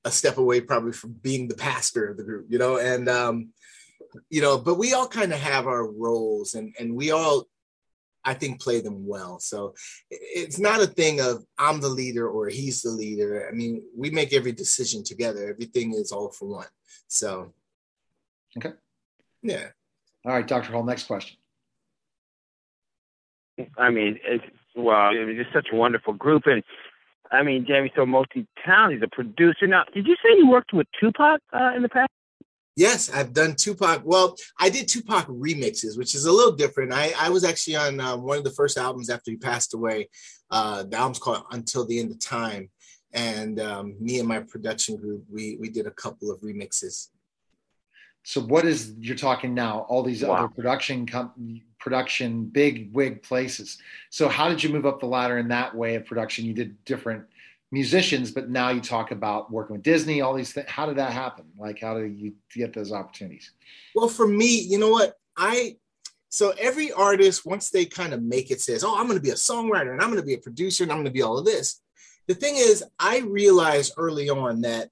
a 0.04 0.10
step 0.10 0.38
away 0.38 0.60
probably 0.60 0.90
from 0.90 1.12
being 1.12 1.46
the 1.46 1.54
pastor 1.54 2.08
of 2.08 2.16
the 2.16 2.24
group, 2.24 2.46
you 2.48 2.58
know, 2.58 2.78
and 2.78 3.08
um, 3.08 3.50
you 4.30 4.40
know, 4.40 4.58
but 4.58 4.76
we 4.76 4.94
all 4.94 5.08
kind 5.08 5.32
of 5.32 5.38
have 5.38 5.66
our 5.66 5.90
roles 5.90 6.54
and 6.54 6.74
and 6.78 6.94
we 6.94 7.10
all 7.10 7.46
I 8.24 8.32
think 8.34 8.60
play 8.60 8.80
them 8.80 9.06
well. 9.06 9.38
So 9.38 9.74
it's 10.10 10.58
not 10.58 10.80
a 10.80 10.86
thing 10.86 11.20
of 11.20 11.44
I'm 11.58 11.80
the 11.80 11.88
leader 11.88 12.28
or 12.28 12.48
he's 12.48 12.82
the 12.82 12.90
leader. 12.90 13.48
I 13.50 13.54
mean, 13.54 13.82
we 13.96 14.10
make 14.10 14.32
every 14.32 14.52
decision 14.52 15.04
together. 15.04 15.46
Everything 15.46 15.92
is 15.92 16.10
all 16.10 16.30
for 16.30 16.48
one. 16.48 16.66
So 17.08 17.52
Okay. 18.56 18.72
Yeah. 19.42 19.66
All 20.24 20.32
right, 20.32 20.46
Dr. 20.46 20.72
Hall, 20.72 20.84
next 20.84 21.06
question. 21.06 21.36
I 23.78 23.90
mean, 23.90 24.18
it's 24.24 24.44
well, 24.74 25.10
it 25.14 25.24
was 25.24 25.36
just 25.36 25.52
such 25.52 25.68
a 25.72 25.76
wonderful 25.76 26.14
group, 26.14 26.46
and 26.46 26.62
I 27.30 27.42
mean, 27.42 27.64
Jamie's 27.66 27.92
so 27.94 28.04
multi-talented. 28.04 29.00
He's 29.00 29.06
a 29.06 29.14
producer. 29.14 29.66
Now, 29.68 29.84
did 29.92 30.06
you 30.06 30.16
say 30.16 30.36
you 30.36 30.48
worked 30.48 30.72
with 30.72 30.88
Tupac 30.98 31.40
uh, 31.52 31.72
in 31.76 31.82
the 31.82 31.88
past? 31.88 32.10
Yes, 32.76 33.08
I've 33.10 33.32
done 33.32 33.54
Tupac. 33.54 34.02
Well, 34.04 34.36
I 34.58 34.68
did 34.68 34.88
Tupac 34.88 35.26
remixes, 35.28 35.96
which 35.96 36.14
is 36.14 36.24
a 36.24 36.32
little 36.32 36.52
different. 36.52 36.92
I, 36.92 37.12
I 37.18 37.28
was 37.30 37.44
actually 37.44 37.76
on 37.76 38.00
uh, 38.00 38.16
one 38.16 38.36
of 38.36 38.44
the 38.44 38.50
first 38.50 38.76
albums 38.76 39.10
after 39.10 39.30
he 39.30 39.36
passed 39.36 39.74
away. 39.74 40.08
Uh, 40.50 40.82
the 40.82 40.96
album's 40.96 41.20
called 41.20 41.44
Until 41.52 41.86
the 41.86 42.00
End 42.00 42.10
of 42.10 42.18
Time, 42.18 42.68
and 43.12 43.60
um, 43.60 43.94
me 44.00 44.18
and 44.18 44.26
my 44.26 44.40
production 44.40 44.96
group 44.96 45.24
we 45.30 45.56
we 45.60 45.68
did 45.68 45.86
a 45.86 45.92
couple 45.92 46.32
of 46.32 46.40
remixes. 46.40 47.08
So, 48.24 48.40
what 48.40 48.64
is 48.64 48.94
you're 48.98 49.16
talking 49.16 49.54
now? 49.54 49.86
All 49.88 50.02
these 50.02 50.24
wow. 50.24 50.34
other 50.34 50.48
production 50.48 51.06
com- 51.06 51.62
production, 51.84 52.46
big 52.46 52.88
wig 52.94 53.22
places. 53.22 53.76
So 54.08 54.26
how 54.26 54.48
did 54.48 54.62
you 54.62 54.70
move 54.70 54.86
up 54.86 55.00
the 55.00 55.06
ladder 55.06 55.36
in 55.36 55.48
that 55.48 55.74
way 55.74 55.96
of 55.96 56.06
production? 56.06 56.46
You 56.46 56.54
did 56.54 56.82
different 56.86 57.24
musicians, 57.74 58.30
but 58.30 58.48
now 58.48 58.70
you 58.70 58.80
talk 58.80 59.10
about 59.10 59.50
working 59.50 59.74
with 59.76 59.82
Disney, 59.82 60.22
all 60.22 60.32
these 60.32 60.52
things. 60.52 60.70
How 60.70 60.86
did 60.86 60.96
that 60.96 61.12
happen? 61.12 61.44
Like, 61.58 61.80
how 61.80 61.98
did 61.98 62.18
you 62.18 62.32
get 62.54 62.72
those 62.72 62.92
opportunities? 62.92 63.52
Well, 63.94 64.08
for 64.08 64.26
me, 64.26 64.60
you 64.60 64.78
know 64.78 64.88
what? 64.88 65.14
I, 65.36 65.76
so 66.30 66.54
every 66.58 66.92
artist, 66.92 67.44
once 67.44 67.70
they 67.70 67.84
kind 67.84 68.14
of 68.14 68.22
make 68.22 68.50
it, 68.50 68.60
says, 68.60 68.84
oh, 68.84 68.96
I'm 68.96 69.06
going 69.06 69.18
to 69.18 69.22
be 69.22 69.30
a 69.30 69.34
songwriter 69.34 69.92
and 69.92 70.00
I'm 70.00 70.08
going 70.08 70.22
to 70.22 70.26
be 70.26 70.34
a 70.34 70.38
producer 70.38 70.84
and 70.84 70.92
I'm 70.92 70.98
going 70.98 71.06
to 71.06 71.10
be 71.10 71.22
all 71.22 71.36
of 71.36 71.44
this. 71.44 71.82
The 72.26 72.34
thing 72.34 72.54
is, 72.56 72.82
I 72.98 73.18
realized 73.18 73.92
early 73.98 74.30
on 74.30 74.62
that 74.62 74.88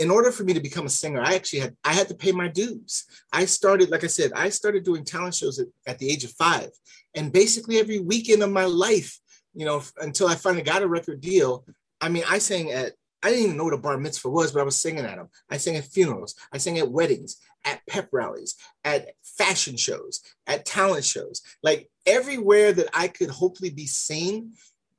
in 0.00 0.10
order 0.10 0.32
for 0.32 0.44
me 0.44 0.54
to 0.54 0.60
become 0.60 0.86
a 0.86 0.90
singer, 0.90 1.20
I 1.20 1.34
actually 1.34 1.60
had 1.60 1.76
I 1.84 1.92
had 1.92 2.08
to 2.08 2.14
pay 2.14 2.32
my 2.32 2.48
dues. 2.48 3.04
I 3.32 3.44
started, 3.44 3.90
like 3.90 4.02
I 4.02 4.06
said, 4.06 4.32
I 4.34 4.48
started 4.48 4.82
doing 4.82 5.04
talent 5.04 5.34
shows 5.34 5.58
at, 5.58 5.66
at 5.86 5.98
the 5.98 6.10
age 6.10 6.24
of 6.24 6.32
five, 6.32 6.70
and 7.14 7.32
basically 7.32 7.78
every 7.78 8.00
weekend 8.00 8.42
of 8.42 8.50
my 8.50 8.64
life, 8.64 9.19
you 9.54 9.66
know, 9.66 9.82
until 10.00 10.28
I 10.28 10.34
finally 10.34 10.62
got 10.62 10.82
a 10.82 10.88
record 10.88 11.20
deal. 11.20 11.64
I 12.00 12.08
mean, 12.08 12.24
I 12.28 12.38
sang 12.38 12.70
at 12.72 12.92
I 13.22 13.30
didn't 13.30 13.44
even 13.44 13.56
know 13.56 13.64
what 13.64 13.74
a 13.74 13.78
bar 13.78 13.98
mitzvah 13.98 14.30
was, 14.30 14.52
but 14.52 14.60
I 14.60 14.64
was 14.64 14.76
singing 14.76 15.04
at 15.04 15.16
them. 15.16 15.28
I 15.50 15.58
sang 15.58 15.76
at 15.76 15.84
funerals, 15.84 16.34
I 16.52 16.58
sang 16.58 16.78
at 16.78 16.90
weddings, 16.90 17.36
at 17.64 17.86
pep 17.86 18.08
rallies, 18.12 18.56
at 18.84 19.10
fashion 19.22 19.76
shows, 19.76 20.20
at 20.46 20.64
talent 20.64 21.04
shows, 21.04 21.42
like 21.62 21.90
everywhere 22.06 22.72
that 22.72 22.88
I 22.94 23.08
could 23.08 23.30
hopefully 23.30 23.70
be 23.70 23.86
seen. 23.86 24.52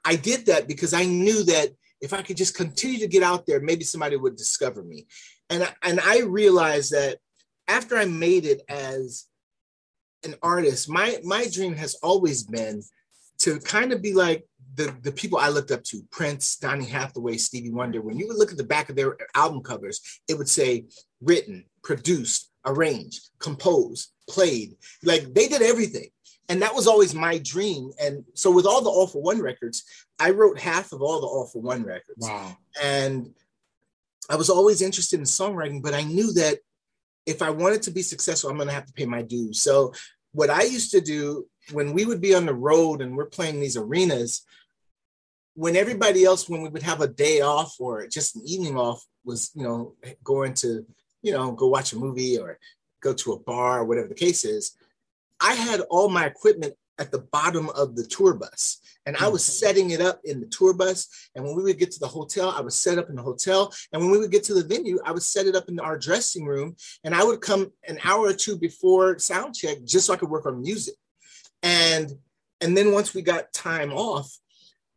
I 0.05 0.15
did 0.15 0.45
that 0.47 0.67
because 0.67 0.93
I 0.93 1.05
knew 1.05 1.43
that 1.45 1.69
if 1.99 2.13
I 2.13 2.21
could 2.21 2.37
just 2.37 2.55
continue 2.55 2.99
to 2.99 3.07
get 3.07 3.23
out 3.23 3.45
there, 3.45 3.59
maybe 3.59 3.83
somebody 3.83 4.17
would 4.17 4.35
discover 4.35 4.83
me. 4.83 5.07
And 5.49 5.63
I, 5.63 5.69
and 5.83 5.99
I 5.99 6.21
realized 6.21 6.91
that 6.91 7.17
after 7.67 7.97
I 7.97 8.05
made 8.05 8.45
it 8.45 8.61
as 8.69 9.25
an 10.23 10.35
artist, 10.43 10.89
my 10.89 11.17
my 11.23 11.47
dream 11.51 11.73
has 11.75 11.95
always 11.95 12.43
been 12.43 12.83
to 13.41 13.59
kind 13.59 13.91
of 13.91 14.01
be 14.01 14.13
like 14.13 14.45
the, 14.75 14.95
the 15.01 15.11
people 15.11 15.37
I 15.37 15.49
looked 15.49 15.71
up 15.71 15.83
to, 15.85 16.01
Prince, 16.11 16.57
Donny 16.57 16.85
Hathaway, 16.85 17.37
Stevie 17.37 17.71
Wonder. 17.71 18.01
When 18.01 18.17
you 18.17 18.27
would 18.27 18.37
look 18.37 18.51
at 18.51 18.57
the 18.57 18.63
back 18.63 18.89
of 18.89 18.95
their 18.95 19.17
album 19.35 19.61
covers, 19.61 20.21
it 20.27 20.37
would 20.37 20.49
say 20.49 20.85
written, 21.21 21.65
produced, 21.83 22.51
arranged, 22.65 23.29
composed, 23.39 24.11
played. 24.29 24.75
Like 25.03 25.33
they 25.33 25.47
did 25.47 25.61
everything 25.61 26.09
and 26.51 26.61
that 26.61 26.75
was 26.75 26.85
always 26.85 27.15
my 27.15 27.37
dream. 27.37 27.91
And 27.97 28.25
so 28.33 28.51
with 28.51 28.65
all 28.65 28.81
the 28.81 28.89
All-4-One 28.89 29.41
records, 29.41 29.85
I 30.19 30.31
wrote 30.31 30.59
half 30.59 30.91
of 30.91 31.01
all 31.01 31.21
the 31.21 31.27
All-4-One 31.27 31.83
records. 31.83 32.27
Wow. 32.27 32.57
And 32.83 33.33
I 34.29 34.35
was 34.35 34.49
always 34.49 34.81
interested 34.81 35.17
in 35.17 35.25
songwriting, 35.25 35.81
but 35.81 35.93
I 35.93 36.03
knew 36.03 36.33
that 36.33 36.59
if 37.25 37.41
I 37.41 37.51
wanted 37.51 37.83
to 37.83 37.91
be 37.91 38.01
successful, 38.01 38.49
I'm 38.49 38.57
going 38.57 38.67
to 38.67 38.73
have 38.73 38.85
to 38.85 38.91
pay 38.91 39.05
my 39.05 39.21
dues. 39.21 39.61
So 39.61 39.93
what 40.33 40.49
I 40.49 40.63
used 40.63 40.91
to 40.91 41.01
do 41.01 41.47
when 41.71 41.93
we 41.93 42.05
would 42.05 42.21
be 42.21 42.33
on 42.33 42.45
the 42.45 42.53
road 42.53 43.01
and 43.01 43.15
we're 43.15 43.25
playing 43.25 43.59
these 43.59 43.77
arenas, 43.77 44.45
when 45.55 45.75
everybody 45.75 46.23
else, 46.23 46.47
when 46.47 46.61
we 46.61 46.69
would 46.69 46.83
have 46.83 47.01
a 47.01 47.07
day 47.07 47.41
off 47.41 47.75
or 47.79 48.07
just 48.07 48.35
an 48.35 48.43
evening 48.45 48.77
off, 48.77 49.03
was 49.23 49.51
you 49.53 49.63
know 49.63 49.93
going 50.23 50.53
to 50.53 50.85
you 51.21 51.31
know 51.31 51.51
go 51.51 51.67
watch 51.67 51.93
a 51.93 51.97
movie 51.97 52.37
or 52.37 52.57
go 53.01 53.13
to 53.13 53.33
a 53.33 53.39
bar 53.39 53.79
or 53.79 53.85
whatever 53.85 54.07
the 54.07 54.15
case 54.15 54.45
is, 54.45 54.75
I 55.39 55.53
had 55.53 55.81
all 55.89 56.09
my 56.09 56.25
equipment 56.25 56.75
at 57.01 57.11
the 57.11 57.19
bottom 57.19 57.69
of 57.71 57.95
the 57.95 58.05
tour 58.05 58.33
bus 58.33 58.81
and 59.05 59.17
I 59.17 59.27
was 59.27 59.43
mm-hmm. 59.43 59.65
setting 59.65 59.89
it 59.91 60.01
up 60.01 60.21
in 60.23 60.39
the 60.39 60.47
tour 60.47 60.73
bus. 60.73 61.07
And 61.35 61.43
when 61.43 61.55
we 61.55 61.63
would 61.63 61.79
get 61.79 61.91
to 61.91 61.99
the 61.99 62.07
hotel, 62.07 62.53
I 62.55 62.61
was 62.61 62.75
set 62.75 62.97
up 62.97 63.09
in 63.09 63.15
the 63.15 63.21
hotel. 63.21 63.73
And 63.91 64.01
when 64.01 64.11
we 64.11 64.19
would 64.19 64.31
get 64.31 64.43
to 64.45 64.53
the 64.53 64.63
venue, 64.63 64.99
I 65.03 65.11
would 65.11 65.23
set 65.23 65.47
it 65.47 65.55
up 65.55 65.69
in 65.69 65.79
our 65.79 65.97
dressing 65.97 66.45
room. 66.45 66.75
And 67.03 67.15
I 67.15 67.23
would 67.23 67.41
come 67.41 67.71
an 67.87 67.99
hour 68.03 68.27
or 68.27 68.33
two 68.33 68.57
before 68.57 69.17
sound 69.19 69.55
check 69.55 69.83
just 69.83 70.07
so 70.07 70.13
I 70.13 70.17
could 70.17 70.29
work 70.29 70.45
on 70.45 70.61
music. 70.61 70.95
And 71.63 72.11
and 72.63 72.77
then 72.77 72.91
once 72.91 73.15
we 73.15 73.23
got 73.23 73.53
time 73.53 73.91
off, 73.91 74.37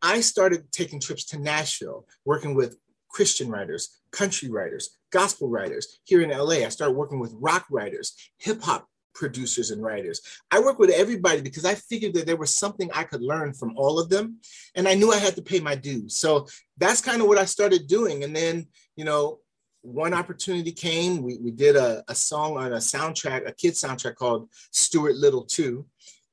I 0.02 0.20
started 0.20 0.70
taking 0.70 1.00
trips 1.00 1.24
to 1.26 1.38
Nashville, 1.38 2.06
working 2.26 2.54
with 2.54 2.76
Christian 3.08 3.48
writers, 3.48 4.00
country 4.10 4.50
writers, 4.50 4.98
gospel 5.10 5.48
writers. 5.48 6.00
Here 6.04 6.20
in 6.20 6.28
LA, 6.28 6.66
I 6.66 6.68
started 6.68 6.94
working 6.94 7.20
with 7.20 7.32
rock 7.38 7.64
writers, 7.70 8.14
hip 8.38 8.60
hop 8.62 8.86
producers 9.14 9.70
and 9.70 9.82
writers. 9.82 10.20
I 10.50 10.60
work 10.60 10.78
with 10.78 10.90
everybody 10.90 11.40
because 11.40 11.64
I 11.64 11.74
figured 11.74 12.14
that 12.14 12.26
there 12.26 12.36
was 12.36 12.54
something 12.54 12.90
I 12.92 13.04
could 13.04 13.22
learn 13.22 13.54
from 13.54 13.76
all 13.76 13.98
of 13.98 14.10
them. 14.10 14.38
And 14.74 14.86
I 14.88 14.94
knew 14.94 15.12
I 15.12 15.18
had 15.18 15.36
to 15.36 15.42
pay 15.42 15.60
my 15.60 15.74
dues. 15.74 16.16
So 16.16 16.46
that's 16.76 17.00
kind 17.00 17.22
of 17.22 17.28
what 17.28 17.38
I 17.38 17.44
started 17.44 17.86
doing. 17.86 18.24
And 18.24 18.34
then, 18.34 18.66
you 18.96 19.04
know, 19.04 19.38
one 19.82 20.14
opportunity 20.14 20.72
came. 20.72 21.22
We, 21.22 21.38
we 21.38 21.50
did 21.50 21.76
a, 21.76 22.02
a 22.08 22.14
song 22.14 22.56
on 22.56 22.72
a 22.72 22.78
soundtrack, 22.78 23.46
a 23.46 23.52
kid 23.52 23.74
soundtrack 23.74 24.16
called 24.16 24.48
Stuart 24.70 25.16
Little 25.16 25.44
2. 25.44 25.86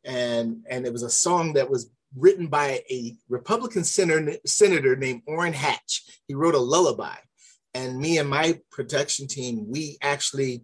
And, 0.04 0.66
and 0.70 0.86
it 0.86 0.94
was 0.94 1.04
a 1.04 1.10
song 1.10 1.54
that 1.54 1.70
was 1.70 1.92
written 2.16 2.48
by 2.48 2.82
a 2.90 3.16
Republican 3.30 3.84
senator, 3.84 4.38
senator 4.46 4.96
named 4.96 5.22
Orrin 5.28 5.54
Hatch. 5.54 6.04
He 6.28 6.34
wrote 6.34 6.56
a 6.56 6.60
lullaby. 6.60 7.16
And 7.74 8.00
me 8.00 8.18
and 8.18 8.30
my 8.30 8.60
production 8.70 9.28
team, 9.28 9.66
we 9.70 9.98
actually 10.02 10.64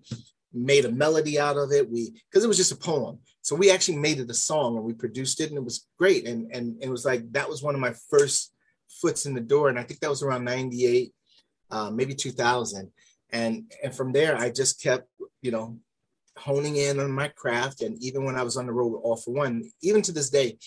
made 0.53 0.85
a 0.85 0.91
melody 0.91 1.39
out 1.39 1.57
of 1.57 1.71
it. 1.71 1.89
We 1.89 2.21
because 2.29 2.43
it 2.43 2.47
was 2.47 2.57
just 2.57 2.71
a 2.71 2.77
poem. 2.77 3.19
So 3.41 3.55
we 3.55 3.71
actually 3.71 3.97
made 3.97 4.19
it 4.19 4.29
a 4.29 4.33
song 4.33 4.75
and 4.75 4.85
we 4.85 4.93
produced 4.93 5.39
it 5.41 5.49
and 5.49 5.57
it 5.57 5.63
was 5.63 5.87
great. 5.97 6.27
And 6.27 6.51
and 6.53 6.81
it 6.81 6.89
was 6.89 7.05
like 7.05 7.31
that 7.33 7.49
was 7.49 7.63
one 7.63 7.75
of 7.75 7.81
my 7.81 7.93
first 8.09 8.53
foots 8.89 9.25
in 9.25 9.33
the 9.33 9.41
door. 9.41 9.69
And 9.69 9.79
I 9.79 9.83
think 9.83 9.99
that 9.99 10.09
was 10.09 10.23
around 10.23 10.45
98, 10.45 11.13
uh, 11.71 11.91
maybe 11.91 12.15
2000. 12.15 12.91
And 13.31 13.71
and 13.83 13.93
from 13.95 14.11
there 14.11 14.37
I 14.37 14.49
just 14.49 14.81
kept, 14.81 15.07
you 15.41 15.51
know, 15.51 15.77
honing 16.37 16.77
in 16.77 16.99
on 16.99 17.11
my 17.11 17.27
craft. 17.29 17.81
And 17.81 18.01
even 18.01 18.23
when 18.23 18.35
I 18.35 18.43
was 18.43 18.57
on 18.57 18.65
the 18.65 18.73
road 18.73 18.93
with 18.93 19.01
All-4-One, 19.01 19.69
even 19.81 20.01
to 20.03 20.11
this 20.11 20.29
day, 20.29 20.57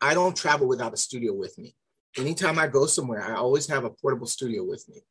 I 0.00 0.14
don't 0.14 0.36
travel 0.36 0.66
without 0.66 0.92
a 0.92 0.98
studio 0.98 1.32
with 1.32 1.56
me. 1.58 1.74
Anytime 2.16 2.58
I 2.58 2.66
go 2.66 2.86
somewhere, 2.86 3.22
I 3.22 3.34
always 3.36 3.66
have 3.68 3.84
a 3.84 3.90
portable 3.90 4.26
studio 4.26 4.64
with 4.64 4.88
me. 4.88 5.02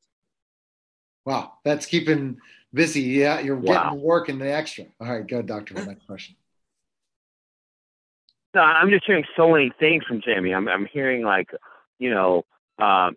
Wow, 1.25 1.53
that's 1.63 1.85
keeping 1.85 2.37
busy. 2.73 3.01
Yeah, 3.01 3.39
you're 3.39 3.55
Wow. 3.55 3.83
getting 3.83 4.01
work 4.01 4.29
in 4.29 4.39
the 4.39 4.51
extra. 4.51 4.85
All 4.99 5.11
right, 5.11 5.25
go, 5.25 5.41
Doctor. 5.41 5.75
Next 5.75 6.05
question. 6.05 6.35
No, 8.53 8.61
I'm 8.61 8.89
just 8.89 9.05
hearing 9.05 9.25
so 9.35 9.51
many 9.51 9.71
things 9.79 10.03
from 10.05 10.21
Jamie. 10.21 10.53
I'm 10.53 10.67
I'm 10.67 10.85
hearing 10.85 11.23
like, 11.23 11.49
you 11.99 12.09
know, 12.11 12.45
um, 12.77 13.15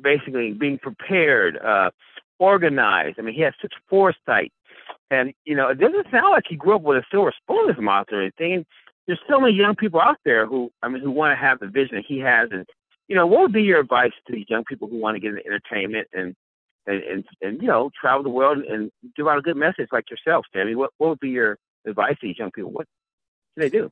basically 0.00 0.52
being 0.52 0.78
prepared, 0.78 1.56
uh, 1.58 1.90
organized. 2.38 3.18
I 3.18 3.22
mean, 3.22 3.34
he 3.34 3.40
has 3.42 3.54
such 3.60 3.72
foresight, 3.88 4.52
and 5.10 5.32
you 5.44 5.56
know, 5.56 5.68
it 5.70 5.80
doesn't 5.80 6.10
sound 6.10 6.30
like 6.30 6.44
he 6.48 6.56
grew 6.56 6.76
up 6.76 6.82
with 6.82 6.98
a 6.98 7.04
silver 7.10 7.32
spoon 7.36 7.68
in 7.68 7.74
his 7.74 7.82
mouth 7.82 8.06
or 8.12 8.20
anything. 8.20 8.54
And 8.54 8.66
there's 9.06 9.20
so 9.28 9.40
many 9.40 9.54
young 9.54 9.74
people 9.74 10.00
out 10.00 10.18
there 10.24 10.46
who, 10.46 10.70
I 10.82 10.88
mean, 10.88 11.02
who 11.02 11.10
want 11.10 11.32
to 11.32 11.36
have 11.36 11.58
the 11.58 11.66
vision 11.68 11.96
that 11.96 12.04
he 12.06 12.18
has. 12.20 12.50
And 12.52 12.66
you 13.08 13.16
know, 13.16 13.26
what 13.26 13.40
would 13.42 13.52
be 13.52 13.62
your 13.62 13.80
advice 13.80 14.12
to 14.26 14.32
these 14.32 14.46
young 14.48 14.64
people 14.64 14.88
who 14.88 14.98
want 14.98 15.16
to 15.16 15.20
get 15.20 15.30
into 15.30 15.46
entertainment 15.46 16.08
and 16.12 16.36
and 16.86 17.02
and, 17.02 17.24
and 17.40 17.62
you 17.62 17.68
know, 17.68 17.90
travel 18.00 18.22
the 18.22 18.28
world 18.30 18.58
and 18.58 18.90
give 19.16 19.26
out 19.26 19.38
a 19.38 19.42
good 19.42 19.56
message 19.56 19.88
like 19.92 20.10
yourself, 20.10 20.46
Jamie? 20.54 20.74
What 20.74 20.90
what 20.98 21.10
would 21.10 21.20
be 21.20 21.30
your 21.30 21.58
advice 21.86 22.16
to 22.20 22.26
these 22.26 22.38
young 22.38 22.50
people? 22.50 22.70
What 22.72 22.86
can 23.54 23.62
they 23.62 23.70
do? 23.70 23.90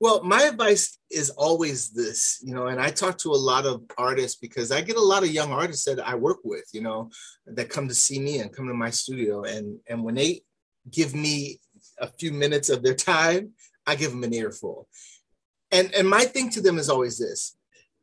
Well, 0.00 0.22
my 0.22 0.42
advice 0.42 0.98
is 1.10 1.30
always 1.30 1.90
this, 1.90 2.40
you 2.44 2.54
know, 2.54 2.68
and 2.68 2.80
I 2.80 2.90
talk 2.90 3.18
to 3.18 3.32
a 3.32 3.44
lot 3.50 3.66
of 3.66 3.82
artists 3.96 4.38
because 4.38 4.70
I 4.70 4.80
get 4.80 4.96
a 4.96 5.00
lot 5.00 5.24
of 5.24 5.30
young 5.30 5.50
artists 5.50 5.84
that 5.86 5.98
I 6.06 6.14
work 6.14 6.38
with, 6.44 6.64
you 6.72 6.82
know, 6.82 7.10
that 7.46 7.68
come 7.68 7.88
to 7.88 7.94
see 7.94 8.20
me 8.20 8.38
and 8.38 8.52
come 8.52 8.68
to 8.68 8.74
my 8.74 8.90
studio. 8.90 9.42
And 9.42 9.78
and 9.88 10.04
when 10.04 10.14
they 10.14 10.42
give 10.90 11.14
me 11.14 11.58
a 11.98 12.06
few 12.06 12.32
minutes 12.32 12.70
of 12.70 12.82
their 12.82 12.94
time, 12.94 13.50
I 13.86 13.96
give 13.96 14.12
them 14.12 14.22
an 14.22 14.34
earful. 14.34 14.88
And 15.72 15.92
and 15.94 16.08
my 16.08 16.24
thing 16.24 16.50
to 16.50 16.60
them 16.60 16.78
is 16.78 16.88
always 16.88 17.18
this. 17.18 17.56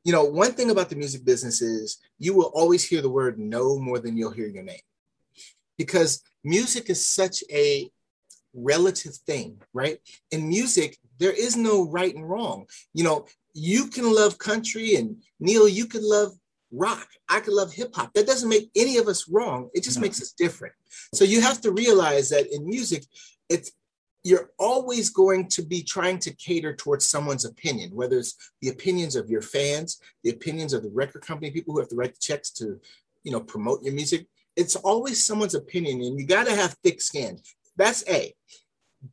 You 0.05 0.11
know, 0.11 0.23
one 0.23 0.53
thing 0.53 0.69
about 0.69 0.89
the 0.89 0.95
music 0.95 1.25
business 1.25 1.61
is 1.61 1.97
you 2.19 2.35
will 2.35 2.51
always 2.53 2.87
hear 2.87 3.01
the 3.01 3.09
word 3.09 3.39
no 3.39 3.79
more 3.79 3.99
than 3.99 4.15
you'll 4.15 4.31
hear 4.31 4.47
your 4.47 4.63
name. 4.63 4.79
Because 5.79 6.21
music 6.43 6.89
is 6.91 7.03
such 7.03 7.43
a 7.51 7.89
relative 8.53 9.15
thing, 9.15 9.59
right? 9.73 9.97
In 10.31 10.47
music, 10.47 10.97
there 11.19 11.33
is 11.33 11.57
no 11.57 11.89
right 11.89 12.15
and 12.15 12.29
wrong. 12.29 12.67
You 12.93 13.03
know, 13.03 13.25
you 13.53 13.87
can 13.87 14.13
love 14.13 14.37
country 14.37 14.95
and 14.95 15.23
Neil, 15.39 15.67
you 15.67 15.87
could 15.87 16.03
love 16.03 16.33
rock. 16.71 17.07
I 17.27 17.39
could 17.39 17.53
love 17.53 17.73
hip 17.73 17.95
hop. 17.95 18.13
That 18.13 18.27
doesn't 18.27 18.47
make 18.47 18.69
any 18.75 18.97
of 18.97 19.07
us 19.07 19.27
wrong. 19.27 19.69
It 19.73 19.83
just 19.83 19.97
No. 19.97 20.03
makes 20.03 20.21
us 20.21 20.33
different. 20.37 20.75
So 21.15 21.25
you 21.25 21.41
have 21.41 21.61
to 21.61 21.71
realize 21.71 22.29
that 22.29 22.53
in 22.53 22.65
music, 22.65 23.05
it's 23.49 23.71
you're 24.25 24.49
always 24.57 25.11
going 25.11 25.47
to 25.47 25.61
be 25.61 25.83
trying 25.83 26.17
to 26.17 26.33
cater 26.33 26.75
towards 26.75 27.05
someone's 27.05 27.45
opinion, 27.45 27.91
whether 27.93 28.17
it's 28.17 28.51
the 28.59 28.69
opinions 28.69 29.15
of 29.15 29.29
your 29.29 29.43
fans, 29.43 30.01
the 30.23 30.31
opinions 30.31 30.73
of 30.73 30.81
the 30.81 30.89
record 30.89 31.21
company, 31.21 31.51
people 31.51 31.75
who 31.75 31.79
have 31.79 31.89
to 31.89 31.95
write 31.95 32.15
the 32.15 32.19
checks 32.19 32.49
to, 32.49 32.79
you 33.23 33.31
know, 33.31 33.39
promote 33.39 33.83
your 33.83 33.93
music. 33.93 34.25
It's 34.55 34.75
always 34.77 35.23
someone's 35.23 35.53
opinion, 35.53 36.01
and 36.01 36.19
you 36.19 36.25
got 36.25 36.47
to 36.47 36.55
have 36.55 36.75
thick 36.83 37.01
skin. 37.01 37.39
That's 37.77 38.03
A. 38.09 38.33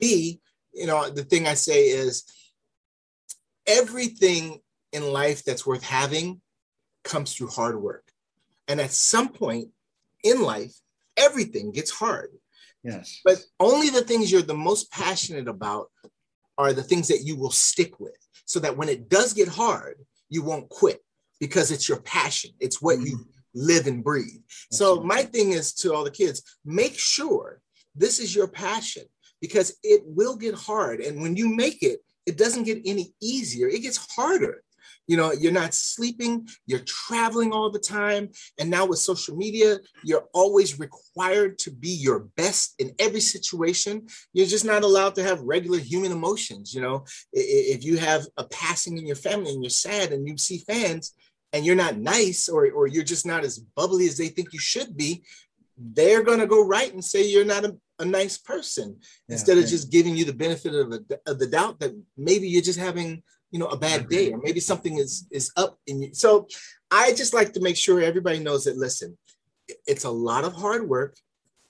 B, 0.01 0.41
you 0.73 0.87
know, 0.87 1.11
the 1.11 1.25
thing 1.25 1.47
I 1.47 1.55
say 1.55 1.89
is 1.89 2.25
everything 3.67 4.61
in 4.95 5.13
life 5.13 5.45
that's 5.45 5.67
worth 5.67 5.83
having 5.83 6.41
comes 7.05 7.35
through 7.35 7.49
hard 7.49 7.79
work. 7.79 8.05
And 8.67 8.81
at 8.81 8.93
some 8.93 9.29
point 9.29 9.69
in 10.25 10.41
life, 10.41 10.73
everything 11.19 11.71
gets 11.71 11.91
hard. 11.91 12.31
Yes. 12.85 13.21
But 13.25 13.39
only 13.61 13.91
the 13.91 14.03
things 14.03 14.31
you're 14.31 14.43
the 14.43 14.55
most 14.55 14.91
passionate 14.91 15.49
about 15.49 15.91
are 16.59 16.73
the 16.73 16.83
things 16.83 17.09
that 17.09 17.23
you 17.23 17.37
will 17.37 17.51
stick 17.51 18.01
with. 18.01 18.17
So 18.45 18.61
that 18.61 18.77
when 18.77 18.89
it 18.89 19.09
does 19.09 19.33
get 19.33 19.49
hard, 19.49 19.97
you 20.29 20.43
won't 20.43 20.69
quit 20.69 21.01
because 21.41 21.71
it's 21.71 21.89
your 21.89 22.01
passion. 22.01 22.51
It's 22.61 22.83
what 22.83 23.01
you 23.01 23.17
mm-hmm. 23.17 23.31
live 23.55 23.87
and 23.87 24.03
breathe. 24.05 24.43
So 24.71 24.99
Absolutely. 24.99 25.07
my 25.09 25.23
thing 25.23 25.53
is 25.53 25.73
to 25.75 25.95
all 25.95 26.05
the 26.05 26.11
kids, 26.11 26.43
make 26.65 26.99
sure 26.99 27.61
this 27.95 28.19
is 28.19 28.35
your 28.35 28.49
passion 28.49 29.05
because 29.41 29.77
it 29.83 30.03
will 30.05 30.37
get 30.37 30.55
hard. 30.55 31.01
And 31.01 31.23
when 31.23 31.37
you 31.37 31.49
make 31.49 31.83
it, 31.83 32.01
it 32.27 32.39
doesn't 32.39 32.65
get 32.65 32.81
any 32.85 33.13
easier. 33.21 33.69
It 33.69 33.83
gets 33.83 34.15
harder. 34.15 34.63
You 35.09 35.17
know, 35.17 35.33
you're 35.33 35.53
not 35.53 35.75
sleeping, 35.75 36.49
you're 36.67 36.85
traveling 36.87 37.53
all 37.53 37.71
the 37.71 37.79
time. 37.79 38.31
And 38.59 38.71
now 38.71 38.87
with 38.87 38.99
social 38.99 39.37
media, 39.37 39.79
you're 40.05 40.29
always 40.33 40.79
required 40.79 41.59
to 41.61 41.71
be 41.71 41.89
your 41.89 42.21
best 42.37 42.75
in 42.79 42.93
every 42.99 43.21
situation. 43.21 44.07
You're 44.33 44.47
just 44.47 44.65
not 44.65 44.85
allowed 44.85 45.15
to 45.17 45.23
have 45.23 45.41
regular 45.41 45.79
human 45.79 46.13
emotions. 46.13 46.73
You 46.73 46.83
know, 46.83 47.05
if 47.33 47.85
you 47.85 47.97
have 47.99 48.27
a 48.37 48.45
passing 48.45 48.97
in 48.99 49.07
your 49.07 49.17
family 49.17 49.53
and 49.53 49.63
you're 49.63 49.71
sad 49.71 50.13
and 50.13 50.27
you 50.27 50.37
see 50.39 50.59
fans 50.59 51.15
and 51.53 51.67
you're 51.67 51.77
not 51.77 51.99
nice 51.99 52.49
or, 52.49 52.71
or 52.71 52.87
you're 52.87 53.05
just 53.05 53.27
not 53.27 53.45
as 53.45 53.59
bubbly 53.59 54.07
as 54.07 54.17
they 54.17 54.29
think 54.29 54.53
you 54.53 54.59
should 54.59 54.97
be, 54.97 55.23
they're 55.77 56.23
going 56.23 56.39
to 56.39 56.47
go 56.47 56.65
right 56.65 56.93
and 56.93 57.05
say 57.05 57.27
you're 57.27 57.45
not 57.45 57.65
a, 57.65 57.77
a 57.99 58.05
nice 58.05 58.39
person 58.39 58.97
Yeah, 59.29 59.35
instead 59.35 59.59
of 59.59 59.65
yeah. 59.65 59.71
just 59.71 59.91
giving 59.91 60.17
you 60.17 60.25
the 60.25 60.33
benefit 60.33 60.75
of, 60.75 60.91
the 60.91 61.21
of 61.27 61.39
the 61.39 61.47
doubt 61.47 61.81
that 61.81 61.93
maybe 62.17 62.49
you're 62.49 62.63
just 62.63 62.79
having 62.79 63.23
you 63.53 63.59
know 63.59 63.67
a 63.67 63.77
bad 63.77 64.09
day 64.09 64.33
or 64.33 64.39
maybe 64.39 64.61
something 64.61 64.99
is 64.99 65.27
is 65.31 65.53
up 65.57 65.79
in 65.87 66.03
you 66.03 66.15
so 66.15 66.49
i 66.91 67.13
just 67.13 67.33
like 67.35 67.53
to 67.53 67.61
make 67.61 67.77
sure 67.77 68.01
everybody 68.01 68.41
knows 68.41 68.65
that 68.65 68.77
listen 68.77 69.17
it's 69.87 70.05
a 70.05 70.11
lot 70.11 70.45
of 70.45 70.53
hard 70.53 70.89
work 70.89 71.17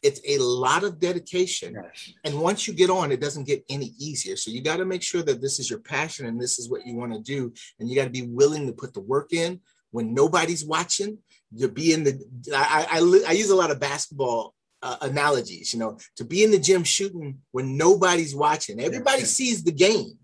it's 0.02 0.20
a 0.26 0.38
lot 0.38 0.82
of 0.82 0.98
dedication 0.98 1.74
Yes. 1.74 2.12
and 2.24 2.40
once 2.40 2.66
you 2.66 2.74
get 2.74 2.90
on 2.90 3.12
it 3.12 3.20
doesn't 3.20 3.46
get 3.46 3.64
any 3.68 3.94
easier. 3.98 4.36
So 4.36 4.50
you 4.50 4.60
got 4.60 4.78
to 4.78 4.84
make 4.84 5.02
sure 5.02 5.22
that 5.22 5.40
this 5.40 5.58
is 5.60 5.70
your 5.70 5.78
passion 5.78 6.26
and 6.26 6.40
this 6.40 6.58
is 6.58 6.68
what 6.68 6.86
you 6.86 6.96
want 6.96 7.12
to 7.12 7.20
do 7.20 7.52
and 7.78 7.88
you 7.88 7.96
got 7.96 8.04
to 8.04 8.10
be 8.10 8.22
willing 8.22 8.66
to 8.66 8.72
put 8.72 8.94
the 8.94 9.00
work 9.00 9.32
in. 9.32 9.60
When 9.92 10.14
nobody's 10.14 10.64
watching 10.64 11.18
to 11.58 11.68
be 11.68 11.92
in 11.92 12.02
the 12.02 12.14
i 12.54 12.86
i, 12.90 13.22
I, 13.28 13.32
use 13.32 13.50
a 13.50 13.54
lot 13.54 13.70
of 13.70 13.78
basketball 13.78 14.54
uh, 14.80 14.96
analogies 15.02 15.74
you 15.74 15.78
know 15.78 15.98
to 16.16 16.24
be 16.24 16.42
in 16.42 16.50
the 16.50 16.58
gym 16.58 16.82
shooting 16.82 17.38
when 17.52 17.76
nobody's 17.76 18.34
watching. 18.34 18.80
Everybody 18.80 19.20
yeah. 19.20 19.26
sees 19.26 19.62
the 19.62 19.72
game 19.72 20.18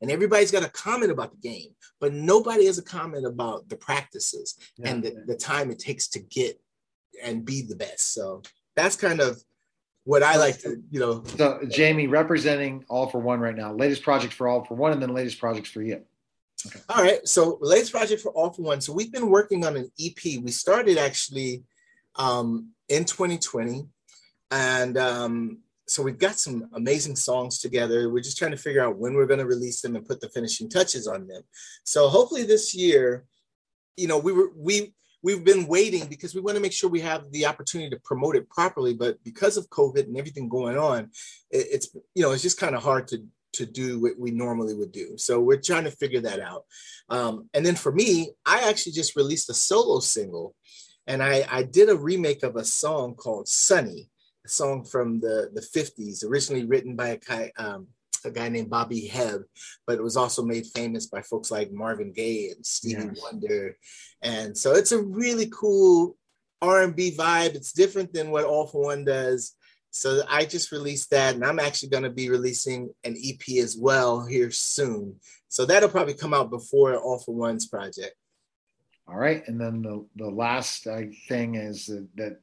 and 0.00 0.10
everybody's 0.10 0.50
got 0.50 0.64
a 0.64 0.68
comment 0.70 1.10
about 1.12 1.30
the 1.32 1.48
game 1.48 1.70
but 2.00 2.12
nobody 2.12 2.66
has 2.66 2.78
a 2.78 2.82
comment 2.82 3.26
about 3.26 3.68
the 3.68 3.76
practices 3.76 4.56
Yeah. 4.78 4.90
and 4.90 5.02
the, 5.02 5.24
the 5.26 5.36
time 5.36 5.70
it 5.70 5.78
takes 5.78 6.08
to 6.08 6.20
get 6.20 6.60
and 7.22 7.44
be 7.44 7.62
the 7.62 7.76
best 7.76 8.12
so 8.14 8.42
that's 8.74 8.96
kind 8.96 9.20
of 9.20 9.42
what 10.04 10.22
i 10.22 10.36
like 10.36 10.58
to 10.60 10.82
you 10.90 11.00
know 11.00 11.24
So 11.24 11.60
Jamie, 11.68 12.06
representing 12.06 12.84
All-4-One 12.88 13.40
right 13.40 13.56
now, 13.56 13.72
latest 13.74 14.02
project 14.02 14.32
for 14.34 14.46
All-4-One, 14.48 14.92
and 14.92 15.02
then 15.02 15.12
latest 15.12 15.38
projects 15.40 15.68
for 15.70 15.82
you. 15.82 16.02
Okay. 16.66 16.80
All 16.88 17.02
right. 17.02 17.26
So 17.26 17.58
latest 17.60 17.92
project 17.92 18.22
for 18.22 18.30
All-4-One. 18.32 18.80
So 18.80 18.92
we've 18.92 19.12
been 19.12 19.28
working 19.30 19.66
on 19.66 19.76
an 19.76 19.90
EP. 20.00 20.22
We 20.42 20.50
started 20.52 20.96
actually 20.96 21.64
um, 22.14 22.70
in 22.88 23.04
2020. 23.04 23.86
And 24.52 24.96
um, 24.96 25.58
so 25.88 26.02
we've 26.02 26.18
got 26.18 26.38
some 26.38 26.68
amazing 26.74 27.16
songs 27.16 27.60
together. 27.60 28.10
We're 28.10 28.22
just 28.22 28.38
trying 28.38 28.50
to 28.50 28.56
figure 28.56 28.84
out 28.84 28.98
when 28.98 29.14
we're 29.14 29.26
going 29.26 29.38
to 29.40 29.46
release 29.46 29.80
them 29.80 29.94
and 29.94 30.06
put 30.06 30.20
the 30.20 30.28
finishing 30.28 30.68
touches 30.68 31.06
on 31.06 31.26
them. 31.28 31.42
So 31.84 32.08
hopefully 32.08 32.42
this 32.42 32.74
year, 32.74 33.24
you 33.96 34.08
know, 34.08 34.18
we 34.18 34.32
were 34.32 34.50
we 34.56 34.94
we've 35.22 35.44
been 35.44 35.66
waiting 35.66 36.06
because 36.06 36.34
we 36.34 36.40
want 36.40 36.56
to 36.56 36.62
make 36.62 36.72
sure 36.72 36.90
we 36.90 37.00
have 37.00 37.30
the 37.30 37.46
opportunity 37.46 37.90
to 37.90 38.00
promote 38.04 38.36
it 38.36 38.50
properly. 38.50 38.94
But 38.94 39.22
because 39.22 39.56
of 39.56 39.70
COVID 39.70 40.04
and 40.04 40.16
everything 40.16 40.48
going 40.48 40.76
on, 40.76 41.10
it, 41.50 41.66
it's 41.70 41.94
you 42.14 42.22
know, 42.22 42.32
it's 42.32 42.42
just 42.42 42.60
kind 42.60 42.74
of 42.74 42.82
hard 42.82 43.06
to 43.08 43.24
to 43.54 43.64
do 43.64 44.00
what 44.00 44.18
we 44.18 44.32
normally 44.32 44.74
would 44.74 44.92
do. 44.92 45.16
So 45.16 45.40
we're 45.40 45.60
trying 45.60 45.84
to 45.84 45.90
figure 45.90 46.20
that 46.20 46.40
out. 46.40 46.64
Um, 47.08 47.48
and 47.54 47.64
then 47.64 47.74
for 47.74 47.90
me, 47.90 48.32
I 48.44 48.68
actually 48.68 48.92
just 48.92 49.16
released 49.16 49.48
a 49.48 49.54
solo 49.54 50.00
single, 50.00 50.54
and 51.06 51.22
I, 51.22 51.46
I 51.48 51.62
did 51.62 51.88
a 51.88 51.96
remake 51.96 52.42
of 52.42 52.56
a 52.56 52.64
song 52.64 53.14
called 53.14 53.48
"Sunny," 53.48 54.10
a 54.46 54.48
song 54.48 54.84
from 54.84 55.20
the 55.20 55.50
the 55.52 55.60
'50s, 55.60 56.24
originally 56.24 56.64
written 56.64 56.96
by 56.96 57.08
a 57.08 57.18
guy, 57.18 57.52
um, 57.58 57.88
a 58.24 58.30
guy 58.30 58.48
named 58.48 58.70
Bobby 58.70 59.08
Hebb, 59.12 59.44
but 59.86 59.98
it 59.98 60.02
was 60.02 60.16
also 60.16 60.42
made 60.42 60.66
famous 60.66 61.06
by 61.06 61.22
folks 61.22 61.50
like 61.50 61.72
Marvin 61.72 62.12
Gaye 62.12 62.52
and 62.54 62.64
Stevie 62.64 63.10
Yes. 63.14 63.20
Wonder. 63.22 63.76
And 64.22 64.56
so 64.56 64.72
it's 64.72 64.92
a 64.92 65.02
really 65.02 65.48
cool 65.52 66.16
R&B 66.62 67.14
vibe. 67.16 67.54
It's 67.54 67.72
different 67.72 68.12
than 68.12 68.30
what 68.30 68.44
All-4-One 68.44 69.04
does. 69.04 69.54
So 69.90 70.22
I 70.28 70.44
just 70.44 70.72
released 70.72 71.10
that, 71.10 71.34
and 71.34 71.44
I'm 71.44 71.60
actually 71.60 71.90
going 71.90 72.02
to 72.02 72.10
be 72.10 72.28
releasing 72.28 72.90
an 73.04 73.16
EP 73.22 73.62
as 73.62 73.76
well 73.76 74.24
here 74.24 74.50
soon. 74.50 75.16
So 75.48 75.64
that'll 75.64 75.88
probably 75.88 76.14
come 76.14 76.34
out 76.34 76.50
before 76.50 76.96
All-4-One's 76.96 77.66
project. 77.66 78.14
All 79.08 79.16
right, 79.16 79.46
and 79.46 79.60
then 79.60 79.82
the 79.82 80.04
the 80.16 80.28
last 80.28 80.88
uh, 80.88 81.02
thing 81.28 81.54
is 81.54 81.86
that, 81.86 82.08
that 82.16 82.40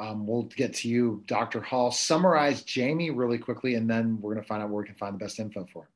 um, 0.00 0.26
we'll 0.26 0.44
get 0.44 0.72
to 0.76 0.88
you, 0.88 1.22
Dr. 1.26 1.60
Hall. 1.60 1.90
Summarize 1.90 2.62
Jamie 2.62 3.10
really 3.10 3.38
quickly, 3.38 3.74
and 3.74 3.88
then 3.88 4.18
we're 4.20 4.32
going 4.32 4.42
to 4.42 4.48
find 4.48 4.62
out 4.62 4.70
where 4.70 4.82
we 4.82 4.86
can 4.86 4.96
find 4.96 5.14
the 5.14 5.18
best 5.18 5.38
info 5.38 5.66
for 5.70 5.82
him. 5.82 5.88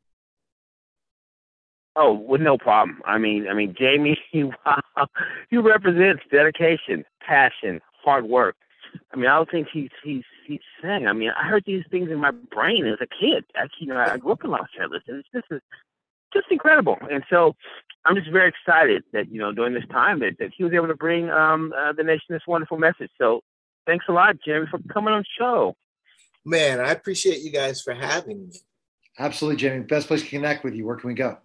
Oh, 1.96 2.12
with 2.12 2.42
no 2.42 2.59
problem. 2.59 3.00
I 3.07 3.18
mean, 3.18 3.46
I 3.48 3.55
mean, 3.55 3.74
Jamie, 3.78 4.18
wow, 4.34 5.07
he 5.48 5.57
represents 5.57 6.22
dedication, 6.30 7.05
passion, 7.26 7.80
hard 8.05 8.26
work. 8.26 8.57
I 9.12 9.16
mean, 9.16 9.26
I 9.26 9.36
don't 9.36 9.50
think 9.50 9.68
he's 9.72 9.90
he's 10.02 10.24
he's 10.46 10.61
saying. 10.82 11.07
I 11.07 11.12
mean, 11.12 11.30
I 11.30 11.48
heard 11.48 11.64
these 11.66 11.84
things 11.90 12.11
in 12.11 12.18
my 12.18 12.30
brain 12.30 12.86
as 12.86 12.98
a 13.00 13.07
kid. 13.07 13.44
I, 13.57 13.66
you 13.80 13.86
know, 13.86 13.96
I 13.96 14.18
grew 14.18 14.32
up 14.32 14.44
in 14.44 14.50
Los 14.50 14.68
Angeles, 14.78 15.02
and 15.09 15.18
it's 15.18 15.28
just 15.32 15.62
just 16.32 16.46
incredible. 16.50 16.98
And 17.11 17.24
so, 17.30 17.55
I'm 18.05 18.16
just 18.16 18.30
very 18.30 18.48
excited 18.48 19.05
that 19.12 19.30
you 19.32 19.38
know 19.38 19.52
during 19.52 19.74
this 19.74 19.88
time 19.90 20.20
that, 20.20 20.38
that 20.38 20.50
he 20.57 20.62
was 20.62 20.72
able 20.72 20.88
to 20.88 20.96
bring 20.96 21.30
um, 21.30 21.72
uh, 21.76 21.92
the 21.92 22.05
nation 22.05 22.26
this 22.30 22.42
wonderful 22.46 22.76
message. 22.76 23.11
So 23.18 23.42
thanks 23.87 24.05
a 24.09 24.12
lot, 24.12 24.37
Jeremy, 24.45 24.68
for 24.70 24.78
coming 24.93 25.14
on 25.14 25.20
the 25.20 25.26
show. 25.39 25.76
Man, 26.45 26.80
I 26.80 26.91
appreciate 26.91 27.41
you 27.41 27.51
guys 27.51 27.82
for 27.82 27.95
having 27.95 28.49
me. 28.49 28.61
Absolutely, 29.18 29.57
Jamie. 29.57 29.85
Best 29.85 30.09
place 30.09 30.22
to 30.22 30.28
connect 30.28 30.64
with 30.64 30.74
you. 30.74 30.87
Where 30.87 30.97
can 30.97 31.09
we 31.09 31.14
go? 31.14 31.39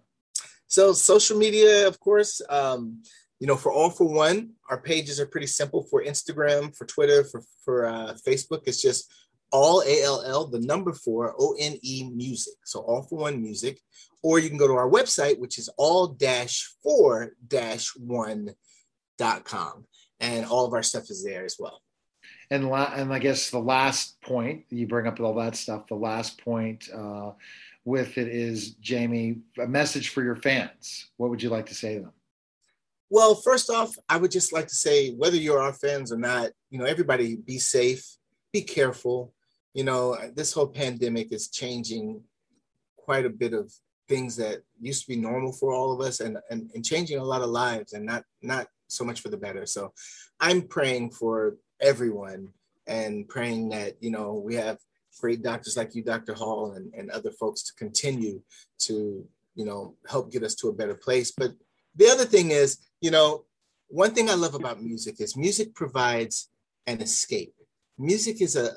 So 0.66 0.92
social 0.92 1.38
media, 1.38 1.86
of 1.88 1.98
course. 2.00 2.42
Um, 2.48 3.02
you 3.38 3.46
know, 3.46 3.56
for 3.56 3.72
All-4-One, 3.72 4.50
our 4.68 4.80
pages 4.80 5.18
are 5.18 5.26
pretty 5.26 5.46
simple 5.46 5.84
for 5.84 6.04
Instagram, 6.04 6.76
for 6.76 6.84
Twitter, 6.84 7.24
for 7.24 7.42
for 7.64 7.86
uh, 7.86 8.14
Facebook. 8.26 8.62
It's 8.66 8.82
just 8.82 9.10
all 9.50 9.82
A 9.82 10.02
L 10.02 10.22
L, 10.26 10.46
the 10.46 10.60
number 10.60 10.92
four 10.92 11.34
O 11.38 11.56
N 11.58 11.78
E 11.82 12.10
music. 12.14 12.54
So 12.64 12.80
all 12.80 13.02
for 13.02 13.18
one 13.18 13.42
music. 13.42 13.80
Or 14.22 14.38
you 14.38 14.50
can 14.50 14.58
go 14.58 14.68
to 14.68 14.74
our 14.74 14.90
website, 14.90 15.38
which 15.38 15.56
is 15.58 15.70
all 15.78 16.08
dash 16.08 16.70
four 16.82 17.32
dash 17.46 17.92
one 17.96 18.50
dot 19.16 19.44
com, 19.44 19.86
and 20.20 20.44
all 20.44 20.66
of 20.66 20.74
our 20.74 20.82
stuff 20.82 21.08
is 21.10 21.24
there 21.24 21.44
as 21.44 21.56
well. 21.58 21.80
And 22.50 22.68
la- 22.68 22.92
and 22.94 23.12
I 23.12 23.18
guess 23.20 23.50
the 23.50 23.60
last 23.60 24.20
point 24.22 24.64
you 24.70 24.86
bring 24.86 25.06
up 25.06 25.20
all 25.20 25.34
that 25.34 25.56
stuff. 25.56 25.86
The 25.86 25.94
last 25.94 26.42
point 26.42 26.88
uh, 26.92 27.32
with 27.84 28.18
it 28.18 28.28
is 28.28 28.72
Jamie, 28.74 29.38
a 29.58 29.66
message 29.66 30.08
for 30.08 30.22
your 30.22 30.36
fans. 30.36 31.10
What 31.16 31.30
would 31.30 31.42
you 31.42 31.50
like 31.50 31.66
to 31.66 31.74
say 31.74 31.94
to 31.94 32.00
them? 32.00 32.12
Well, 33.08 33.34
first 33.34 33.70
off, 33.70 33.96
I 34.08 34.16
would 34.16 34.30
just 34.30 34.52
like 34.52 34.68
to 34.68 34.74
say 34.74 35.10
whether 35.10 35.36
you're 35.36 35.60
our 35.60 35.72
fans 35.72 36.12
or 36.12 36.16
not, 36.16 36.50
you 36.70 36.78
know, 36.78 36.84
everybody 36.84 37.36
be 37.36 37.58
safe, 37.58 38.04
be 38.52 38.62
careful. 38.62 39.34
You 39.74 39.84
know, 39.84 40.16
this 40.34 40.52
whole 40.52 40.68
pandemic 40.68 41.32
is 41.32 41.48
changing 41.48 42.22
quite 42.96 43.26
a 43.26 43.30
bit 43.30 43.52
of 43.52 43.72
things 44.08 44.36
that 44.36 44.62
used 44.80 45.02
to 45.02 45.08
be 45.08 45.16
normal 45.16 45.52
for 45.52 45.72
all 45.72 45.92
of 45.92 46.00
us 46.00 46.20
and, 46.20 46.38
and, 46.50 46.70
and 46.74 46.84
changing 46.84 47.18
a 47.18 47.24
lot 47.24 47.42
of 47.42 47.48
lives 47.48 47.92
and 47.92 48.04
not 48.04 48.24
not 48.42 48.66
so 48.88 49.04
much 49.04 49.20
for 49.20 49.28
the 49.28 49.36
better. 49.36 49.66
So 49.66 49.92
I'm 50.40 50.62
praying 50.62 51.10
for 51.12 51.56
everyone 51.80 52.52
and 52.86 53.28
praying 53.28 53.70
that, 53.70 53.94
you 54.00 54.10
know, 54.10 54.34
we 54.34 54.54
have 54.56 54.78
great 55.20 55.42
doctors 55.42 55.76
like 55.76 55.94
you, 55.94 56.02
Dr. 56.02 56.34
Hall, 56.34 56.72
and, 56.72 56.92
and 56.94 57.10
other 57.10 57.30
folks 57.30 57.62
to 57.64 57.74
continue 57.74 58.42
to, 58.80 59.24
you 59.54 59.64
know, 59.64 59.94
help 60.08 60.32
get 60.32 60.42
us 60.42 60.54
to 60.56 60.68
a 60.68 60.72
better 60.72 60.94
place. 60.94 61.32
But 61.36 61.52
the 61.96 62.08
other 62.08 62.24
thing 62.24 62.50
is, 62.50 62.78
you 63.00 63.10
know, 63.10 63.44
one 63.88 64.12
thing 64.12 64.30
I 64.30 64.34
love 64.34 64.54
about 64.54 64.82
music 64.82 65.20
is 65.20 65.36
music 65.36 65.74
provides 65.74 66.48
an 66.86 67.00
escape. 67.00 67.54
Music 67.98 68.40
is 68.40 68.56
a, 68.56 68.70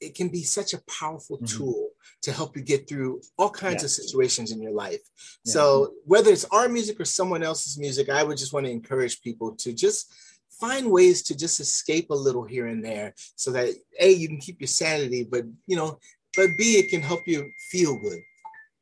it 0.00 0.14
can 0.14 0.28
be 0.28 0.42
such 0.42 0.74
a 0.74 0.82
powerful 1.00 1.38
mm-hmm. 1.38 1.56
tool 1.56 1.90
to 2.22 2.32
help 2.32 2.56
you 2.56 2.62
get 2.62 2.88
through 2.88 3.20
all 3.38 3.50
kinds 3.50 3.84
of 3.84 3.90
situations 3.90 4.50
in 4.50 4.60
your 4.60 4.72
life. 4.72 5.00
Yeah. 5.44 5.52
So 5.52 5.92
whether 6.04 6.30
it's 6.30 6.44
our 6.46 6.68
music 6.68 7.00
or 7.00 7.04
someone 7.04 7.42
else's 7.42 7.78
music, 7.78 8.08
I 8.10 8.22
would 8.22 8.36
just 8.36 8.52
want 8.52 8.66
to 8.66 8.72
encourage 8.72 9.22
people 9.22 9.54
to 9.56 9.72
just 9.72 10.12
find 10.60 10.90
ways 10.90 11.22
to 11.22 11.36
just 11.36 11.60
escape 11.60 12.10
a 12.10 12.14
little 12.14 12.44
here 12.44 12.66
and 12.66 12.84
there 12.84 13.14
so 13.36 13.50
that 13.52 13.68
a 14.00 14.10
you 14.10 14.28
can 14.28 14.38
keep 14.38 14.60
your 14.60 14.68
sanity 14.68 15.26
but 15.30 15.44
you 15.66 15.76
know 15.76 15.98
but 16.36 16.48
b 16.58 16.78
it 16.78 16.90
can 16.90 17.00
help 17.00 17.26
you 17.26 17.50
feel 17.70 17.98
good. 17.98 18.20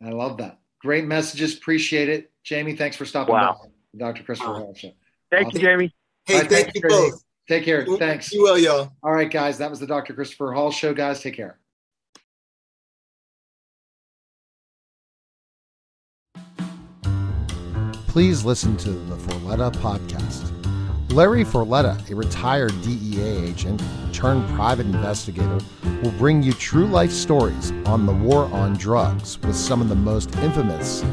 I 0.04 0.10
love 0.10 0.36
that. 0.38 0.58
Great 0.80 1.04
messages. 1.04 1.56
Appreciate 1.56 2.08
it. 2.08 2.30
Jamie 2.42 2.76
thanks 2.76 2.96
for 2.96 3.04
stopping 3.04 3.34
wow. 3.34 3.58
by. 3.62 3.68
Dr 3.98 4.22
christopher 4.22 4.52
wow. 4.52 4.58
Hall 4.58 4.74
show. 4.74 4.92
Thank 5.30 5.48
awesome. 5.48 5.60
you 5.60 5.66
jamie. 5.66 5.94
Hey 6.26 6.40
right, 6.40 6.50
thank 6.50 6.74
you 6.74 6.82
both. 6.82 7.22
Take 7.48 7.64
care. 7.64 7.84
Thanks. 7.98 8.32
you 8.32 8.42
will 8.42 8.58
y'all. 8.58 8.92
All 9.02 9.12
right 9.12 9.30
guys. 9.30 9.58
That 9.58 9.70
was 9.70 9.80
the 9.80 9.86
dr 9.86 10.12
christopher 10.14 10.52
hall 10.52 10.70
show 10.70 10.94
guys. 10.94 11.20
Take 11.20 11.36
care. 11.36 11.58
Please 18.08 18.44
listen 18.44 18.76
to 18.76 18.90
the 18.90 19.16
Forletta 19.16 19.72
podcast 19.72 20.63
Larry 21.14 21.44
Forletta, 21.44 22.10
a 22.10 22.16
retired 22.16 22.72
DEA 22.82 23.46
agent 23.46 23.80
turned 24.12 24.44
private 24.56 24.86
investigator, 24.86 25.60
will 26.02 26.10
bring 26.18 26.42
you 26.42 26.52
true 26.52 26.88
life 26.88 27.12
stories 27.12 27.70
on 27.86 28.04
the 28.04 28.12
war 28.12 28.46
on 28.46 28.72
drugs 28.72 29.38
with 29.42 29.54
some 29.54 29.80
of 29.80 29.88
the 29.88 29.94
most 29.94 30.34
infamous 30.38 31.04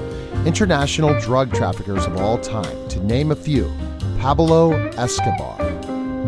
international 0.43 1.19
drug 1.21 1.53
traffickers 1.53 2.03
of 2.07 2.17
all 2.17 2.39
time, 2.39 2.89
to 2.89 2.99
name 3.03 3.29
a 3.29 3.35
few. 3.35 3.71
Pablo 4.19 4.73
Escobar, 4.93 5.59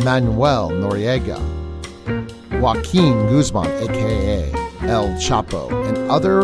Manuel 0.03 0.69
Noriega, 0.69 1.41
Joaquin 2.61 3.27
Guzman, 3.27 3.71
aka 3.89 4.51
El 4.81 5.07
Chapo, 5.13 5.71
and 5.87 5.97
other 6.11 6.41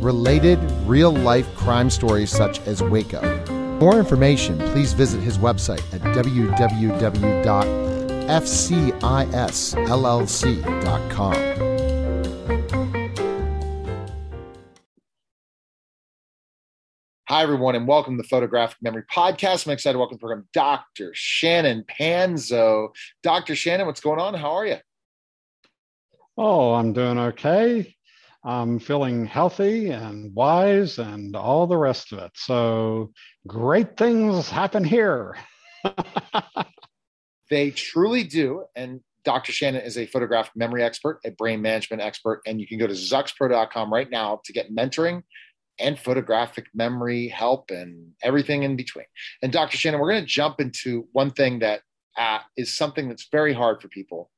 related 0.00 0.58
real 0.84 1.12
life 1.12 1.46
crime 1.54 1.90
stories 1.90 2.32
such 2.32 2.58
as 2.62 2.82
Waco 2.82 3.45
more 3.78 3.98
information, 3.98 4.58
please 4.58 4.92
visit 4.92 5.20
his 5.20 5.38
website 5.38 5.82
at 5.94 6.00
www.fcisllc.com. 6.14 6.56
Hi, 17.28 17.42
everyone, 17.42 17.74
and 17.74 17.88
welcome 17.88 18.16
to 18.16 18.22
the 18.22 18.28
Photographic 18.28 18.78
Memory 18.80 19.02
Podcast. 19.12 19.66
I'm 19.66 19.72
excited 19.72 19.94
to 19.94 19.98
welcome 19.98 20.16
to 20.16 20.20
the 20.20 20.26
program 20.26 20.48
Dr. 20.52 21.10
Shannon 21.12 21.84
Panzo. 21.90 22.90
Dr. 23.24 23.56
Shannon, 23.56 23.86
what's 23.86 24.00
going 24.00 24.20
on? 24.20 24.32
How 24.34 24.52
are 24.52 24.64
you? 24.64 24.76
Oh, 26.38 26.72
I'm 26.74 26.92
doing 26.92 27.18
okay. 27.18 27.96
I'm 28.44 28.78
feeling 28.78 29.26
healthy 29.26 29.90
and 29.90 30.32
wise 30.36 30.98
and 30.98 31.34
all 31.34 31.66
the 31.66 31.76
rest 31.76 32.12
of 32.12 32.20
it. 32.20 32.30
So 32.36 33.10
great 33.46 33.96
things 33.96 34.48
happen 34.48 34.84
here. 34.84 35.36
they 37.50 37.70
truly 37.70 38.24
do. 38.24 38.64
And 38.74 39.00
Dr. 39.24 39.52
Shannon 39.52 39.82
is 39.82 39.98
a 39.98 40.06
photographic 40.06 40.52
memory 40.56 40.82
expert, 40.82 41.20
a 41.24 41.30
brain 41.30 41.62
management 41.62 42.02
expert, 42.02 42.42
and 42.46 42.60
you 42.60 42.66
can 42.66 42.78
go 42.78 42.86
to 42.86 42.92
zoxpro.com 42.92 43.92
right 43.92 44.10
now 44.10 44.40
to 44.44 44.52
get 44.52 44.74
mentoring 44.74 45.22
and 45.78 45.98
photographic 45.98 46.66
memory 46.74 47.28
help 47.28 47.70
and 47.70 48.12
everything 48.22 48.62
in 48.62 48.76
between. 48.76 49.06
And 49.42 49.52
Dr. 49.52 49.76
Shannon, 49.76 50.00
we're 50.00 50.12
going 50.12 50.22
to 50.22 50.26
jump 50.26 50.60
into 50.60 51.06
one 51.12 51.30
thing 51.30 51.58
that 51.58 51.82
uh, 52.16 52.38
is 52.56 52.74
something 52.74 53.08
that's 53.08 53.28
very 53.30 53.52
hard 53.52 53.82
for 53.82 53.88
people, 53.88 54.30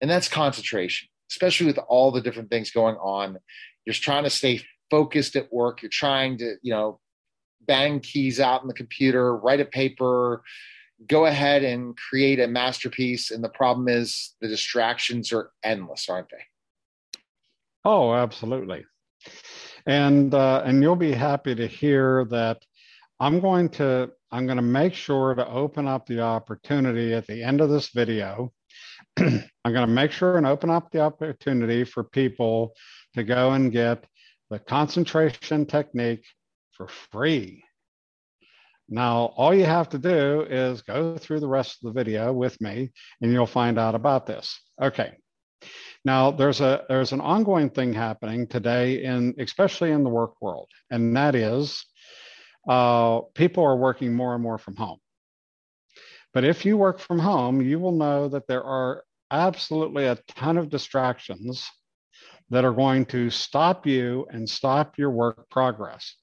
and 0.00 0.10
that's 0.10 0.28
concentration 0.28 1.08
especially 1.32 1.66
with 1.66 1.78
all 1.88 2.12
the 2.12 2.20
different 2.20 2.50
things 2.50 2.70
going 2.70 2.96
on. 2.96 3.38
You're 3.86 3.94
trying 3.94 4.24
to 4.24 4.30
stay 4.30 4.60
focused 4.90 5.34
at 5.34 5.50
work. 5.52 5.82
You're 5.82 5.88
trying 5.88 6.38
to, 6.38 6.56
you 6.62 6.72
know, 6.72 7.00
bang 7.66 8.00
keys 8.00 8.40
out 8.40 8.62
in 8.62 8.68
the 8.68 8.74
computer, 8.74 9.36
write 9.36 9.60
a 9.60 9.64
paper, 9.64 10.42
go 11.06 11.26
ahead 11.26 11.64
and 11.64 11.96
create 11.96 12.40
a 12.40 12.46
masterpiece. 12.46 13.30
And 13.30 13.42
the 13.42 13.48
problem 13.48 13.88
is 13.88 14.34
the 14.40 14.48
distractions 14.48 15.32
are 15.32 15.50
endless, 15.62 16.08
aren't 16.08 16.30
they? 16.30 16.44
Oh, 17.84 18.14
absolutely. 18.14 18.84
And 19.86 20.32
uh, 20.34 20.62
and 20.64 20.82
you'll 20.82 20.94
be 20.94 21.12
happy 21.12 21.54
to 21.54 21.66
hear 21.66 22.24
that 22.26 22.62
I'm 23.18 23.40
going 23.40 23.68
to 23.70 24.10
I'm 24.30 24.46
going 24.46 24.56
to 24.56 24.62
make 24.62 24.94
sure 24.94 25.34
to 25.34 25.48
open 25.48 25.88
up 25.88 26.06
the 26.06 26.20
opportunity 26.20 27.14
at 27.14 27.26
the 27.26 27.42
end 27.42 27.60
of 27.60 27.68
this 27.68 27.88
video 27.88 28.52
I'm 29.18 29.42
going 29.64 29.86
to 29.86 29.92
make 29.92 30.10
sure 30.10 30.38
and 30.38 30.46
open 30.46 30.70
up 30.70 30.90
the 30.90 31.00
opportunity 31.00 31.84
for 31.84 32.04
people 32.04 32.72
to 33.14 33.24
go 33.24 33.52
and 33.52 33.70
get 33.70 34.04
the 34.50 34.58
concentration 34.58 35.66
technique 35.66 36.24
for 36.76 36.88
free. 37.10 37.64
Now, 38.88 39.32
all 39.36 39.54
you 39.54 39.64
have 39.64 39.88
to 39.90 39.98
do 39.98 40.42
is 40.42 40.82
go 40.82 41.16
through 41.16 41.40
the 41.40 41.48
rest 41.48 41.78
of 41.82 41.92
the 41.92 41.98
video 41.98 42.32
with 42.32 42.60
me 42.60 42.92
and 43.20 43.32
you'll 43.32 43.46
find 43.46 43.78
out 43.78 43.94
about 43.94 44.26
this. 44.26 44.60
Okay. 44.80 45.16
Now, 46.04 46.30
there's 46.32 46.60
a 46.60 46.84
there's 46.88 47.12
an 47.12 47.20
ongoing 47.20 47.70
thing 47.70 47.92
happening 47.92 48.48
today 48.48 49.04
in 49.04 49.34
especially 49.38 49.92
in 49.92 50.02
the 50.02 50.10
work 50.10 50.34
world, 50.40 50.68
and 50.90 51.16
that 51.16 51.36
is 51.36 51.84
uh, 52.68 53.20
people 53.34 53.64
are 53.64 53.76
working 53.76 54.12
more 54.12 54.34
and 54.34 54.42
more 54.42 54.58
from 54.58 54.74
home. 54.74 54.98
But 56.34 56.44
if 56.44 56.64
you 56.64 56.76
work 56.76 56.98
from 56.98 57.18
home, 57.18 57.60
you 57.60 57.78
will 57.78 57.92
know 57.92 58.28
that 58.28 58.48
there 58.48 58.64
are 58.64 59.04
absolutely 59.30 60.06
a 60.06 60.18
ton 60.28 60.58
of 60.58 60.70
distractions 60.70 61.68
that 62.50 62.64
are 62.64 62.72
going 62.72 63.06
to 63.06 63.30
stop 63.30 63.86
you 63.86 64.26
and 64.30 64.48
stop 64.48 64.98
your 64.98 65.10
work 65.10 65.48
progress. 65.50 66.14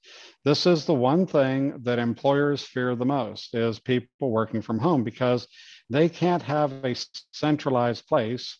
This 0.44 0.64
is 0.66 0.86
the 0.86 0.94
one 0.94 1.26
thing 1.26 1.82
that 1.82 1.98
employers 1.98 2.62
fear 2.62 2.94
the 2.94 3.04
most 3.04 3.54
is 3.54 3.78
people 3.78 4.30
working 4.30 4.62
from 4.62 4.78
home 4.78 5.04
because 5.04 5.46
they 5.90 6.08
can't 6.08 6.42
have 6.42 6.72
a 6.84 6.96
centralized 7.32 8.06
place 8.06 8.58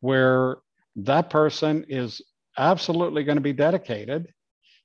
where 0.00 0.58
that 0.96 1.28
person 1.28 1.84
is 1.88 2.22
absolutely 2.56 3.24
going 3.24 3.36
to 3.36 3.42
be 3.42 3.52
dedicated 3.52 4.32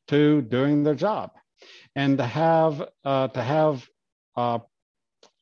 to 0.07 0.41
doing 0.41 0.83
their 0.83 0.95
job 0.95 1.31
and 1.95 2.17
to 2.17 2.25
have 2.25 2.83
uh, 3.03 3.27
to 3.29 3.41
have 3.41 3.87
uh, 4.35 4.59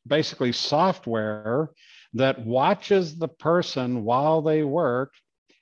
basically 0.06 0.52
software 0.52 1.72
that 2.14 2.46
watches 2.46 3.18
the 3.18 3.28
person 3.28 4.04
while 4.04 4.42
they 4.42 4.64
work 4.64 5.14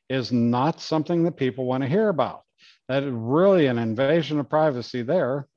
is 0.09 0.31
not 0.31 0.81
something 0.81 1.23
that 1.23 1.37
people 1.37 1.65
want 1.65 1.83
to 1.83 1.89
hear 1.89 2.09
about. 2.09 2.43
That 2.91 3.03
is 3.03 3.13
really 3.13 3.67
an 3.67 3.77
invasion 3.77 4.37
of 4.37 4.49
privacy 4.49 5.01
there. 5.01 5.47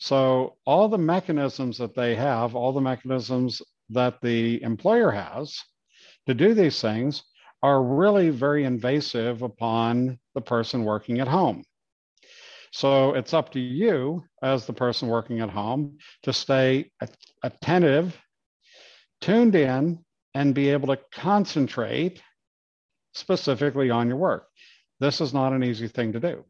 So 0.00 0.56
all 0.66 0.88
the 0.88 0.98
mechanisms 0.98 1.78
that 1.78 1.94
they 1.94 2.16
have, 2.16 2.56
all 2.56 2.72
the 2.72 2.80
mechanisms 2.80 3.62
that 3.90 4.20
the 4.20 4.60
employer 4.64 5.12
has 5.12 5.56
to 6.26 6.34
do 6.34 6.54
these 6.54 6.80
things 6.80 7.22
are 7.62 7.80
really 7.80 8.30
very 8.30 8.64
invasive 8.64 9.42
upon 9.42 10.18
the 10.34 10.40
person 10.40 10.82
working 10.82 11.20
at 11.20 11.28
home. 11.28 11.62
So 12.72 13.14
it's 13.14 13.32
up 13.32 13.52
to 13.52 13.60
you 13.60 14.24
as 14.42 14.66
the 14.66 14.72
person 14.72 15.06
working 15.06 15.38
at 15.38 15.50
home 15.50 15.98
to 16.24 16.32
stay 16.32 16.90
attentive, 17.44 18.20
tuned 19.20 19.54
in, 19.54 20.04
and 20.34 20.52
be 20.52 20.70
able 20.70 20.88
to 20.88 21.00
concentrate 21.12 22.20
specifically 23.14 23.88
on 23.88 24.08
your 24.08 24.16
work. 24.16 24.48
This 24.98 25.20
is 25.20 25.32
not 25.32 25.52
an 25.52 25.62
easy 25.62 25.86
thing 25.86 26.14
to 26.14 26.18
do 26.18 26.44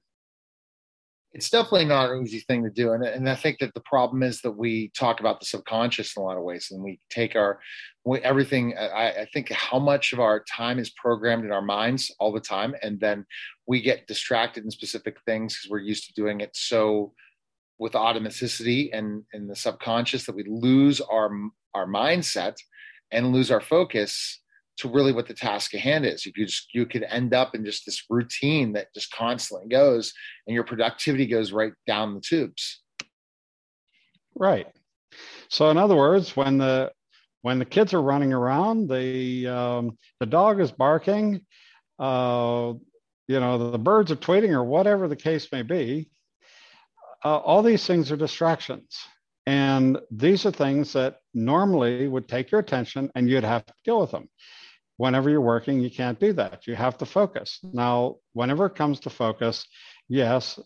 it's 1.35 1.49
definitely 1.49 1.87
not 1.87 2.11
an 2.11 2.23
easy 2.23 2.41
thing 2.41 2.63
to 2.63 2.71
do. 2.71 2.93
And, 2.93 3.05
and 3.05 3.29
I 3.29 3.35
think 3.35 3.59
that 3.61 3.73
the 3.73 3.81
problem 3.81 4.23
is 4.23 4.43
that 4.43 4.53
we 4.53 4.91
talk 4.95 5.21
about 5.21 5.41
the 5.41 5.47
subconscious 5.47 6.15
in 6.17 6.23
a 6.23 6.27
lot 6.27 6.37
of 6.37 6.43
ways 6.43 6.69
and 6.71 6.83
we 6.83 7.01
take 7.11 7.37
our 7.37 7.59
we, 8.05 8.19
everything. 8.21 8.75
I, 8.77 9.11
I, 9.11 9.29
think 9.33 9.51
how 9.51 9.79
much 9.79 10.13
of 10.13 10.21
our 10.21 10.45
time 10.45 10.79
is 10.79 10.91
programmed 10.91 11.45
in 11.45 11.53
our 11.53 11.63
minds 11.63 12.15
all 12.19 12.33
the 12.33 12.41
time. 12.41 12.75
And 12.83 13.01
then 13.01 13.25
we 13.67 13.81
get 13.81 14.07
distracted 14.07 14.65
in 14.65 14.71
specific 14.71 15.17
things 15.25 15.55
because 15.55 15.71
we're 15.71 15.79
used 15.79 16.07
to 16.07 16.13
doing 16.13 16.41
it 16.41 16.51
so 16.55 17.15
with 17.79 17.93
automaticity 17.93 18.91
and 18.93 19.23
in 19.33 19.47
the 19.47 19.57
subconscious 19.57 20.27
that 20.27 20.37
we 20.37 20.45
lose 20.47 21.01
our, 21.01 21.31
our 21.75 21.87
mindset 21.87 22.57
and 23.11 23.33
lose 23.33 23.51
our 23.51 23.61
focus 23.61 24.42
to 24.83 24.89
really 24.89 25.13
what 25.13 25.27
the 25.27 25.35
task 25.35 25.75
at 25.75 25.81
hand 25.81 26.05
is. 26.05 26.27
If 26.27 26.37
You 26.37 26.47
just 26.47 26.75
you 26.75 26.87
could 26.87 27.05
end 27.05 27.35
up 27.35 27.55
in 27.55 27.65
just 27.65 27.87
this 27.87 28.05
routine 28.11 28.73
that 28.75 28.93
just 28.95 29.13
constantly 29.13 29.69
goes, 29.69 30.13
and 30.47 30.55
your 30.55 30.65
productivity 30.65 31.27
goes 31.27 31.53
right 31.53 31.73
down 31.87 32.15
the 32.15 32.21
tubes. 32.21 32.83
Right. 34.35 34.67
So 35.49 35.71
in 35.71 35.79
other 35.79 35.97
words, 35.97 36.37
when 36.37 36.59
the 36.59 36.93
when 37.43 37.59
the 37.59 37.65
kids 37.65 37.95
are 37.95 38.03
running 38.03 38.33
around, 38.33 38.89
the 38.89 39.49
um, 39.49 39.99
the 40.21 40.27
dog 40.27 40.61
is 40.61 40.73
barking, 40.73 41.41
uh, 41.99 42.75
you 43.29 43.41
know, 43.41 43.71
the 43.71 43.79
birds 43.79 44.11
are 44.11 44.17
tweeting, 44.17 44.51
or 44.51 44.65
whatever 44.65 45.09
the 45.09 45.17
case 45.17 45.49
may 45.53 45.63
be. 45.63 46.11
Uh, 47.25 47.37
all 47.37 47.63
these 47.63 47.87
things 47.87 48.11
are 48.11 48.17
distractions. 48.17 48.99
And 49.47 49.99
these 50.11 50.47
are 50.47 50.53
things 50.53 50.93
that 50.93 51.17
normally 51.35 52.07
would 52.07 52.29
take 52.29 52.53
your 52.53 52.61
attention 52.61 53.11
and 53.17 53.29
you'd 53.29 53.43
have 53.43 53.67
to 53.67 53.75
deal 53.85 54.01
with 54.01 54.13
them 54.13 54.29
whenever 55.03 55.29
you're 55.29 55.41
working, 55.41 55.81
you 55.81 55.91
can't 55.91 56.21
do 56.21 56.33
that. 56.33 56.65
You 56.69 56.77
have 56.77 56.97
to 56.99 57.05
focus. 57.05 57.59
Now, 57.73 58.19
whenever 58.35 58.67
it 58.67 58.77
comes 58.77 59.01
to 59.01 59.11
focus, 59.11 59.67
yes, 60.09 60.61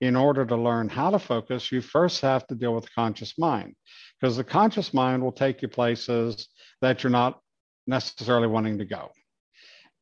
in 0.00 0.16
order 0.16 0.44
to 0.44 0.56
learn 0.56 0.88
how 0.88 1.10
to 1.10 1.20
focus, 1.20 1.70
you 1.70 1.80
first 1.80 2.20
have 2.22 2.44
to 2.48 2.56
deal 2.56 2.74
with 2.74 2.82
the 2.86 2.90
conscious 2.96 3.38
mind 3.38 3.76
because 4.20 4.36
the 4.36 4.42
conscious 4.42 4.92
mind 4.92 5.22
will 5.22 5.30
take 5.30 5.62
you 5.62 5.68
places 5.68 6.48
that 6.80 7.04
you're 7.04 7.12
not 7.12 7.38
necessarily 7.86 8.48
wanting 8.48 8.76
to 8.78 8.84
go. 8.84 9.12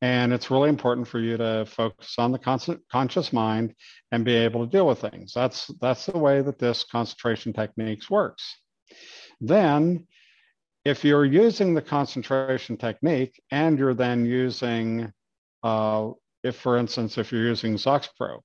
And 0.01 0.33
it's 0.33 0.49
really 0.49 0.69
important 0.69 1.07
for 1.07 1.19
you 1.19 1.37
to 1.37 1.67
focus 1.67 2.15
on 2.17 2.31
the 2.31 2.39
constant 2.39 2.81
conscious 2.91 3.31
mind 3.31 3.75
and 4.11 4.25
be 4.25 4.33
able 4.33 4.65
to 4.65 4.71
deal 4.71 4.87
with 4.87 5.01
things. 5.01 5.31
That's 5.35 5.67
that's 5.79 6.07
the 6.07 6.17
way 6.17 6.41
that 6.41 6.57
this 6.57 6.83
concentration 6.85 7.53
techniques 7.53 8.09
works. 8.09 8.43
Then 9.39 10.07
if 10.89 11.03
you're 11.03 11.25
using 11.25 11.75
the 11.75 11.81
concentration 11.83 12.75
technique 12.75 13.39
and 13.51 13.77
you're 13.77 13.93
then 13.93 14.25
using, 14.25 15.13
uh, 15.61 16.09
if 16.43 16.55
for 16.55 16.77
instance, 16.77 17.19
if 17.19 17.31
you're 17.31 17.45
using 17.45 17.75
Zoxpro, 17.75 18.39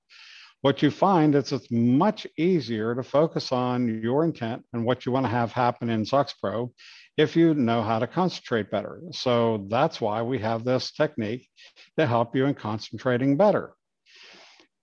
what 0.61 0.83
you 0.83 0.91
find 0.91 1.33
is 1.33 1.51
it's 1.51 1.71
much 1.71 2.27
easier 2.37 2.93
to 2.93 3.01
focus 3.01 3.51
on 3.51 3.99
your 4.03 4.23
intent 4.23 4.63
and 4.73 4.85
what 4.85 5.05
you 5.05 5.11
want 5.11 5.25
to 5.25 5.31
have 5.31 5.51
happen 5.51 5.89
in 5.89 6.03
Zoxpro 6.03 6.69
if 7.17 7.35
you 7.35 7.55
know 7.55 7.81
how 7.81 7.97
to 7.97 8.05
concentrate 8.05 8.69
better. 8.69 9.01
So 9.11 9.65
that's 9.67 9.99
why 9.99 10.21
we 10.21 10.37
have 10.39 10.63
this 10.63 10.91
technique 10.91 11.49
to 11.97 12.05
help 12.05 12.35
you 12.35 12.45
in 12.45 12.53
concentrating 12.53 13.37
better. 13.37 13.73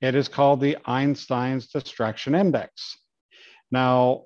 It 0.01 0.17
is 0.17 0.27
called 0.27 0.61
the 0.61 0.79
Einstein's 0.85 1.69
Distraction 1.69 2.35
Index. 2.35 2.99
Now, 3.71 4.25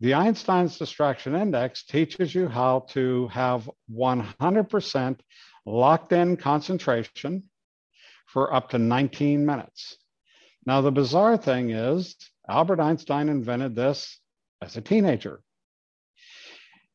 the 0.00 0.14
Einstein's 0.14 0.78
Distraction 0.78 1.34
Index 1.34 1.84
teaches 1.84 2.34
you 2.34 2.48
how 2.48 2.80
to 2.90 3.28
have 3.28 3.70
100% 3.90 5.20
locked 5.64 6.12
in 6.12 6.36
concentration 6.36 7.44
for 8.26 8.52
up 8.52 8.70
to 8.70 8.78
19 8.78 9.46
minutes. 9.46 9.96
Now, 10.66 10.82
the 10.82 10.92
bizarre 10.92 11.38
thing 11.38 11.70
is, 11.70 12.16
Albert 12.48 12.80
Einstein 12.80 13.28
invented 13.28 13.74
this 13.74 14.18
as 14.60 14.76
a 14.76 14.82
teenager. 14.82 15.40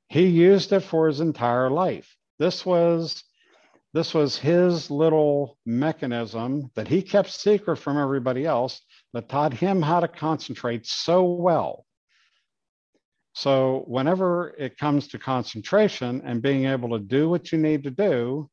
He 0.08 0.28
used 0.28 0.72
it 0.72 0.82
for 0.82 1.08
his 1.08 1.22
entire 1.22 1.70
life. 1.70 2.16
This 2.38 2.66
was 2.66 3.24
this 3.94 4.14
was 4.14 4.38
his 4.38 4.90
little 4.90 5.58
mechanism 5.66 6.72
that 6.76 6.88
he 6.88 7.02
kept 7.02 7.30
secret 7.30 7.76
from 7.76 7.98
everybody 7.98 8.46
else 8.46 8.80
that 9.12 9.28
taught 9.28 9.54
him 9.54 9.82
how 9.82 10.00
to 10.00 10.08
concentrate 10.08 10.86
so 10.86 11.24
well 11.24 11.86
so, 13.34 13.84
whenever 13.88 14.54
it 14.58 14.78
comes 14.78 15.08
to 15.10 15.20
concentration 15.20 16.22
and 16.26 16.42
being 16.42 16.66
able 16.66 16.90
to 16.90 17.00
do 17.00 17.30
what 17.30 17.52
you 17.52 17.58
need 17.58 17.84
to 17.84 17.92
do, 17.92 18.50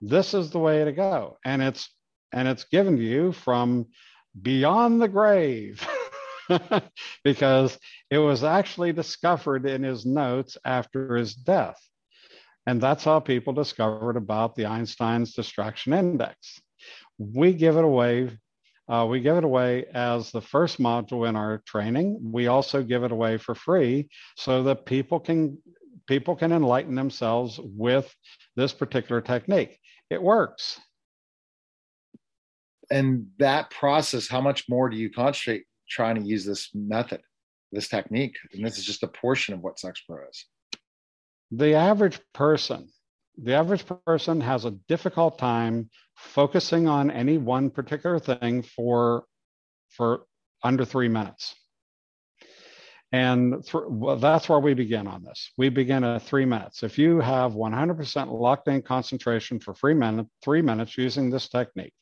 this 0.00 0.34
is 0.34 0.50
the 0.50 0.58
way 0.58 0.84
to 0.84 0.92
go. 0.92 1.38
And 1.44 1.62
it's 1.62 1.88
and 2.32 2.48
it's 2.48 2.64
given 2.64 2.96
to 2.96 3.02
you 3.02 3.32
from 3.32 3.86
beyond 4.40 5.00
the 5.00 5.08
grave 5.08 5.86
because 7.24 7.78
it 8.10 8.18
was 8.18 8.44
actually 8.44 8.92
discovered 8.92 9.66
in 9.66 9.82
his 9.82 10.04
notes 10.04 10.56
after 10.64 11.16
his 11.16 11.34
death. 11.34 11.80
And 12.66 12.80
that's 12.80 13.04
how 13.04 13.20
people 13.20 13.54
discovered 13.54 14.16
about 14.16 14.56
the 14.56 14.66
Einstein's 14.66 15.32
distraction 15.32 15.94
index. 15.94 16.60
We 17.18 17.54
give 17.54 17.76
it 17.76 17.84
away 17.84 18.36
uh, 18.88 19.06
we 19.08 19.20
give 19.20 19.36
it 19.36 19.44
away 19.44 19.84
as 19.92 20.30
the 20.30 20.40
first 20.40 20.78
module 20.78 21.28
in 21.28 21.36
our 21.36 21.62
training. 21.66 22.18
We 22.22 22.46
also 22.46 22.82
give 22.82 23.04
it 23.04 23.12
away 23.12 23.36
for 23.36 23.54
free 23.54 24.08
so 24.36 24.62
that 24.64 24.86
people 24.86 25.20
can 25.20 25.58
people 26.06 26.34
can 26.34 26.52
enlighten 26.52 26.94
themselves 26.94 27.60
with 27.62 28.12
this 28.56 28.72
particular 28.72 29.20
technique. 29.20 29.78
It 30.08 30.22
works. 30.22 30.80
And 32.90 33.26
that 33.38 33.70
process, 33.70 34.26
how 34.26 34.40
much 34.40 34.64
more 34.70 34.88
do 34.88 34.96
you 34.96 35.10
concentrate 35.10 35.64
trying 35.90 36.14
to 36.14 36.22
use 36.22 36.46
this 36.46 36.70
method, 36.74 37.20
this 37.72 37.88
technique? 37.88 38.36
And 38.54 38.64
this 38.64 38.78
is 38.78 38.86
just 38.86 39.02
a 39.02 39.08
portion 39.08 39.52
of 39.52 39.60
what 39.60 39.76
Zoxpro 39.76 40.28
is. 40.30 40.46
The 41.50 41.74
average 41.74 42.18
person 42.32 42.88
the 43.42 43.54
average 43.54 43.84
person 44.04 44.40
has 44.40 44.64
a 44.64 44.72
difficult 44.88 45.38
time 45.38 45.90
focusing 46.16 46.88
on 46.88 47.10
any 47.10 47.38
one 47.38 47.70
particular 47.70 48.18
thing 48.18 48.62
for 48.62 49.24
for 49.90 50.24
under 50.62 50.84
three 50.84 51.08
minutes. 51.08 51.54
And 53.10 53.64
th- 53.64 53.84
well, 53.88 54.16
that's 54.16 54.48
where 54.48 54.58
we 54.58 54.74
begin 54.74 55.06
on 55.06 55.24
this. 55.24 55.50
We 55.56 55.70
begin 55.70 56.04
at 56.04 56.22
three 56.22 56.44
minutes. 56.44 56.82
If 56.82 56.98
you 56.98 57.20
have 57.20 57.52
100% 57.52 58.38
locked 58.38 58.68
in 58.68 58.82
concentration 58.82 59.60
for 59.60 59.72
three 59.72 59.94
minutes 59.94 60.28
three 60.42 60.62
minutes 60.62 60.98
using 60.98 61.30
this 61.30 61.48
technique 61.48 61.94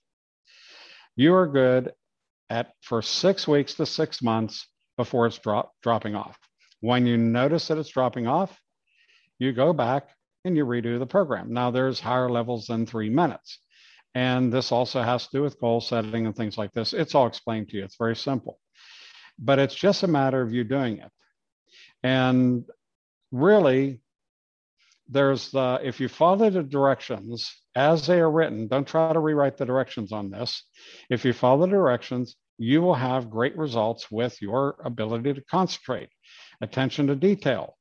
you 1.16 1.34
are 1.34 1.47
good 1.47 1.93
at 2.51 2.72
for 2.82 3.03
six 3.03 3.49
weeks 3.49 3.74
to 3.74 3.87
six 3.87 4.22
months 4.22 4.68
before 4.97 5.26
it's 5.26 5.39
drop, 5.39 5.72
dropping 5.82 6.14
off. 6.14 6.39
When 6.80 7.07
you 7.07 7.16
notice 7.16 7.68
that 7.68 7.78
it's 7.78 7.89
dropping 7.89 8.26
off 8.26 8.57
you 9.39 9.53
go 9.53 9.72
back 9.72 10.09
and 10.47 10.57
you 10.57 10.65
redo 10.65 10.99
the 10.99 11.07
program. 11.07 11.53
Now 11.53 11.71
there's 11.71 12.01
higher 12.01 12.31
levels 12.31 12.67
than 12.67 12.87
three 12.87 13.11
minutes. 13.11 13.59
And 14.15 14.53
this 14.53 14.73
also 14.73 15.03
has 15.03 15.25
to 15.25 15.37
do 15.39 15.43
with 15.43 15.61
goal 15.61 15.81
setting 15.81 16.25
and 16.25 16.35
things 16.35 16.57
like 16.57 16.73
this. 16.73 16.93
It's 16.93 17.15
all 17.15 17.27
explained 17.27 17.69
to 17.69 17.77
you. 17.77 17.85
It's 17.85 17.99
very 17.99 18.17
simple. 18.17 18.59
But 19.39 19.59
it's 19.59 19.75
just 19.75 20.05
a 20.05 20.09
matter 20.09 20.41
of 20.41 20.55
you 20.55 20.65
doing 20.65 20.99
it. 20.99 21.11
And 22.03 22.65
really, 23.31 24.01
there's 25.09 25.51
the, 25.51 25.81
if 25.83 26.01
you 26.01 26.09
follow 26.09 26.49
the 26.49 26.63
directions 26.63 27.55
as 27.75 28.07
they 28.07 28.19
are 28.19 28.31
written, 28.31 28.69
don't 28.69 28.89
try 28.89 29.13
to 29.13 29.19
rewrite 29.19 29.59
the 29.59 29.67
directions 29.67 30.13
on 30.13 30.31
this. 30.31 30.63
If 31.11 31.25
you 31.25 31.33
follow 31.33 31.67
the 31.67 31.73
directions, 31.73 32.37
you 32.59 32.81
will 32.81 32.95
have 32.95 33.31
great 33.31 33.57
results 33.57 34.11
with 34.11 34.41
your 34.41 34.77
ability 34.83 35.35
to 35.35 35.43
concentrate, 35.43 36.09
attention 36.63 37.09
to 37.09 37.15
detail, 37.15 37.76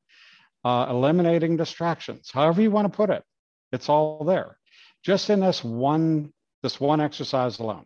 uh, 0.65 0.87
eliminating 0.89 1.55
distractions, 1.55 2.31
however 2.33 2.61
you 2.61 2.71
want 2.71 2.91
to 2.91 2.97
put 2.97 3.11
it. 3.11 3.23
It's 3.71 3.87
all 3.87 4.23
there, 4.25 4.57
just 5.03 5.29
in 5.29 5.39
this 5.39 5.63
one 5.63 6.33
this 6.63 6.79
one 6.79 6.99
exercise 6.99 7.59
alone. 7.59 7.85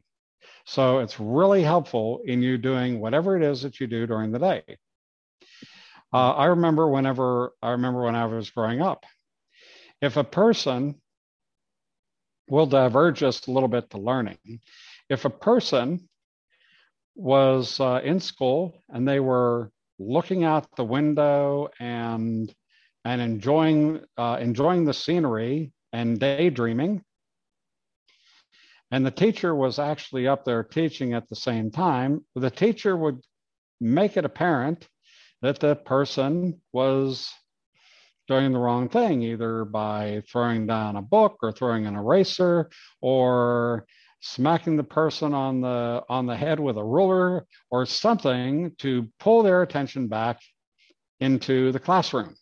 So 0.66 1.00
it's 1.00 1.20
really 1.20 1.62
helpful 1.62 2.22
in 2.26 2.42
you 2.42 2.58
doing 2.58 3.02
whatever 3.02 3.36
it 3.36 3.44
is 3.44 3.64
that 3.64 3.82
you 3.82 3.88
do 3.88 4.08
during 4.08 4.32
the 4.32 4.40
day. 4.40 4.64
Uh, 6.14 6.32
I 6.32 6.46
remember 6.46 6.88
whenever 6.88 7.52
I 7.62 7.72
remember 7.72 8.04
when 8.04 8.16
I 8.16 8.26
was 8.26 8.50
growing 8.50 8.82
up, 8.82 9.06
if 10.02 10.16
a 10.16 10.24
person 10.24 10.96
will 12.50 12.66
diverge 12.66 13.20
just 13.20 13.48
a 13.48 13.52
little 13.52 13.70
bit 13.70 13.90
to 13.90 13.98
learning. 13.98 14.62
If 15.10 15.26
a 15.26 15.30
person 15.30 16.08
was 17.16 17.80
uh, 17.80 18.02
in 18.04 18.20
school 18.20 18.74
and 18.90 19.08
they 19.08 19.20
were 19.20 19.72
looking 20.00 20.46
out 20.46 20.76
the 20.76 20.84
window 20.84 21.68
and 21.80 22.54
and 23.06 23.22
enjoying 23.22 24.02
uh, 24.18 24.38
enjoying 24.40 24.86
the 24.86 24.94
scenery 24.94 25.72
and 25.94 26.20
daydreaming. 26.20 27.04
And 28.92 29.06
the 29.06 29.12
teacher 29.12 29.54
was 29.54 29.78
actually 29.78 30.28
up 30.28 30.46
there 30.46 30.64
teaching 30.64 31.14
at 31.14 31.30
the 31.30 31.36
same 31.36 31.70
time. 31.70 32.26
The 32.36 32.50
teacher 32.50 32.98
would 32.98 33.22
make 33.80 34.18
it 34.18 34.26
apparent 34.26 34.88
that 35.42 35.60
the 35.60 35.76
person 35.76 36.60
was 36.74 37.32
doing 38.28 38.52
the 38.52 38.60
wrong 38.60 38.90
thing, 38.90 39.22
either 39.24 39.66
by 39.66 40.22
throwing 40.32 40.68
down 40.68 40.96
a 40.96 41.02
book 41.02 41.38
or 41.42 41.52
throwing 41.52 41.86
an 41.86 41.96
eraser 41.96 42.70
or 43.02 43.86
smacking 44.22 44.76
the 44.76 44.84
person 44.84 45.34
on 45.34 45.62
the 45.62 46.04
on 46.10 46.26
the 46.26 46.36
head 46.36 46.60
with 46.60 46.78
a 46.78 46.84
ruler 46.84 47.46
or 47.72 47.86
something 47.86 48.72
to 48.78 49.08
pull 49.20 49.44
their 49.44 49.62
attention 49.62 50.08
back 50.08 50.42
into 51.20 51.72
the 51.72 51.80
classroom. 51.80 52.36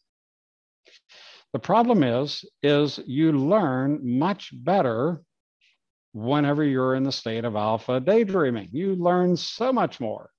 The 1.58 1.62
problem 1.62 2.04
is 2.04 2.46
is 2.62 3.00
you 3.08 3.32
learn 3.32 4.20
much 4.20 4.52
better 4.54 5.24
whenever 6.14 6.64
you're 6.64 6.94
in 6.94 7.02
the 7.02 7.12
state 7.12 7.46
of 7.46 7.56
alpha 7.56 8.00
daydreaming. 8.00 8.70
You 8.74 8.94
learn 8.94 9.36
so 9.36 9.74
much 9.74 10.00
more. 10.00 10.30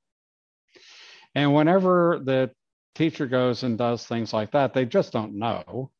And 1.35 1.53
whenever 1.53 2.21
the 2.23 2.53
teacher 2.95 3.27
goes 3.27 3.65
and 3.65 3.77
does 3.77 4.07
things 4.07 4.33
like 4.33 4.53
that, 4.53 4.75
they 4.75 4.87
just 4.87 5.13
don't 5.13 5.37
know. 5.37 5.91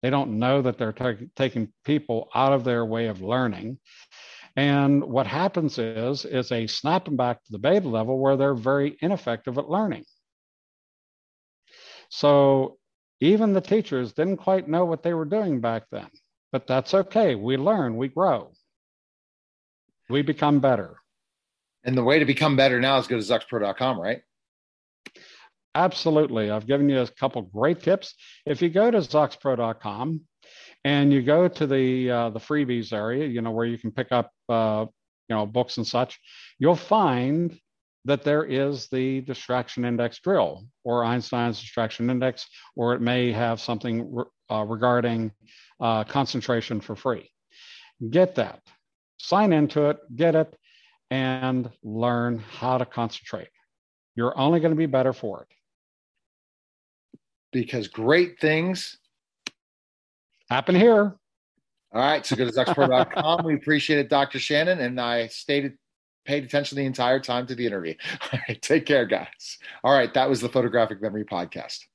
They 0.00 0.10
don't 0.10 0.38
know 0.38 0.62
that 0.62 0.78
they're 0.78 0.92
t- 0.92 1.28
taking 1.34 1.72
people 1.84 2.28
out 2.32 2.52
of 2.52 2.62
their 2.62 2.86
way 2.86 3.08
of 3.08 3.20
learning. 3.20 3.80
And 4.54 5.02
what 5.02 5.26
happens 5.26 5.76
is, 5.76 6.24
is 6.24 6.48
they 6.48 6.68
snap 6.68 7.06
them 7.06 7.16
back 7.16 7.42
to 7.42 7.50
the 7.50 7.58
beta 7.58 7.88
level 7.88 8.16
where 8.16 8.36
they're 8.36 8.54
very 8.54 8.96
ineffective 9.00 9.58
at 9.58 9.68
learning. 9.68 10.04
So 12.10 12.78
even 13.22 13.52
the 13.52 13.60
teachers 13.60 14.12
didn't 14.12 14.38
quite 14.38 14.68
know 14.68 14.84
what 14.84 15.04
they 15.04 15.14
were 15.14 15.24
doing 15.24 15.60
back 15.60 15.84
then, 15.92 16.08
but 16.50 16.66
that's 16.66 16.92
okay. 16.92 17.36
We 17.36 17.56
learn, 17.56 17.96
we 17.96 18.08
grow, 18.08 18.50
we 20.10 20.22
become 20.22 20.58
better. 20.58 20.96
And 21.84 21.96
the 21.96 22.02
way 22.02 22.18
to 22.18 22.24
become 22.24 22.56
better 22.56 22.80
now 22.80 22.98
is 22.98 23.06
go 23.06 23.16
to 23.16 23.22
zoxpro.com, 23.22 24.00
right? 24.00 24.22
Absolutely. 25.74 26.50
I've 26.50 26.66
given 26.66 26.88
you 26.88 27.00
a 27.00 27.06
couple 27.06 27.42
great 27.42 27.80
tips. 27.80 28.14
If 28.44 28.60
you 28.60 28.68
go 28.68 28.90
to 28.90 28.98
zoxpro.com 28.98 30.20
and 30.84 31.12
you 31.12 31.22
go 31.22 31.46
to 31.46 31.66
the 31.66 32.10
uh, 32.10 32.30
the 32.30 32.40
freebies 32.40 32.92
area, 32.92 33.26
you 33.26 33.40
know 33.40 33.52
where 33.52 33.66
you 33.66 33.78
can 33.78 33.92
pick 33.92 34.10
up 34.10 34.32
uh, 34.48 34.86
you 35.28 35.36
know 35.36 35.46
books 35.46 35.76
and 35.76 35.86
such, 35.86 36.18
you'll 36.58 36.74
find 36.74 37.58
that 38.04 38.24
there 38.24 38.44
is 38.44 38.88
the 38.88 39.20
distraction 39.22 39.84
index 39.84 40.18
drill 40.20 40.66
or 40.84 41.04
Einstein's 41.04 41.60
distraction 41.60 42.10
index, 42.10 42.46
or 42.74 42.94
it 42.94 43.00
may 43.00 43.30
have 43.32 43.60
something 43.60 44.22
uh, 44.50 44.64
regarding 44.64 45.32
uh, 45.80 46.04
concentration 46.04 46.80
for 46.80 46.96
free. 46.96 47.30
Get 48.10 48.34
that, 48.36 48.60
sign 49.18 49.52
into 49.52 49.90
it, 49.90 49.98
get 50.16 50.34
it, 50.34 50.56
and 51.10 51.70
learn 51.82 52.38
how 52.38 52.78
to 52.78 52.86
concentrate. 52.86 53.48
You're 54.16 54.36
only 54.38 54.60
going 54.60 54.72
to 54.72 54.76
be 54.76 54.86
better 54.86 55.12
for 55.12 55.42
it 55.42 55.48
because 57.52 57.88
great 57.88 58.40
things 58.40 58.98
happen 60.50 60.74
here. 60.74 61.14
All 61.94 62.00
right, 62.00 62.24
so 62.24 62.36
go 62.36 62.46
to 62.46 62.52
zoxpro.com. 62.52 63.44
we 63.44 63.54
appreciate 63.54 63.98
it, 63.98 64.08
Dr. 64.08 64.38
Shannon, 64.38 64.80
and 64.80 64.98
I 64.98 65.26
stated 65.26 65.76
paid 66.24 66.44
attention 66.44 66.76
the 66.76 66.84
entire 66.84 67.20
time 67.20 67.46
to 67.46 67.54
the 67.54 67.66
interview. 67.66 67.94
All 68.32 68.38
right, 68.48 68.60
take 68.60 68.86
care, 68.86 69.06
guys. 69.06 69.58
All 69.84 69.92
right, 69.92 70.12
that 70.14 70.28
was 70.28 70.40
the 70.40 70.48
Photographic 70.48 71.00
Memory 71.02 71.24
Podcast. 71.24 71.86